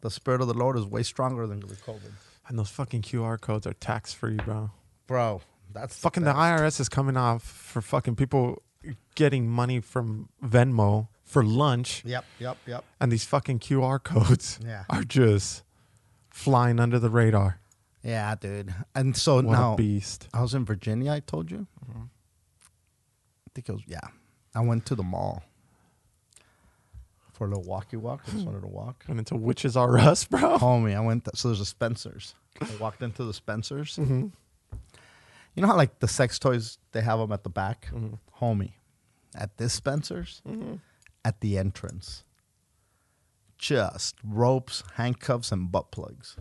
[0.00, 2.10] The spirit of the Lord is way stronger than the COVID.
[2.48, 4.70] And those fucking QR codes are tax free, bro.
[5.06, 8.60] Bro, that's Fucking the IRS is coming off for fucking people
[9.14, 12.84] getting money from Venmo for lunch, Yep, yep, yep.
[13.00, 14.84] and these fucking QR codes Yeah.
[14.90, 15.62] are just
[16.28, 17.60] flying under the radar.
[18.02, 18.74] Yeah, dude.
[18.94, 20.28] And so What now a beast.
[20.34, 21.66] I was in Virginia, I told you.
[21.88, 21.92] I
[23.54, 24.00] think it was, yeah.
[24.54, 25.42] I went to the mall
[27.32, 28.22] for a little walkie walk.
[28.28, 29.04] I just wanted to walk.
[29.08, 30.58] And into Witches Are Us, bro.
[30.58, 32.34] Homie, I went, th- so there's a Spencer's.
[32.60, 33.96] I walked into the Spencer's.
[33.96, 34.26] Mm-hmm.
[35.54, 37.88] You know how, like, the sex toys, they have them at the back?
[37.92, 38.14] Mm-hmm.
[38.44, 38.72] Homie,
[39.34, 40.42] at this Spencer's,
[41.24, 42.24] at the entrance,
[43.58, 46.36] just ropes, handcuffs, and butt plugs.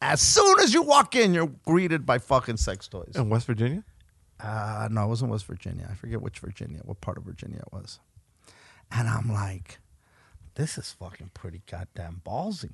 [0.00, 3.12] As soon as you walk in, you're greeted by fucking sex toys.
[3.14, 3.84] In West Virginia?
[4.42, 5.86] Uh, no, it wasn't West Virginia.
[5.90, 8.00] I forget which Virginia, what part of Virginia it was.
[8.90, 9.78] And I'm like,
[10.54, 12.72] this is fucking pretty goddamn ballsy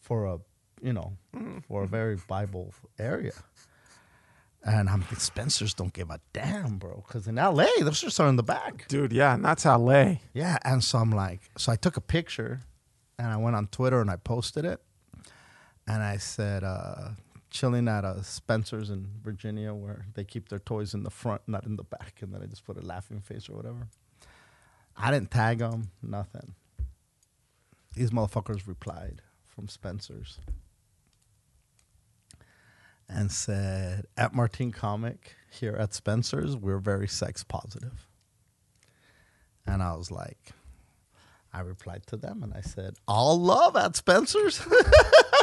[0.00, 0.38] for a,
[0.82, 1.12] you know,
[1.68, 3.32] for a very Bible area.
[4.64, 7.02] And I'm like, Spencer's don't give a damn, bro.
[7.06, 8.86] Because in LA, those just are in the back.
[8.88, 10.16] Dude, yeah, and that's LA.
[10.34, 10.58] Yeah.
[10.64, 12.60] And so I'm like, so I took a picture
[13.18, 14.80] and I went on Twitter and I posted it,
[15.86, 17.10] and I said, uh,
[17.52, 21.66] "Chilling at a Spencer's in Virginia where they keep their toys in the front, not
[21.66, 23.88] in the back," and then I just put a laughing face or whatever.
[24.96, 26.54] I didn't tag them, nothing.
[27.94, 30.38] These motherfuckers replied from Spencer's
[33.08, 38.08] and said, "At Martin Comic here at Spencer's, we're very sex positive."
[39.66, 40.52] And I was like,
[41.52, 44.66] I replied to them and I said, All love at Spencer's.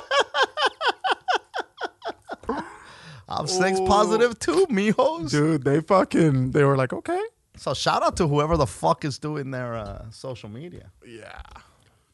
[3.29, 5.29] I'm sex positive too, mijos.
[5.29, 7.21] Dude, they fucking they were like, okay.
[7.57, 10.91] So shout out to whoever the fuck is doing their uh, social media.
[11.05, 11.41] Yeah.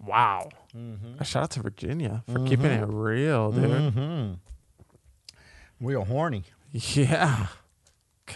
[0.04, 0.50] Wow.
[1.20, 3.64] A shout out to Virginia for keeping it real, dude.
[3.94, 4.34] Mm-hmm.
[5.86, 6.44] Real horny.
[6.72, 7.48] Yeah.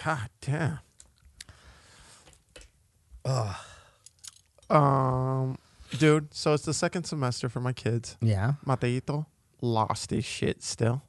[0.05, 0.79] God damn.
[3.25, 3.55] Ugh.
[4.69, 5.57] Um,
[5.97, 6.33] dude.
[6.33, 8.17] So it's the second semester for my kids.
[8.21, 8.53] Yeah.
[8.65, 9.25] Mateito
[9.61, 11.01] lost his shit still.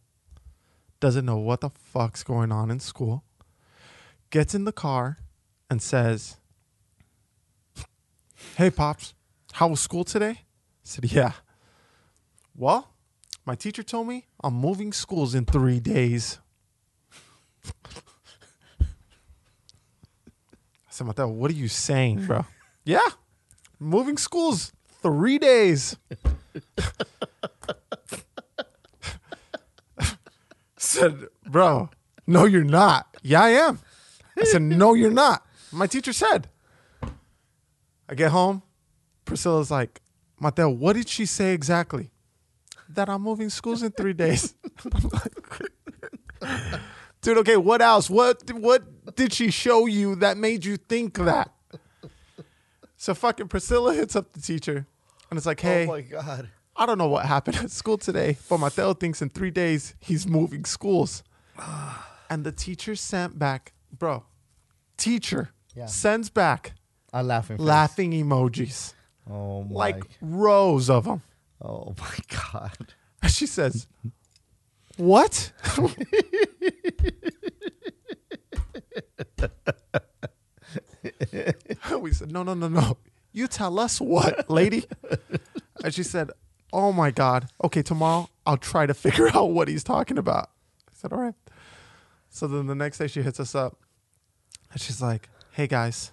[1.01, 3.25] Doesn't know what the fuck's going on in school.
[4.29, 5.17] Gets in the car
[5.71, 6.37] and says,
[8.57, 9.15] Hey, Pops,
[9.53, 10.31] how was school today?
[10.31, 10.45] I
[10.85, 11.33] said, Yeah.
[12.55, 12.91] Well,
[13.47, 16.39] my teacher told me I'm moving schools in three days.
[17.65, 17.73] I
[20.91, 22.45] said, Mateo, what are you saying, bro?
[22.85, 23.09] yeah,
[23.79, 24.73] moving schools
[25.03, 25.97] three days.
[30.91, 31.91] said, bro,
[32.27, 33.17] no, you're not.
[33.23, 33.79] Yeah, I am.
[34.39, 35.47] I said, no, you're not.
[35.73, 36.49] My teacher said.
[38.09, 38.63] I get home.
[39.25, 40.01] Priscilla's like,
[40.41, 42.11] Mateo, what did she say exactly?
[42.89, 44.55] That I'm moving schools in three days.
[45.13, 46.71] Like,
[47.21, 48.09] Dude, okay, what else?
[48.09, 48.83] What what
[49.15, 51.53] did she show you that made you think that?
[52.97, 54.87] So fucking Priscilla hits up the teacher
[55.31, 56.49] and it's like, oh hey, Oh my god.
[56.81, 60.27] I don't know what happened at school today, but Mateo thinks in three days he's
[60.27, 61.23] moving schools.
[62.33, 64.23] And the teacher sent back, bro,
[64.97, 65.87] teacher Yeah.
[65.87, 66.75] sends back
[67.13, 67.57] laughing.
[67.57, 67.67] face.
[67.67, 68.95] laughing emojis,
[69.29, 69.75] Oh my.
[69.75, 71.23] like rows of them.
[71.61, 72.19] oh my
[72.53, 72.95] god.
[73.29, 73.89] She says,
[74.97, 75.51] What?
[82.01, 82.97] we said, No, no, no, no.
[83.33, 84.85] You tell us what, lady.
[85.85, 86.31] And she said,
[86.73, 87.49] Oh my God.
[87.65, 90.51] Okay, tomorrow I'll try to figure out what he's talking about.
[90.89, 91.35] I said, All right.
[92.29, 93.79] So then the next day she hits us up
[94.73, 96.13] and she's like, Hey guys.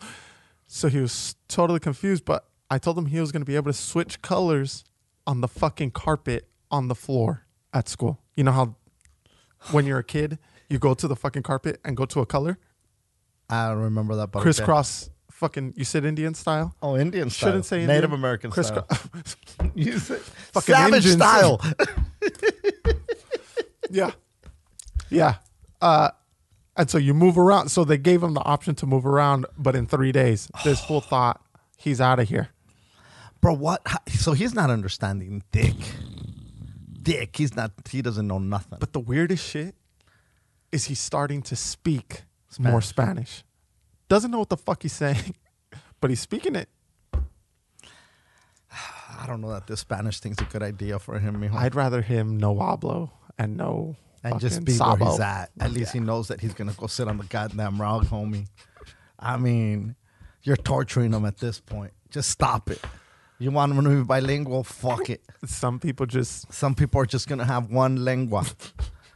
[0.66, 3.70] so he was totally confused, but I told him he was going to be able
[3.70, 4.84] to switch colors
[5.26, 8.18] on the fucking carpet on the floor at school.
[8.34, 8.76] You know how
[9.70, 10.38] when you're a kid,
[10.68, 12.58] you go to the fucking carpet and go to a color?
[13.48, 14.32] I don't remember that.
[14.32, 14.40] But.
[14.40, 15.10] Crisscross
[15.42, 16.72] fucking, you said Indian style?
[16.80, 17.48] Oh, Indian style.
[17.48, 17.96] Shouldn't say Indian.
[17.96, 18.86] Native American Crisscross.
[18.86, 19.70] style.
[19.74, 21.14] you said Fucking savage Indians.
[21.16, 21.60] style.
[23.90, 24.12] yeah.
[25.10, 25.34] Yeah.
[25.80, 26.10] Uh,
[26.76, 27.70] and so you move around.
[27.70, 31.00] So they gave him the option to move around, but in three days, this fool
[31.12, 31.42] thought
[31.76, 32.50] he's out of here.
[33.40, 33.84] Bro, what?
[34.10, 35.74] So he's not understanding dick.
[37.02, 37.36] Dick.
[37.36, 37.72] He's not.
[37.90, 38.78] He doesn't know nothing.
[38.78, 39.74] But the weirdest shit
[40.70, 42.22] is he's starting to speak
[42.60, 43.42] more Spanish.
[44.12, 45.34] Doesn't know what the fuck he's saying,
[46.02, 46.68] but he's speaking it.
[47.14, 51.40] I don't know that this Spanish thing's a good idea for him.
[51.40, 51.54] Mijo.
[51.54, 53.08] I'd rather him no hablo
[53.38, 55.02] and no and just be sabo.
[55.02, 55.50] where he's at.
[55.58, 58.48] At least he knows that he's gonna go sit on the goddamn rug, homie.
[59.18, 59.96] I mean,
[60.42, 61.94] you're torturing him at this point.
[62.10, 62.84] Just stop it.
[63.38, 64.62] You want him to be bilingual?
[64.62, 65.22] Fuck it.
[65.46, 68.44] Some people just Some people are just gonna have one lengua.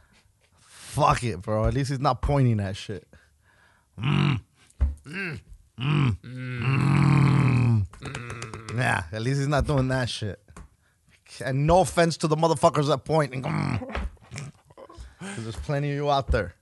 [0.59, 1.65] Fuck it, bro.
[1.65, 3.07] At least he's not pointing at shit.
[4.01, 4.41] Mm.
[5.05, 5.39] Mm.
[5.79, 6.17] Mm.
[6.23, 7.85] Mm.
[8.75, 10.39] Yeah, at least he's not doing that shit.
[11.43, 13.31] And no offense to the motherfuckers that point.
[13.31, 14.05] go, "Mm."
[15.37, 16.53] there's plenty of you out there.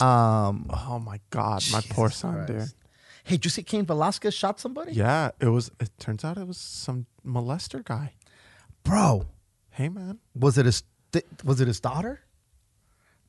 [0.00, 2.56] Um, oh my god, my poor Jesus son, dude.
[2.56, 2.76] Christ.
[3.24, 4.92] Hey, did you see Cain Velasquez shot somebody?
[4.92, 5.70] Yeah, it was.
[5.80, 8.12] It turns out it was some molester guy.
[8.82, 9.26] Bro,
[9.74, 12.20] Hey man, was it his th- was it his daughter?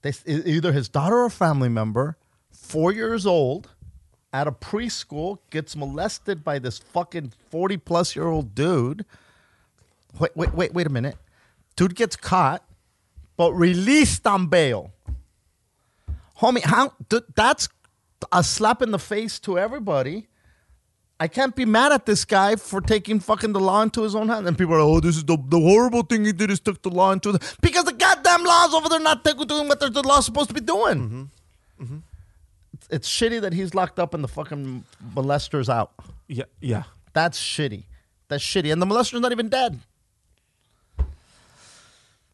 [0.03, 2.17] They either his daughter or family member,
[2.51, 3.71] four years old,
[4.35, 9.05] at a preschool, gets molested by this fucking forty plus year old dude.
[10.19, 11.17] Wait, wait, wait, wait a minute.
[11.75, 12.63] Dude gets caught,
[13.37, 14.91] but released on bail.
[16.39, 17.69] Homie, how th- that's
[18.31, 20.27] a slap in the face to everybody.
[21.17, 24.27] I can't be mad at this guy for taking fucking the law into his own
[24.27, 24.47] hands.
[24.47, 26.81] And people are, like, oh, this is the, the horrible thing he did is took
[26.81, 30.25] the law into the because the goddamn laws over there not doing what the, law's
[30.25, 30.99] supposed to be doing.
[30.99, 31.83] Mm-hmm.
[31.83, 31.97] Mm-hmm.
[32.89, 34.83] It's, it's shitty that he's locked up and the fucking
[35.15, 35.91] molester's out.
[36.27, 36.83] yeah, yeah.
[37.13, 37.85] That's shitty.
[38.27, 38.71] That's shitty.
[38.71, 39.79] And the molester's not even dead.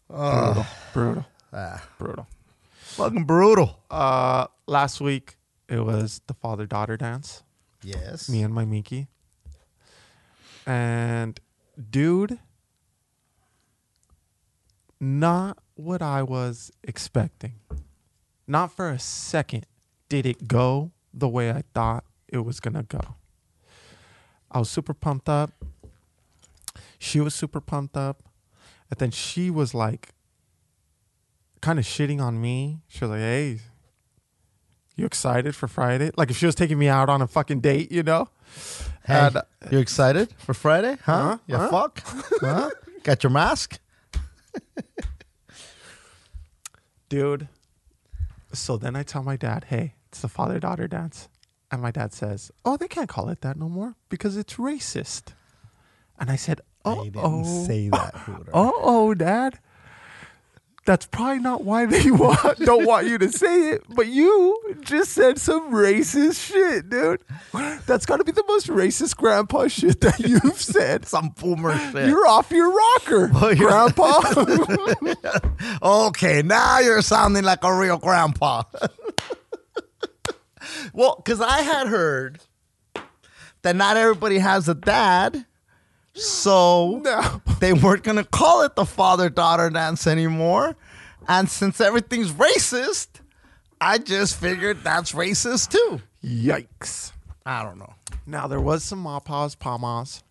[0.07, 0.65] Brutal.
[0.93, 1.25] Brutal.
[1.53, 2.27] Ah, Brutal.
[2.73, 3.79] fucking brutal.
[3.89, 5.37] Uh, last week
[5.69, 7.43] it was the father daughter dance.
[7.83, 8.27] Yes.
[8.29, 9.07] Me and my Miki.
[10.65, 11.39] And
[11.89, 12.39] dude,
[14.99, 17.53] not what I was expecting.
[18.47, 19.65] Not for a second
[20.11, 23.15] did it go the way I thought it was gonna go.
[24.51, 25.51] I was super pumped up.
[26.99, 28.21] She was super pumped up.
[28.89, 30.09] And then she was like
[31.61, 32.81] kind of shitting on me.
[32.89, 33.59] She was like, hey,
[34.97, 36.11] you excited for Friday?
[36.17, 38.27] Like if she was taking me out on a fucking date, you know?
[39.05, 39.41] Hey, And-
[39.71, 40.97] you excited for Friday?
[41.05, 41.21] Huh?
[41.23, 41.37] Huh?
[41.47, 41.69] You Huh?
[41.69, 42.03] fuck?
[42.41, 42.69] huh?
[43.03, 43.79] Got your mask?
[47.07, 47.47] dude.
[48.51, 51.29] So then I tell my dad, hey, it's the father daughter dance.
[51.71, 55.33] And my dad says, oh, they can't call it that no more because it's racist.
[56.19, 58.13] And I said, oh, oh, say that,
[58.53, 59.57] oh, oh, dad.
[60.83, 65.11] That's probably not why they want, don't want you to say it, but you just
[65.13, 67.21] said some racist shit, dude.
[67.85, 71.05] That's got to be the most racist grandpa shit that you've said.
[71.05, 72.09] Some boomer shit.
[72.09, 74.21] You're off your rocker, you're- grandpa.
[75.81, 78.63] okay, now you're sounding like a real grandpa.
[80.93, 82.39] Well, because I had heard
[83.61, 85.45] that not everybody has a dad,
[86.13, 87.41] so no.
[87.59, 90.75] they weren't going to call it the father daughter dance anymore.
[91.27, 93.07] And since everything's racist,
[93.79, 96.01] I just figured that's racist too.
[96.23, 97.11] Yikes.
[97.45, 97.93] I don't know.
[98.25, 100.23] Now there was some mapas, pamas,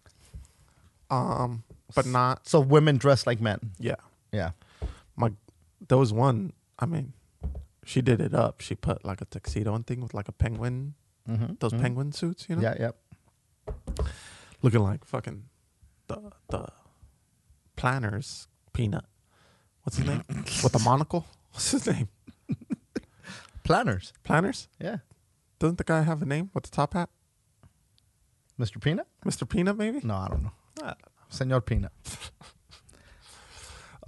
[1.10, 1.62] um,
[1.94, 2.46] but not.
[2.48, 3.58] So women dressed like men.
[3.78, 3.96] Yeah,
[4.32, 4.50] Yeah.
[5.16, 5.32] my
[5.88, 6.52] there was one.
[6.78, 7.12] I mean,
[7.90, 8.60] she did it up.
[8.60, 10.94] She put like a tuxedo and thing with like a penguin,
[11.28, 11.82] mm-hmm, those mm-hmm.
[11.82, 12.96] penguin suits, you know, Yeah, yep.
[14.62, 15.44] looking like fucking
[16.06, 16.68] the the
[17.74, 19.06] Planters peanut.
[19.82, 20.22] What's his name?
[20.28, 21.26] with the monocle.
[21.52, 22.08] What's his name?
[23.64, 24.12] Planters.
[24.22, 24.68] Planters.
[24.80, 24.98] Yeah.
[25.58, 27.08] Doesn't the guy have a name with the top hat?
[28.58, 28.80] Mr.
[28.80, 29.06] Peanut?
[29.24, 29.48] Mr.
[29.48, 30.00] Peanut, maybe.
[30.04, 30.52] No, I don't know.
[30.82, 31.10] I don't know.
[31.28, 31.92] Senor Peanut.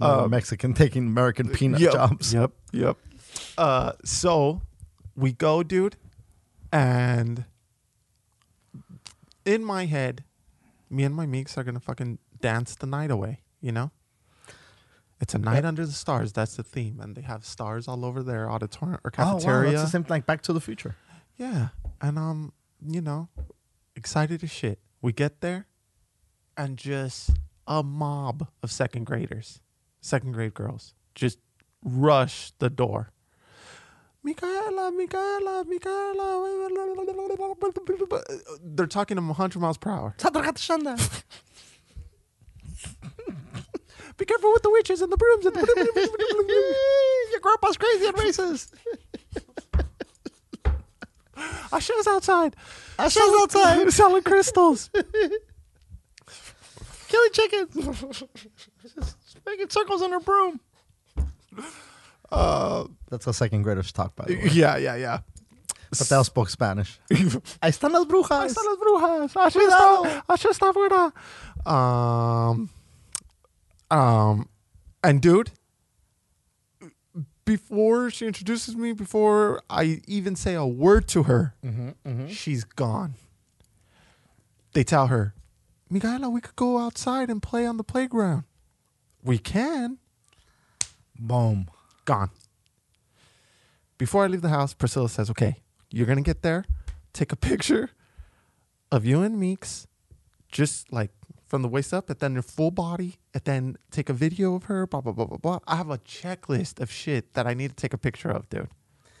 [0.01, 2.33] Uh, um, Mexican taking American peanut yep, jobs.
[2.33, 2.97] Yep, yep.
[3.57, 4.61] Uh, so
[5.15, 5.95] we go, dude,
[6.71, 7.45] and
[9.45, 10.23] in my head,
[10.89, 13.41] me and my meeks are gonna fucking dance the night away.
[13.61, 13.91] You know,
[15.21, 16.33] it's a night under the stars.
[16.33, 19.57] That's the theme, and they have stars all over their auditorium or cafeteria.
[19.57, 19.71] Oh, wow.
[19.71, 20.95] That's the same thing like Back to the Future.
[21.37, 21.69] Yeah.
[22.01, 22.53] And um,
[22.85, 23.29] you know,
[23.95, 24.79] excited as shit.
[25.01, 25.67] We get there
[26.57, 27.31] and just
[27.67, 29.61] a mob of second graders,
[30.01, 31.39] second grade girls, just
[31.83, 33.11] rush the door.
[34.23, 36.49] Michaela, Michaela, Michaela.
[38.63, 40.15] They're talking them 100 miles per hour.
[44.17, 45.45] Be careful with the witches and the brooms.
[45.45, 45.65] And the
[47.31, 48.73] Your grandpa's crazy and racist.
[51.73, 52.55] Asha's outside.
[52.99, 53.91] Asha's outside.
[53.91, 54.89] Selling crystals.
[57.07, 57.73] Killing chickens.
[57.73, 60.59] Just making circles on her broom.
[62.33, 64.49] Uh, That's how second graders talk, by the way.
[64.51, 65.19] yeah, yeah, yeah.
[65.91, 66.99] Patel spoke Spanish.
[67.11, 68.51] Ahí están las Ahí brujas.
[68.51, 69.53] están las brujas.
[69.53, 70.03] Cuidado.
[70.05, 71.13] está, Asha está fuera.
[71.65, 72.69] Um,
[73.91, 74.49] um,
[75.03, 75.51] and dude,
[77.45, 81.53] before she introduces me, before I even say a word to her,
[82.27, 83.13] she's gone.
[84.73, 85.35] They tell her,
[85.89, 88.45] Michaela, we could go outside and play on the playground.
[89.23, 89.99] We can.
[91.19, 91.67] Boom.
[92.05, 92.29] Gone.
[93.97, 95.57] Before I leave the house, Priscilla says, okay,
[95.89, 96.65] you're going to get there,
[97.13, 97.91] take a picture
[98.91, 99.87] of you and Meeks,
[100.51, 101.11] just like
[101.45, 104.63] from the waist up, and then your full body, and then take a video of
[104.63, 105.59] her, blah, blah, blah, blah, blah.
[105.67, 108.69] I have a checklist of shit that I need to take a picture of, dude.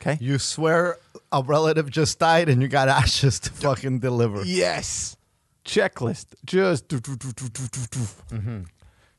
[0.01, 0.17] Okay?
[0.19, 0.97] You swear
[1.31, 4.43] a relative just died and you got ashes to fucking deliver.
[4.43, 5.15] Yes.
[5.63, 6.25] Checklist.
[6.43, 6.87] Just.
[6.89, 7.99] do, do, do, do, do, do, do.
[8.35, 8.59] Mm-hmm.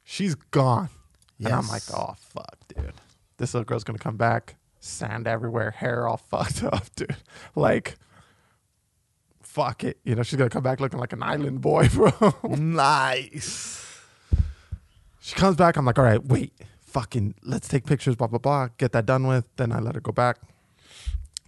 [0.03, 0.91] She's gone.
[1.39, 2.93] And I'm like, oh, fuck, dude.
[3.45, 7.15] This little girl's to come back, sand everywhere, hair all fucked up, dude.
[7.55, 7.97] Like,
[9.43, 9.99] fuck it.
[10.03, 12.11] You know, she's to come back looking like an island boy, bro.
[12.43, 14.01] Nice.
[15.21, 15.77] she comes back.
[15.77, 16.55] I'm like, all right, wait.
[16.87, 18.69] Fucking, let's take pictures, blah, blah, blah.
[18.79, 19.47] Get that done with.
[19.57, 20.39] Then I let her go back.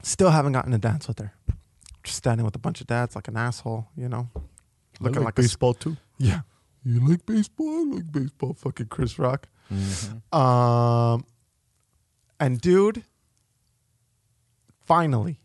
[0.02, 1.32] Still haven't gotten to dance with her.
[2.04, 4.28] Just standing with a bunch of dads like an asshole, you know?
[5.00, 5.96] Looking like, a baseball too.
[6.18, 6.40] Yeah.
[6.84, 7.70] You like baseball?
[7.70, 8.52] I like baseball.
[8.52, 9.48] Fucking Chris Rock.
[10.30, 11.24] Um,
[12.40, 13.04] and dude,
[14.84, 15.40] finally,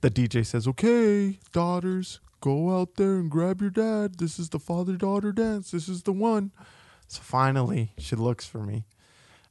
[0.00, 4.18] the DJ says, "Okay, daughters, go out there and grab your dad.
[4.18, 5.70] This is the father daughter dance.
[5.70, 6.52] This is the one.
[7.08, 8.84] So finally, she looks for me,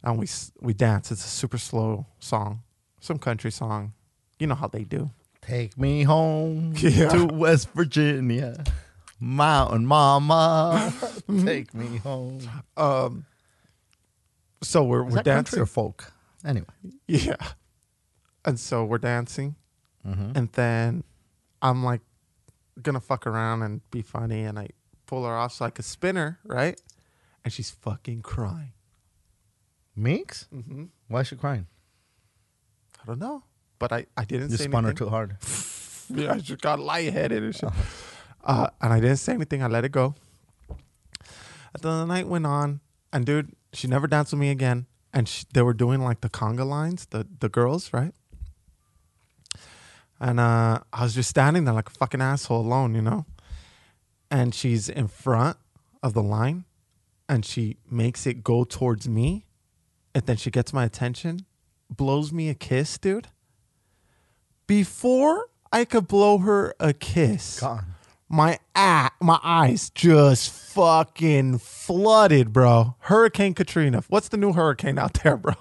[0.03, 0.27] and we
[0.61, 1.11] we dance.
[1.11, 2.61] It's a super slow song,
[2.99, 3.93] some country song.
[4.39, 5.11] You know how they do.
[5.41, 7.09] Take me home Yeah.
[7.09, 8.63] to West Virginia,
[9.19, 10.93] Mountain Mama.
[11.43, 12.41] Take me home.
[12.77, 13.25] Um.
[14.63, 15.59] So we're Is we're dancing.
[15.59, 16.11] or folk?
[16.45, 16.67] Anyway,
[17.07, 17.35] Yeah.
[18.45, 19.55] And so we're dancing,
[20.07, 20.31] Mm-hmm.
[20.37, 21.03] and then
[21.61, 22.01] I'm like
[22.81, 24.69] gonna fuck around and be funny, and I
[25.05, 26.79] pull her off so I could spin her, right?
[27.43, 28.71] And she's fucking crying.
[29.95, 30.47] Minx?
[30.53, 30.85] Mm-hmm.
[31.07, 31.67] Why is she crying?
[33.01, 33.43] I don't know,
[33.79, 35.37] but I I didn't You say spun her too hard.
[36.09, 37.65] Yeah, I just got lightheaded and shit.
[37.65, 37.83] Uh-huh.
[38.45, 39.61] Uh, and I didn't say anything.
[39.61, 40.15] I let it go.
[40.69, 42.79] And then the night went on,
[43.11, 44.85] and dude, she never danced with me again.
[45.13, 48.13] And they were doing like the conga lines, the the girls, right?
[50.19, 53.25] And uh, I was just standing there like a fucking asshole alone, you know.
[54.29, 55.57] And she's in front
[56.03, 56.65] of the line,
[57.29, 59.45] and she makes it go towards me,
[60.13, 61.45] and then she gets my attention,
[61.89, 63.29] blows me a kiss, dude
[64.67, 67.85] before I could blow her a kiss, Gone.
[68.29, 72.95] My a- my eyes just fucking flooded, bro.
[72.99, 74.03] Hurricane Katrina.
[74.09, 75.53] What's the new hurricane out there, bro?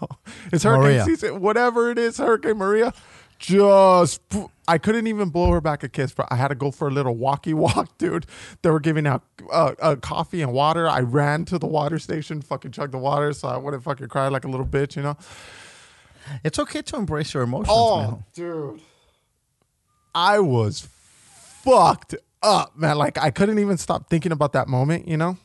[0.53, 1.05] It's hurricane Maria.
[1.05, 1.41] season.
[1.41, 2.93] Whatever it is, Hurricane Maria.
[3.39, 4.23] Just,
[4.67, 6.25] I couldn't even blow her back a kiss, bro.
[6.31, 8.25] I had to go for a little walkie walk, dude.
[8.62, 10.89] They were giving out uh, uh, coffee and water.
[10.89, 14.29] I ran to the water station, fucking chugged the water, so I wouldn't fucking cry
[14.29, 15.19] like a little bitch, you know.
[16.45, 18.25] It's okay to embrace your emotions, Oh, man.
[18.35, 18.81] dude.
[20.14, 20.89] I was
[21.62, 22.97] fucked up, man.
[22.99, 25.37] Like I couldn't even stop thinking about that moment, you know?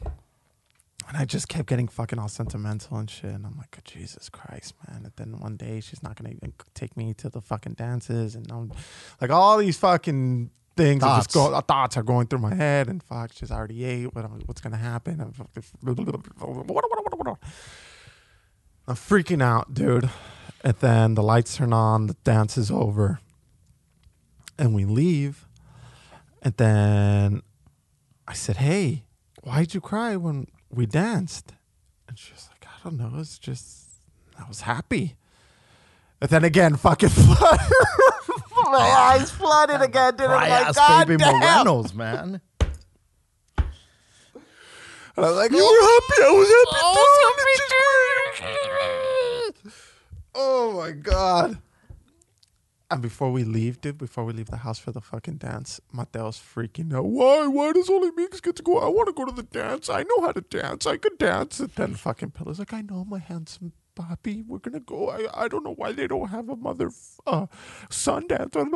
[1.07, 3.31] And I just kept getting fucking all sentimental and shit.
[3.31, 5.01] And I'm like, oh, Jesus Christ, man.
[5.03, 8.49] And then one day she's not gonna even take me to the fucking dances and
[8.51, 8.71] I'm
[9.19, 11.51] like all these fucking things are just Thoughts.
[11.51, 14.15] go, thoughts are going through my head and fuck, she's already ate.
[14.15, 15.19] What, uh, what's gonna happen?
[15.19, 15.33] I'm
[18.87, 20.09] I'm freaking out, dude.
[20.63, 23.19] And then the lights turn on, the dance is over,
[24.57, 25.45] and we leave.
[26.41, 27.41] And then
[28.27, 29.03] I said, Hey,
[29.43, 31.53] why'd you cry when we danced?
[32.07, 33.19] And she was like, I don't know.
[33.19, 33.87] It's just,
[34.39, 35.15] I was happy.
[36.19, 37.59] And then again, fucking flooded.
[38.65, 40.27] My ah, eyes flooded again, dude.
[40.27, 41.41] I'm like, ass God baby damn.
[41.41, 42.41] Morenos, man.
[45.15, 46.23] And I was like, you were happy.
[46.23, 46.63] I was happy
[49.23, 49.71] oh, too.
[50.33, 51.57] Oh my god.
[52.91, 56.37] And before we leave, dude, before we leave the house for the fucking dance, Mateo's
[56.37, 57.05] freaking out.
[57.05, 57.47] Why?
[57.47, 58.79] Why does only Meeks get to go?
[58.79, 59.89] I want to go to the dance.
[59.89, 60.85] I know how to dance.
[60.85, 61.61] I could dance.
[61.61, 64.43] And then fucking Pillow's like, I know, my handsome Bobby.
[64.45, 65.09] We're gonna go.
[65.09, 66.91] I, I don't know why they don't have a mother
[67.25, 67.47] uh,
[67.89, 68.55] son dance.
[68.55, 68.71] I'm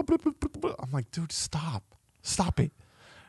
[0.92, 1.84] like, dude, stop.
[2.22, 2.72] Stop it.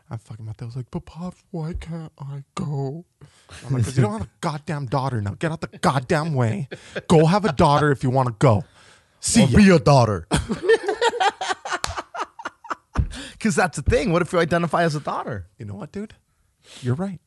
[0.08, 3.04] And fucking Mateo's like, but Pops, why can't I go?
[3.66, 5.34] I'm like, because you don't have a goddamn daughter now.
[5.34, 6.68] Get out the goddamn way.
[7.08, 8.64] Go have a daughter if you want to go.
[9.18, 9.56] See or ya.
[9.56, 10.28] be a daughter.
[13.46, 14.10] Because that's the thing.
[14.10, 15.46] What if you identify as a daughter?
[15.56, 16.14] You know what, dude?
[16.82, 17.20] You're right.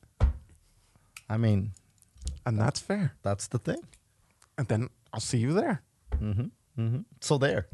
[1.30, 1.72] I mean,
[2.46, 3.14] And that's fair.
[3.24, 3.80] that's the thing.
[4.58, 5.82] And then I'll see you there.
[7.22, 7.68] So there.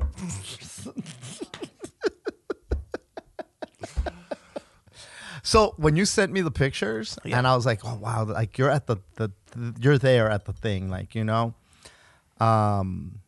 [5.44, 8.70] so when you sent me the pictures, and I was like, "Oh wow!" Like you're
[8.70, 11.56] at the, the, the you're there at the thing, like you know.
[12.40, 13.22] Um,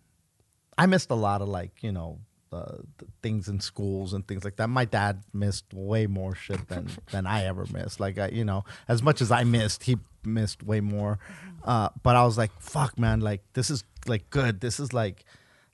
[0.77, 2.19] I missed a lot of like you know
[2.52, 2.78] uh,
[3.22, 4.69] things in schools and things like that.
[4.69, 7.99] My dad missed way more shit than than I ever missed.
[7.99, 11.19] Like I, you know, as much as I missed, he missed way more.
[11.64, 13.19] Uh, but I was like, "Fuck, man!
[13.22, 14.61] Like this is like good.
[14.61, 15.26] This is like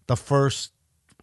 [0.07, 0.71] the first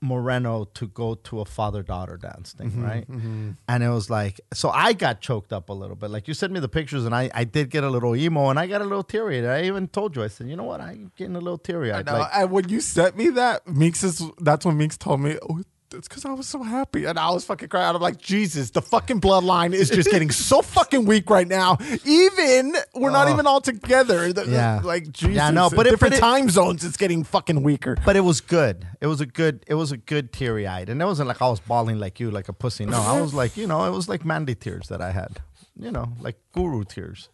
[0.00, 3.10] Moreno to go to a father daughter dance thing, mm-hmm, right?
[3.10, 3.50] Mm-hmm.
[3.68, 6.10] And it was like, so I got choked up a little bit.
[6.10, 8.58] Like you sent me the pictures, and I, I did get a little emo, and
[8.58, 9.46] I got a little teary.
[9.46, 12.06] I even told you, I said, you know what, I'm getting a little teary eyed.
[12.06, 15.38] No, Like, and when you sent me that, Meeks is that's when Meeks told me,
[15.48, 17.04] oh, it's because I was so happy.
[17.04, 17.94] And I was fucking crying.
[17.94, 21.78] I'm like, Jesus, the fucking bloodline is just getting so fucking weak right now.
[22.04, 24.32] Even we're not even all together.
[24.32, 24.80] The- the- Yeah.
[24.84, 25.34] Like Jesus.
[25.36, 27.96] Yeah, no, but it- different it- time zones, it's getting fucking weaker.
[28.04, 28.86] but it was good.
[29.00, 29.64] It was a good.
[29.66, 32.30] It was a good teary eyed, and it wasn't like I was bawling like you,
[32.30, 32.86] like a pussy.
[32.86, 35.40] No, I was like, you know, it was like Mandy tears that I had.
[35.78, 37.28] You know, like guru tears.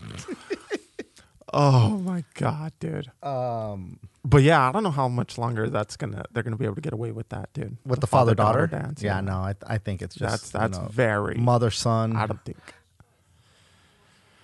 [1.52, 3.10] Oh my god, dude.
[3.22, 6.76] Um, But yeah, I don't know how much longer that's gonna they're gonna be able
[6.76, 7.76] to get away with that, dude.
[7.84, 9.02] with the, father daughter dance.
[9.02, 12.16] Yeah, no, I, I think it's just that's you know, very mother son.
[12.16, 12.58] I don't think.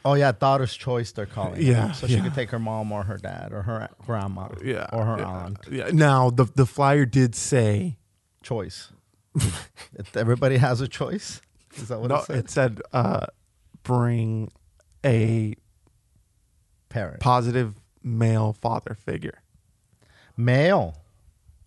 [0.05, 1.13] Oh yeah, daughter's choice.
[1.13, 1.61] They're calling.
[1.61, 1.65] it.
[1.65, 4.49] Yeah, so she could take her mom or her dad or her grandma.
[4.65, 4.87] Yeah.
[4.93, 5.59] or her yeah, aunt.
[5.71, 5.91] Yeah.
[5.93, 7.99] Now the the flyer did say
[8.43, 8.93] Choice.
[10.15, 11.41] Everybody has a choice.
[11.75, 12.37] Is that what no, it said?
[12.37, 13.27] it said uh,
[13.83, 14.53] bring
[15.05, 15.55] a
[16.97, 17.21] Parent.
[17.21, 19.43] positive male father figure.
[20.37, 20.97] Male.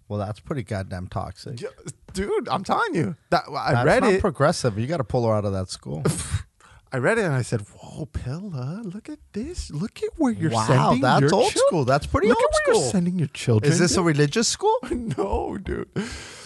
[0.08, 1.62] Well, that's pretty goddamn toxic.
[1.62, 1.70] Yeah,
[2.14, 4.22] Dude, I'm telling you that I That's read not it.
[4.22, 4.80] progressive.
[4.80, 6.04] You got to pull her out of that school.
[6.92, 8.82] I read it and I said, "Whoa, Pilla!
[8.84, 9.70] Look at this!
[9.70, 11.86] Look at where you're wow, sending that's your old chil- school.
[11.86, 12.82] That's pretty Look old at where school.
[12.82, 13.72] you're sending your children.
[13.72, 14.76] Is this a religious school?
[14.90, 15.88] no, dude?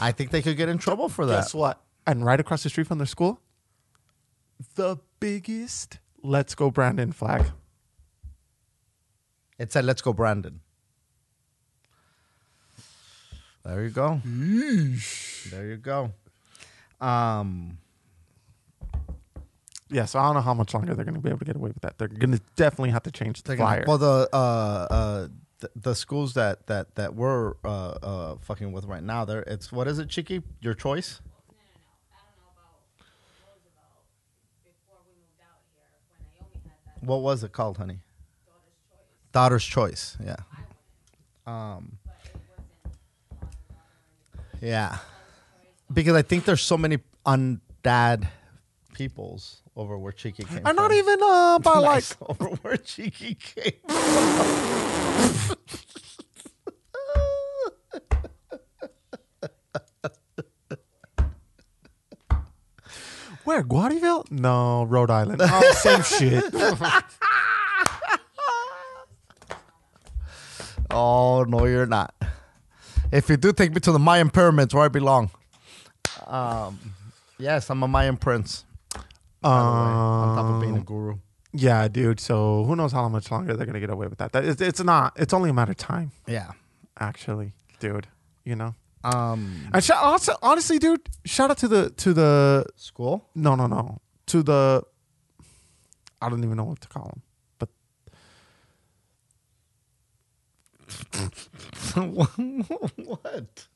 [0.02, 1.44] I think they could get in trouble for that.
[1.44, 1.82] Guess what?
[2.06, 3.40] And right across the street from their school,
[4.76, 7.46] the biggest "Let's Go Brandon" flag.
[9.60, 10.60] It said, "Let's go, Brandon."
[13.64, 14.20] There you go.
[14.26, 16.12] There you go.
[17.00, 17.78] Um,
[19.90, 21.56] Yeah, so I don't know how much longer they're going to be able to get
[21.56, 21.98] away with that.
[22.00, 23.86] They're going to definitely have to change the gonna- flyer.
[23.88, 25.28] well, the uh, uh,
[25.60, 27.68] the, the schools that that that we're uh,
[28.02, 29.44] uh, fucking with right now, there.
[29.44, 30.42] It's what is it, Chiki?
[30.62, 31.22] Your choice.
[31.24, 32.18] No, no, no.
[32.18, 32.74] I don't know about
[33.46, 34.02] Roosevelt
[34.66, 38.00] before we moved out here when Naomi had that What was it called, honey?
[39.34, 40.16] Daughter's choice.
[40.24, 40.36] Yeah.
[41.46, 41.98] Um.
[42.04, 43.42] but it wasn't
[44.32, 44.98] on Yeah.
[45.92, 48.28] Because I think there's so many undad
[48.94, 50.76] peoples over where Chiki came I'm from.
[50.76, 55.58] not even uh, by like over where Chiki came from.
[63.44, 64.30] where Guadyville?
[64.32, 65.42] No, Rhode Island.
[65.44, 66.44] Oh, same shit.
[70.94, 72.14] Oh no, you're not.
[73.12, 75.30] If you do, take me to the Mayan pyramids where I belong.
[76.26, 76.80] Um,
[77.38, 78.66] yes, I'm a Mayan prince.
[79.44, 81.18] Way, on top of being a Um, guru.
[81.52, 82.20] yeah, dude.
[82.20, 84.32] So who knows how much longer they're gonna get away with that?
[84.32, 85.14] That it's, it's not.
[85.18, 86.52] It's only a matter of time, Yeah.
[87.00, 88.08] actually, dude.
[88.46, 88.76] You know.
[89.04, 93.26] Um, And sh- also, honestly, dude, shout out to the to the school.
[93.36, 94.84] no no no to the
[96.22, 97.22] I don't even know what to call them,
[101.96, 103.68] what?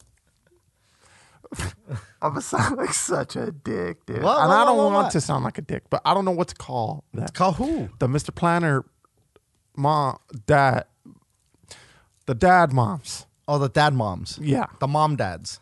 [2.22, 4.22] I'm gonna sound like such a dick, dude.
[4.22, 5.11] What, and I don't what, what, want what?
[5.14, 7.34] to sound like a dick, but I don't know what to call that.
[7.34, 7.89] Call who?
[7.99, 8.35] The Mr.
[8.35, 8.84] Planner,
[9.76, 10.85] mom, dad,
[12.26, 13.26] the dad moms.
[13.48, 14.38] Oh, the dad moms.
[14.41, 15.61] Yeah, The mom dads.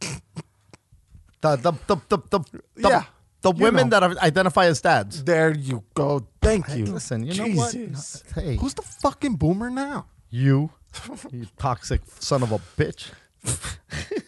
[0.00, 2.38] The the the the the,
[2.76, 3.04] the, Yeah,
[3.42, 4.00] the you women know.
[4.00, 5.24] that identify as dads.
[5.24, 6.26] there you go.
[6.40, 6.86] Thank Hey, you.
[6.86, 7.72] listen, you know what?
[7.72, 8.22] Jesus.
[8.34, 8.56] Hey.
[8.56, 10.06] who's the fucking boomer now?
[10.34, 10.70] You,
[11.30, 13.10] you toxic son of a bitch.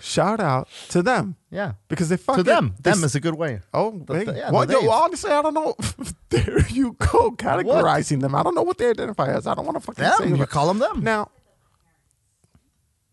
[0.00, 1.72] Shout out to them Yeah.
[1.88, 3.60] because they fucking To them, they them is a good way.
[3.74, 5.74] Oh, The- the- yeah, well, the yo, honestly, I don't know.
[6.30, 8.34] there you go, categorizing them.
[8.34, 9.46] I don't know what they identify as.
[9.46, 10.48] I don't want to fucking say Them, you it.
[10.48, 11.02] call them them.
[11.02, 11.30] Now,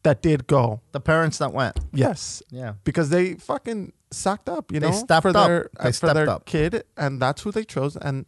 [0.04, 1.80] that did go, The parents that went.
[1.92, 2.74] yes, Yeah.
[2.84, 5.48] because they fucking sucked up, you They know, stepped for up.
[5.48, 6.46] their They uh, for their up.
[6.46, 7.98] kid, and that's who they chose.
[7.98, 8.26] And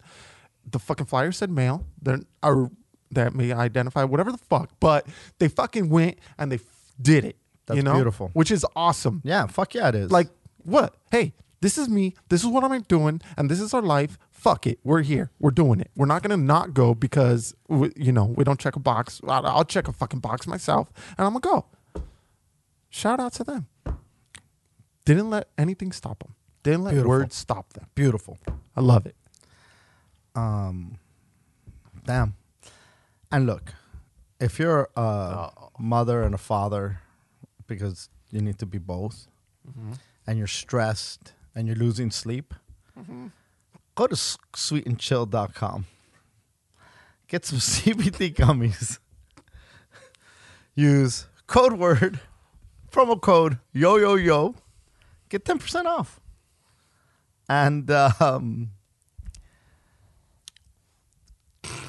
[0.69, 1.85] the fucking flyer said male.
[2.01, 2.71] They're or
[3.11, 5.05] that may identify whatever the fuck, but
[5.39, 7.37] they fucking went and they f- did it.
[7.65, 8.29] That's you know, beautiful.
[8.33, 9.21] which is awesome.
[9.23, 9.47] Yeah.
[9.47, 10.11] Fuck yeah, it is.
[10.11, 10.29] Like
[10.63, 10.95] what?
[11.11, 12.13] Hey, this is me.
[12.29, 14.17] This is what I'm doing, and this is our life.
[14.31, 14.79] Fuck it.
[14.83, 15.31] We're here.
[15.39, 15.89] We're doing it.
[15.95, 19.19] We're not gonna not go because we, you know we don't check a box.
[19.27, 21.63] I'll, I'll check a fucking box myself, and I'm gonna
[21.93, 22.03] go.
[22.89, 23.67] Shout out to them.
[25.05, 26.35] Didn't let anything stop them.
[26.63, 27.09] Didn't let Beautiful.
[27.09, 27.87] words stop them.
[27.95, 28.37] beautiful.
[28.75, 29.15] I love it.
[30.35, 30.97] Um,
[32.05, 32.35] damn.
[33.31, 33.73] And look,
[34.39, 35.49] if you're a
[35.79, 36.99] mother and a father,
[37.67, 39.27] because you need to be both,
[40.25, 42.53] and you're stressed and you're losing sleep,
[43.95, 45.85] go to sweetandchill.com.
[47.27, 48.99] Get some CBD gummies.
[50.75, 52.19] Use code word,
[52.91, 54.55] promo code yo yo yo.
[55.29, 56.21] Get 10% off.
[57.49, 58.69] And um,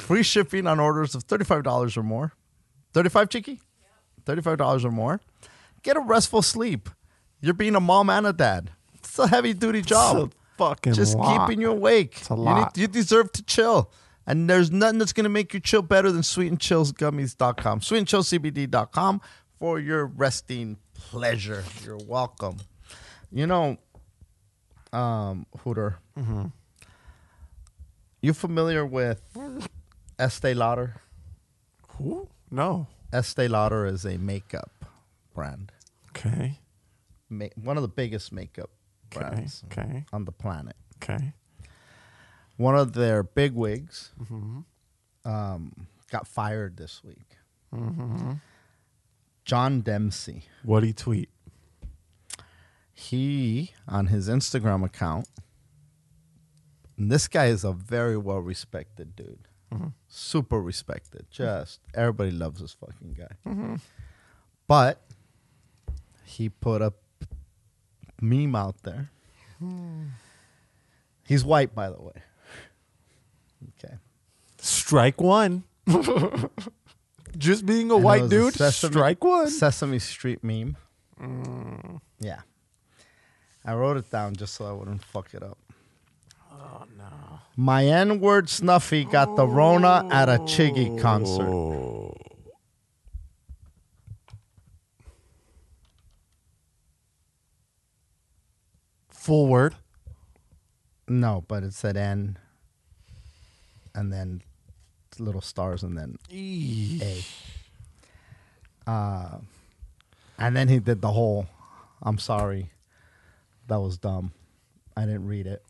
[0.09, 2.33] free shipping on orders of $35 or more.
[2.95, 3.61] 35 Chiki?
[4.25, 5.21] $35 or more.
[5.83, 6.89] Get a restful sleep.
[7.41, 8.71] You're being a mom and a dad.
[8.95, 10.17] It's a heavy duty job.
[10.17, 11.47] It's a fucking Just lot.
[11.49, 12.17] keeping you awake.
[12.19, 12.77] It's a You, lot.
[12.77, 13.91] you deserve to chill.
[14.27, 17.81] And there's nothing that's going to make you chill better than sweetandchillsgummies.com.
[17.81, 19.21] Sweetandchillcbd.com
[19.59, 21.65] for your resting pleasure.
[21.85, 22.59] You're welcome.
[23.31, 23.77] You know,
[24.93, 26.47] um, Hooter, Mm-hmm.
[28.21, 29.23] you familiar with
[30.19, 30.97] Estee Lauder?
[31.97, 32.29] Who?
[32.51, 32.87] No.
[33.13, 34.85] Estee Lauder is a makeup
[35.35, 35.73] brand,
[36.11, 36.59] Okay.
[37.31, 38.71] Ma- one of the biggest makeup
[39.07, 39.21] Okay.
[39.29, 40.05] brands Okay.
[40.13, 40.77] on the planet.
[40.97, 41.33] Okay.
[42.57, 44.61] One of their big wigs Mm-hmm.
[45.25, 47.37] um, got fired this week.
[47.73, 48.33] Mm-hmm.
[49.45, 50.43] John Demsey.
[50.63, 51.31] What you tweet?
[52.93, 55.29] he on his Instagram account.
[56.97, 59.89] and this guy is a very well respected dude, Mm-hmm.
[60.09, 61.27] super respected.
[61.33, 61.43] Mm-hmm.
[61.61, 63.51] Just everybody loves this fucking guy.
[63.51, 63.75] Mm-hmm.
[64.67, 65.01] But
[66.25, 66.93] he put a
[68.21, 69.11] meme out there.
[69.59, 70.05] Hmm.
[71.27, 72.23] He's white, by the way.
[73.85, 73.95] Okay.
[74.59, 75.65] Strike one.
[77.37, 78.55] Just being a And white was a dude.
[78.55, 79.51] Sesame- strike one.
[79.51, 80.77] Sesame Street meme.
[81.19, 81.97] Hmm.
[82.21, 82.41] Yeah.
[83.65, 85.59] I wrote it down just so I wouldn't fuck it up.
[86.71, 87.41] Oh no.
[87.57, 91.49] My N word Snuffy got the Rona at a Chingy concert.
[91.49, 92.15] Oh.
[99.09, 99.75] Full word.
[101.07, 102.39] No, but it said N
[103.95, 104.43] and then
[105.19, 107.25] little stars and then A.
[108.87, 109.39] Uh,
[110.39, 111.47] and then he did the whole
[112.03, 112.71] I'm sorry.
[113.67, 114.33] That was dumb.
[114.97, 115.63] I didn't read it.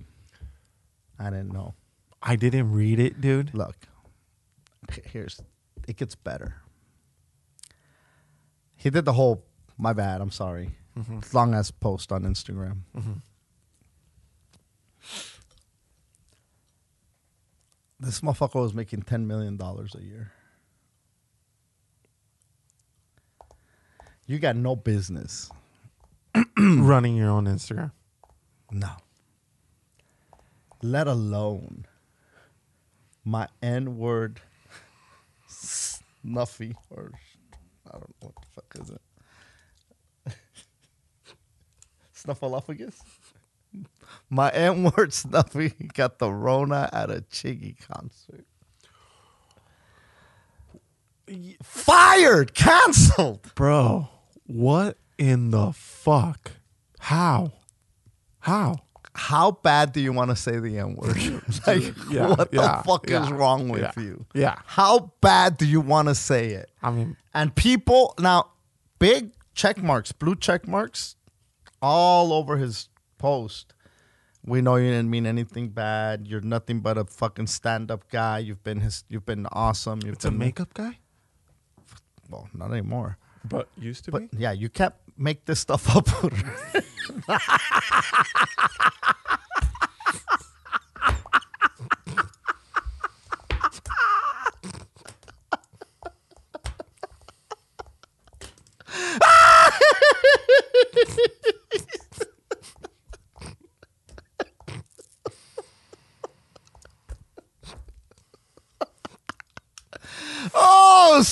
[1.19, 1.75] I didn't know.
[2.23, 3.55] I didn't read it, dude.
[3.55, 3.77] Look,
[5.05, 5.41] here's
[5.87, 6.57] it gets better.
[8.77, 9.45] He did the whole
[9.77, 10.71] my bad, I'm sorry.
[10.99, 11.21] Mm-hmm.
[11.37, 12.79] Long ass post on Instagram.
[12.97, 13.13] Mm-hmm.
[18.01, 20.33] This motherfucker was making ten million dollars a year.
[24.27, 25.51] You got no business.
[26.59, 27.93] Running your own Instagram.
[28.71, 28.91] No.
[30.83, 31.87] Let alone
[33.25, 34.41] my N word
[35.49, 37.13] snuffy or
[37.87, 40.35] I don't know what the fuck is it.
[42.15, 42.95] Snuffleupagus?
[44.31, 48.47] My N word snuffy got the Rona at a Chingy concert.
[51.63, 53.55] Fired, canceled.
[53.55, 54.09] Bro,
[54.47, 56.53] what in the fuck?
[57.01, 57.53] How?
[58.41, 58.77] How?
[59.19, 61.17] How bad do you want to say the N word?
[61.67, 64.27] like, Yeah, what yeah, the fuck yeah, is wrong with yeah, you?
[64.33, 64.57] yeah.
[64.65, 66.71] How bad do you want to say it?
[66.83, 68.51] I mean, And people now,
[69.01, 71.17] big check marks, blue check marks,
[71.83, 72.89] all over his
[73.19, 73.75] post.
[74.47, 76.27] We know you didn't mean anything bad.
[76.29, 78.39] You're nothing but a fucking stand-up guy.
[78.39, 80.01] You've been his, you've been awesome.
[80.05, 80.99] You've it's a been makeup guy,
[82.31, 83.19] well, not anymore.
[83.45, 84.39] but used to But be.
[84.39, 86.09] yeah, you can't make this stuff up.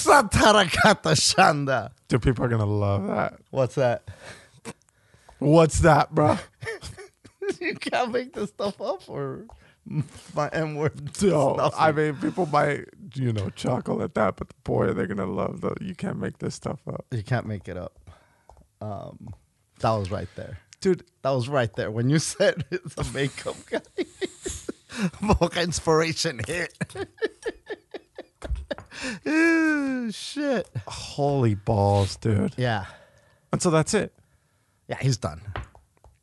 [0.06, 1.90] Satarakata Shanda.
[2.08, 3.34] Dude, people are gonna love that.
[3.50, 4.08] What's that?
[5.38, 6.38] What's that, bro?
[7.60, 9.44] you can't make this stuff up or
[10.34, 10.92] my M word.
[11.22, 12.84] I mean, people might,
[13.14, 15.74] you know, chuckle at that, but boy, they're gonna love the.
[15.80, 17.98] You can't make this stuff up, you can't make it up.
[18.80, 19.30] Um,
[19.80, 20.58] that was right there.
[20.80, 21.04] dude.
[21.22, 23.80] That was right there when you said it's a makeup guy.
[25.40, 26.72] Boca inspiration hit.
[29.26, 30.68] Ooh, shit.
[30.86, 32.54] Holy balls, dude.
[32.56, 32.86] Yeah.
[33.52, 34.12] And so that's it.
[34.88, 35.40] Yeah, he's done.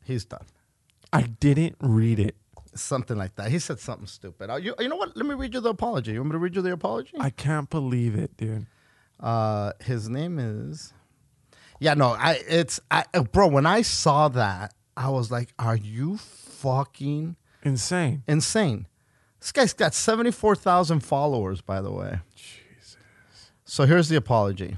[0.04, 0.44] He's done.
[1.12, 2.36] I didn't read it.
[2.74, 3.50] Something like that.
[3.50, 4.50] He said something stupid.
[4.50, 5.16] Uh, you, you know what?
[5.16, 6.12] Let me read you the apology.
[6.12, 7.16] You want me to read you the apology?
[7.20, 8.66] I can't believe it, dude.
[9.20, 10.92] Uh, his name is.
[11.78, 12.40] Yeah, no, I.
[12.48, 13.46] It's I, uh, bro.
[13.48, 18.22] When I saw that, I was like, "Are you fucking Insane.
[18.26, 18.86] insane?"
[19.40, 22.20] This guy's got seventy-four thousand followers, by the way.
[22.34, 22.58] Jesus.
[23.66, 24.76] So here's the apology.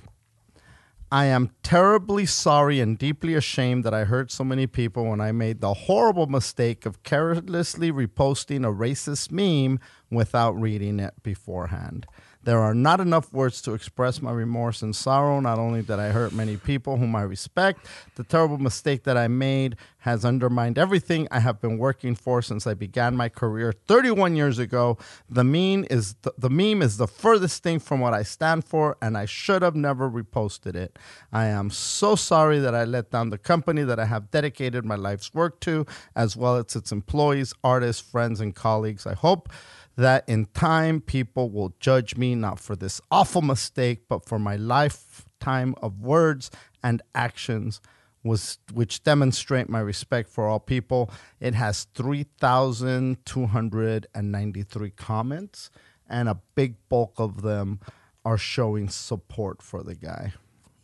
[1.11, 5.33] I am terribly sorry and deeply ashamed that I hurt so many people when I
[5.33, 9.81] made the horrible mistake of carelessly reposting a racist meme
[10.11, 12.07] without reading it beforehand.
[12.47, 15.41] There are not enough words to express my remorse and sorrow.
[15.41, 19.27] Not only did I hurt many people whom I respect, the terrible mistake that I
[19.27, 24.37] made has undermined everything I have been working for since I began my career 31
[24.37, 24.97] years ago.
[25.29, 28.97] The meme is the, the meme is the furthest thing from what I stand for,
[29.03, 31.01] and I should have never reposted it.
[31.33, 34.95] I am so sorry that I let down the company that I have dedicated my
[34.95, 39.05] life's work to, as well as its employees, artists, friends, and colleagues.
[39.05, 39.49] I hope
[39.97, 44.57] that in time people will judge me not for this awful mistake, but for my
[44.57, 46.51] lifetime of words
[46.83, 47.81] and actions
[48.23, 51.11] was which demonstrate my respect for all people.
[51.41, 55.71] It has 3,293 comments,
[56.09, 57.81] and a big bulk of them
[58.25, 60.33] are showing support for the guy.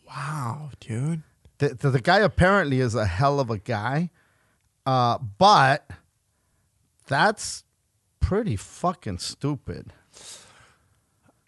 [0.06, 1.22] Wow, dude.
[1.58, 4.10] the, the, the guy apparently is a hell of a guy,
[4.86, 5.90] uh, but
[7.08, 7.64] that's
[8.22, 9.92] pretty fucking stupid.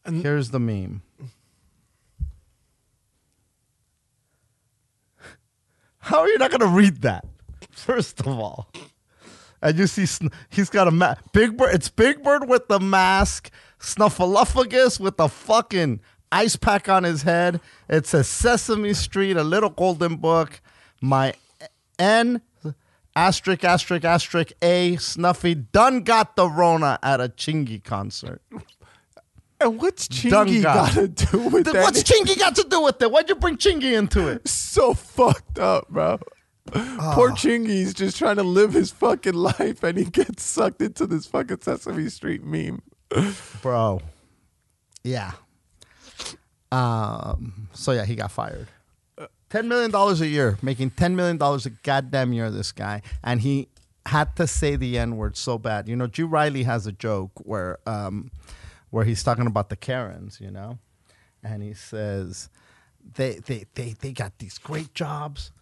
[0.04, 1.00] And- Here's the meme.
[5.98, 7.24] How are you not gonna read that?
[7.70, 8.68] First of all,
[9.62, 11.74] and you see Sn- he's got a ma- Big Bird.
[11.74, 17.60] It's Big Bird with the mask, Snuffleupagus with the fucking ice pack on his head.
[17.88, 20.60] It says Sesame Street, a little golden book.
[21.00, 21.32] My
[21.98, 22.42] N
[23.16, 28.42] asterisk asterisk asterisk A Snuffy done got the Rona at a Chingy concert.
[29.60, 30.92] And what's Chingy got.
[30.92, 31.82] to do with Th- that?
[31.82, 33.10] What's Chingy got to do with it?
[33.10, 34.46] Why'd you bring Chingy into it?
[34.48, 36.18] so fucked up, bro.
[36.74, 37.12] Ah.
[37.14, 41.26] Poor Chingy's just trying to live his fucking life and he gets sucked into this
[41.26, 42.82] fucking Sesame Street meme.
[43.62, 44.00] bro.
[45.04, 45.32] Yeah.
[46.72, 47.68] Um.
[47.74, 48.68] So yeah, he got fired.
[49.54, 52.50] Ten million dollars a year, making ten million dollars a goddamn year.
[52.50, 53.68] This guy, and he
[54.04, 55.86] had to say the n word so bad.
[55.88, 56.24] You know, G.
[56.24, 58.32] Riley has a joke where, um,
[58.90, 60.40] where he's talking about the Karens.
[60.40, 60.78] You know,
[61.40, 62.48] and he says
[63.14, 65.52] they they they they got these great jobs,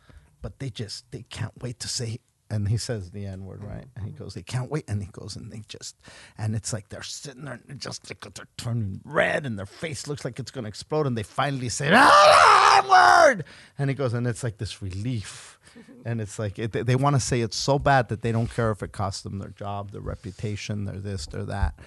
[0.41, 2.21] but they just they can't wait to say.
[2.53, 3.87] And he says the N word, right?
[3.97, 4.85] And he goes, they can't wait.
[4.87, 5.97] And he goes, and they just,
[6.37, 10.07] and it's like they're sitting there, and just like they're turning red, and their face
[10.07, 11.07] looks like it's gonna explode.
[11.07, 13.45] And they finally say, ah, N word.
[13.79, 15.59] And he goes, and it's like this relief,
[16.05, 18.71] and it's like it, they want to say it so bad that they don't care
[18.71, 21.79] if it costs them their job, their reputation, their this, their that.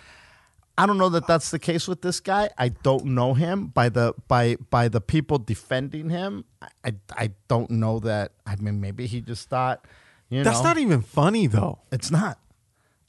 [0.79, 2.49] I don't know that that's the case with this guy.
[2.57, 6.43] I don't know him by the by by the people defending him.
[6.59, 8.31] I I, I don't know that.
[8.47, 9.85] I mean, maybe he just thought,
[10.29, 11.79] you That's know, not even funny though.
[11.91, 12.39] It's not.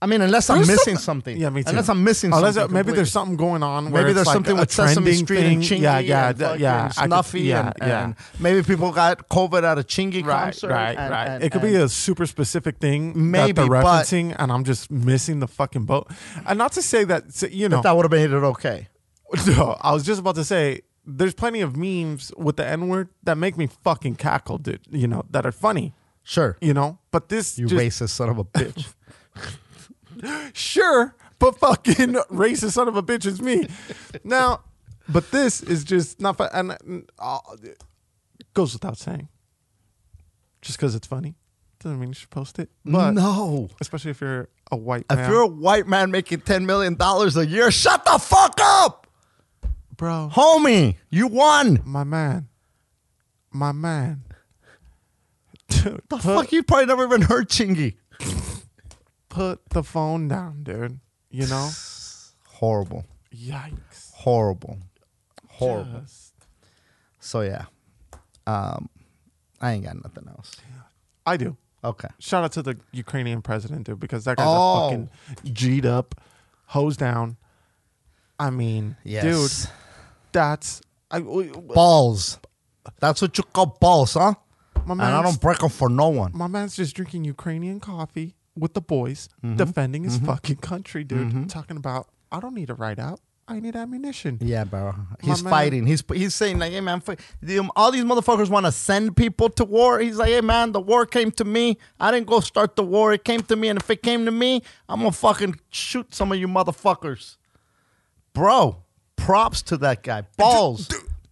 [0.03, 1.39] I mean, unless I'm There's missing something-.
[1.39, 1.71] Yeah, me too.
[1.71, 2.75] Unless I'm missing Unless something.
[2.75, 3.91] maybe there's something going on.
[3.91, 5.63] Where Maybe there's something with Sesame Street and.
[5.63, 6.85] Chingy Yeah, yeah, and th- fucking yeah.
[6.85, 8.05] I could- Snuffy yeah, and, yeah.
[8.05, 10.69] and maybe people got COVID at a Chingy Right, concert.
[10.71, 11.29] right, and- right.
[11.29, 14.53] and- it could be and- a super specific thing Maybe, that they're but- referencing, and
[14.53, 16.11] I'm just missing the fucking boat.
[16.47, 18.89] And not to say that you know, that would have made it okay.
[19.47, 23.09] No, I was just about to say there's plenty of memes with the N word
[23.23, 24.81] that make me fucking cackle, dude.
[24.91, 25.95] You know, that are funny.
[26.27, 26.57] Sure.
[26.61, 28.93] You know, but this You just, racist son of a bitch.
[30.55, 33.69] sure, but fucking racist son of a bitch is me.
[34.25, 34.65] now,
[35.09, 37.83] but this is just not fun, and and, uh, it
[38.55, 39.29] goes without saying.
[40.63, 41.37] Just because it's funny
[41.79, 42.71] doesn't mean you should post it.
[42.85, 43.69] But no.
[43.81, 45.21] especially if you're a white man.
[45.21, 49.07] If you're a white man making $10 million a year, shut the fuck up.
[49.97, 51.83] bro, Homie, you won.
[51.85, 52.49] my man,
[53.53, 54.25] my man.
[55.69, 56.53] Dude, The put, fuck?
[56.53, 57.97] You probably never even heard Chingy.
[59.29, 61.01] put the phone down, dude.
[61.31, 61.69] You know,
[62.47, 63.05] Horrible.
[63.35, 64.79] yikes, Horrible.
[65.49, 66.01] Horrible.
[66.01, 66.33] Just-
[67.21, 67.67] So yeah.
[68.47, 68.89] Um
[69.61, 70.53] I ain't got nothing else.
[71.25, 71.57] I do.
[71.83, 72.09] Okay.
[72.19, 74.87] Shout out to the Ukrainian president, dude, because that guy's Oh.
[74.87, 75.11] a fucking
[75.53, 76.15] G'd up,
[76.67, 77.37] hose down.
[78.39, 79.23] I mean, Yes.
[79.63, 79.71] dude,
[80.33, 82.39] that's I, balls.
[83.01, 84.35] That's what you call balls, huh?
[84.95, 86.33] Man's, And I don't break them for no one.
[86.35, 89.57] my man's just drinking Ukrainian coffee with the boys, Mm-hmm.
[89.57, 90.27] defending his mm-hmm.
[90.27, 91.29] fucking country, dude.
[91.29, 91.45] Mm-hmm.
[91.45, 94.39] Talking about I don't need a ride out, I need ammunition.
[94.41, 94.93] Yeah, bro.
[95.23, 95.51] He's man.
[95.51, 95.87] fighting.
[95.87, 99.65] He's he's saying like, "Hey, man, um, all these motherfuckers want to send people to
[99.65, 101.79] war." He's like, "Hey, man, the war came to me.
[102.01, 103.13] I didn't go start the war.
[103.13, 106.33] It came to me, and if it came to me, I'm gonna fucking shoot some
[106.33, 107.37] of you motherfuckers."
[108.33, 108.83] Bro,
[109.15, 110.23] props to that guy.
[110.37, 110.89] Balls,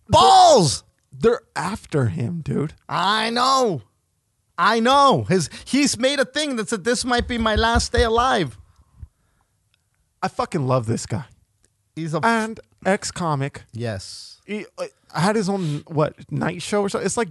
[0.09, 0.84] balls.
[1.17, 2.75] They're after him, dude.
[2.89, 3.83] I know.
[4.59, 5.25] I know.
[5.29, 8.59] His he's made a thing that said this might be my last day alive.
[10.23, 11.25] I fucking love this guy.
[11.95, 13.65] He's a And ex comic.
[13.73, 14.41] yes.
[14.47, 17.07] he uh, had his own what night show or something.
[17.07, 17.29] It's like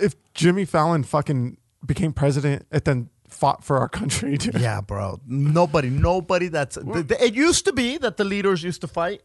[0.00, 4.60] if Jimmy Fallon fucking became president and then fought for our country, dude.
[4.60, 5.20] Yeah, bro.
[5.26, 6.48] Nobody, nobody.
[6.48, 7.34] That's th- th- it.
[7.34, 9.22] Used to be that the leaders used to fight.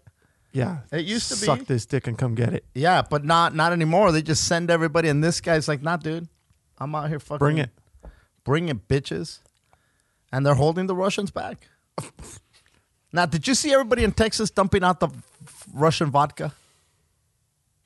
[0.54, 1.46] Yeah, It used to be.
[1.46, 2.66] suck this dick and come get it.
[2.74, 4.12] Yeah, but not not anymore.
[4.12, 6.28] They just send everybody, and this guy's like, "Nah, dude,
[6.80, 7.70] I'm out here fucking Bring it.
[8.44, 9.40] bring it, bitches."
[10.32, 11.68] And they're holding the Russians back.
[13.14, 15.10] now, did you see everybody in Texas dumping out the
[15.74, 16.54] Russian vodka?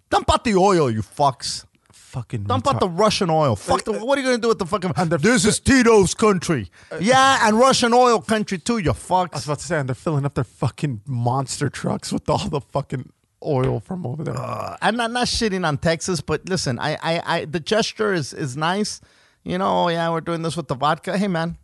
[0.09, 1.65] Dump out the oil, you fucks.
[1.93, 3.55] Fucking Dump out the Russian oil.
[3.55, 3.83] Fuck.
[3.83, 4.93] The, what are you gonna do with the fucking?
[4.95, 6.69] And this is Tito's country.
[6.91, 8.77] Uh, yeah, and Russian oil country too.
[8.77, 9.29] You fucks.
[9.33, 12.49] I was about to say, and they're filling up their fucking monster trucks with all
[12.49, 13.11] the fucking
[13.43, 14.37] oil from over there.
[14.37, 18.33] Uh, I'm not not shitting on Texas, but listen, I, I, I the gesture is
[18.33, 19.01] is nice.
[19.43, 21.17] You know, oh, yeah, we're doing this with the vodka.
[21.17, 21.57] Hey, man,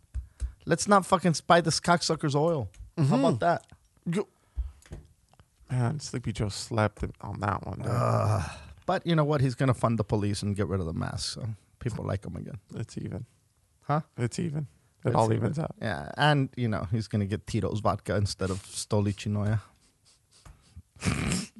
[0.66, 2.68] let's not fucking buy this cocksucker's oil.
[2.96, 3.14] How mm-hmm.
[3.14, 4.26] about that?
[5.70, 7.82] Man, Sleepy Joe slept on that one.
[8.88, 9.40] But you know what?
[9.42, 11.46] He's gonna fund the police and get rid of the mask, so
[11.78, 13.26] people like him again, It's even.
[13.82, 14.00] huh?
[14.16, 14.66] It's even.
[15.04, 15.36] It It's all even.
[15.36, 15.74] evens out.
[15.80, 19.60] Yeah, and you know he's gonna get Tito's vodka instead of Stolichnaya.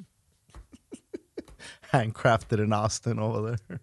[1.93, 3.79] Handcrafted in Austin over there.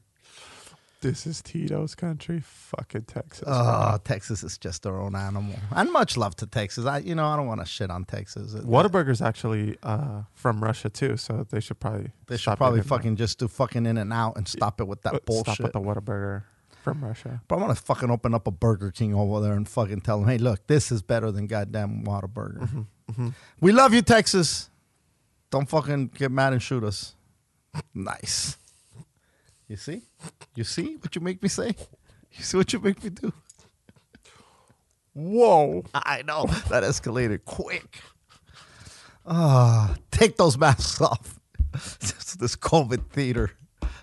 [1.03, 2.41] This is Tito's country.
[2.41, 3.45] Fucking Texas.
[3.47, 5.55] Oh, Texas is just their own animal.
[5.71, 6.87] And much love to Texas.
[6.87, 8.55] I, you know, I don't want to shit on Texas.
[8.55, 13.39] Whataburger's actually uh, from Russia too, so they should probably They should probably fucking just
[13.39, 15.55] do fucking in and out and stop it with that bullshit.
[15.55, 16.45] Stop with the Whataburger
[16.83, 17.43] from Russia.
[17.47, 20.29] But I'm gonna fucking open up a Burger King over there and fucking tell them,
[20.29, 22.87] hey, look, this is better than goddamn Whataburger.
[23.13, 23.29] Mm-hmm,
[23.61, 24.71] We love you, Texas.
[25.51, 27.15] Don't fucking get mad and shoot us.
[27.95, 28.57] Nice.
[29.69, 30.03] You see?
[30.55, 31.75] You see what you make me say?
[32.33, 33.33] You see what you make me do?
[35.15, 35.85] Whoa!
[35.95, 38.01] I know that escalated quick.
[39.27, 41.41] Ah, take those masks off.
[42.39, 43.53] This COVID theater.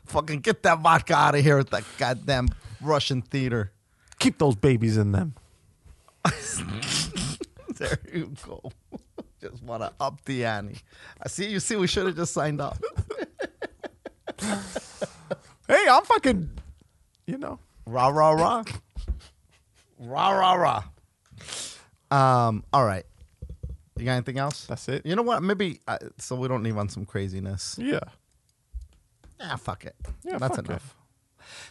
[0.06, 2.50] Fucking get that vodka out of here at that goddamn
[2.82, 3.72] Russian theater.
[4.18, 5.36] Keep those babies in them.
[7.76, 8.72] There you go.
[9.42, 10.78] Just want to up the ante.
[11.22, 11.50] I see.
[11.50, 12.78] You see, we should have just signed up.
[15.68, 16.50] Hey, I'm fucking.
[17.26, 17.60] You know.
[17.86, 18.64] Rah rah rah.
[20.00, 20.84] Rah rah rah.
[22.12, 22.64] Um.
[22.74, 23.06] All right.
[23.98, 24.66] You got anything else?
[24.66, 25.06] That's it.
[25.06, 25.42] You know what?
[25.44, 27.78] Maybe uh, so we don't leave on some craziness.
[27.80, 28.02] Yeah.
[29.40, 29.96] Ah, fuck it.
[30.24, 30.96] Yeah, That's fuck enough.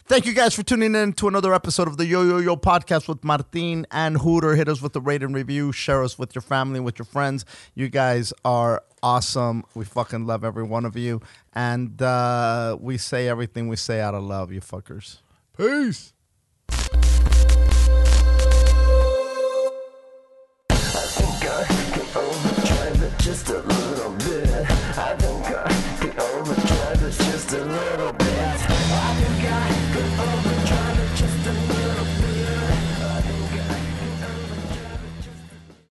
[0.05, 3.07] Thank you guys for tuning in to another episode of the Yo Yo Yo podcast
[3.07, 4.55] with Martin and Hooter.
[4.55, 5.71] Hit us with the rate and review.
[5.71, 7.45] Share us with your family, with your friends.
[7.75, 9.63] You guys are awesome.
[9.75, 11.21] We fucking love every one of you.
[11.53, 15.17] And uh, we say everything we say out of love, you fuckers.
[15.57, 16.13] Peace.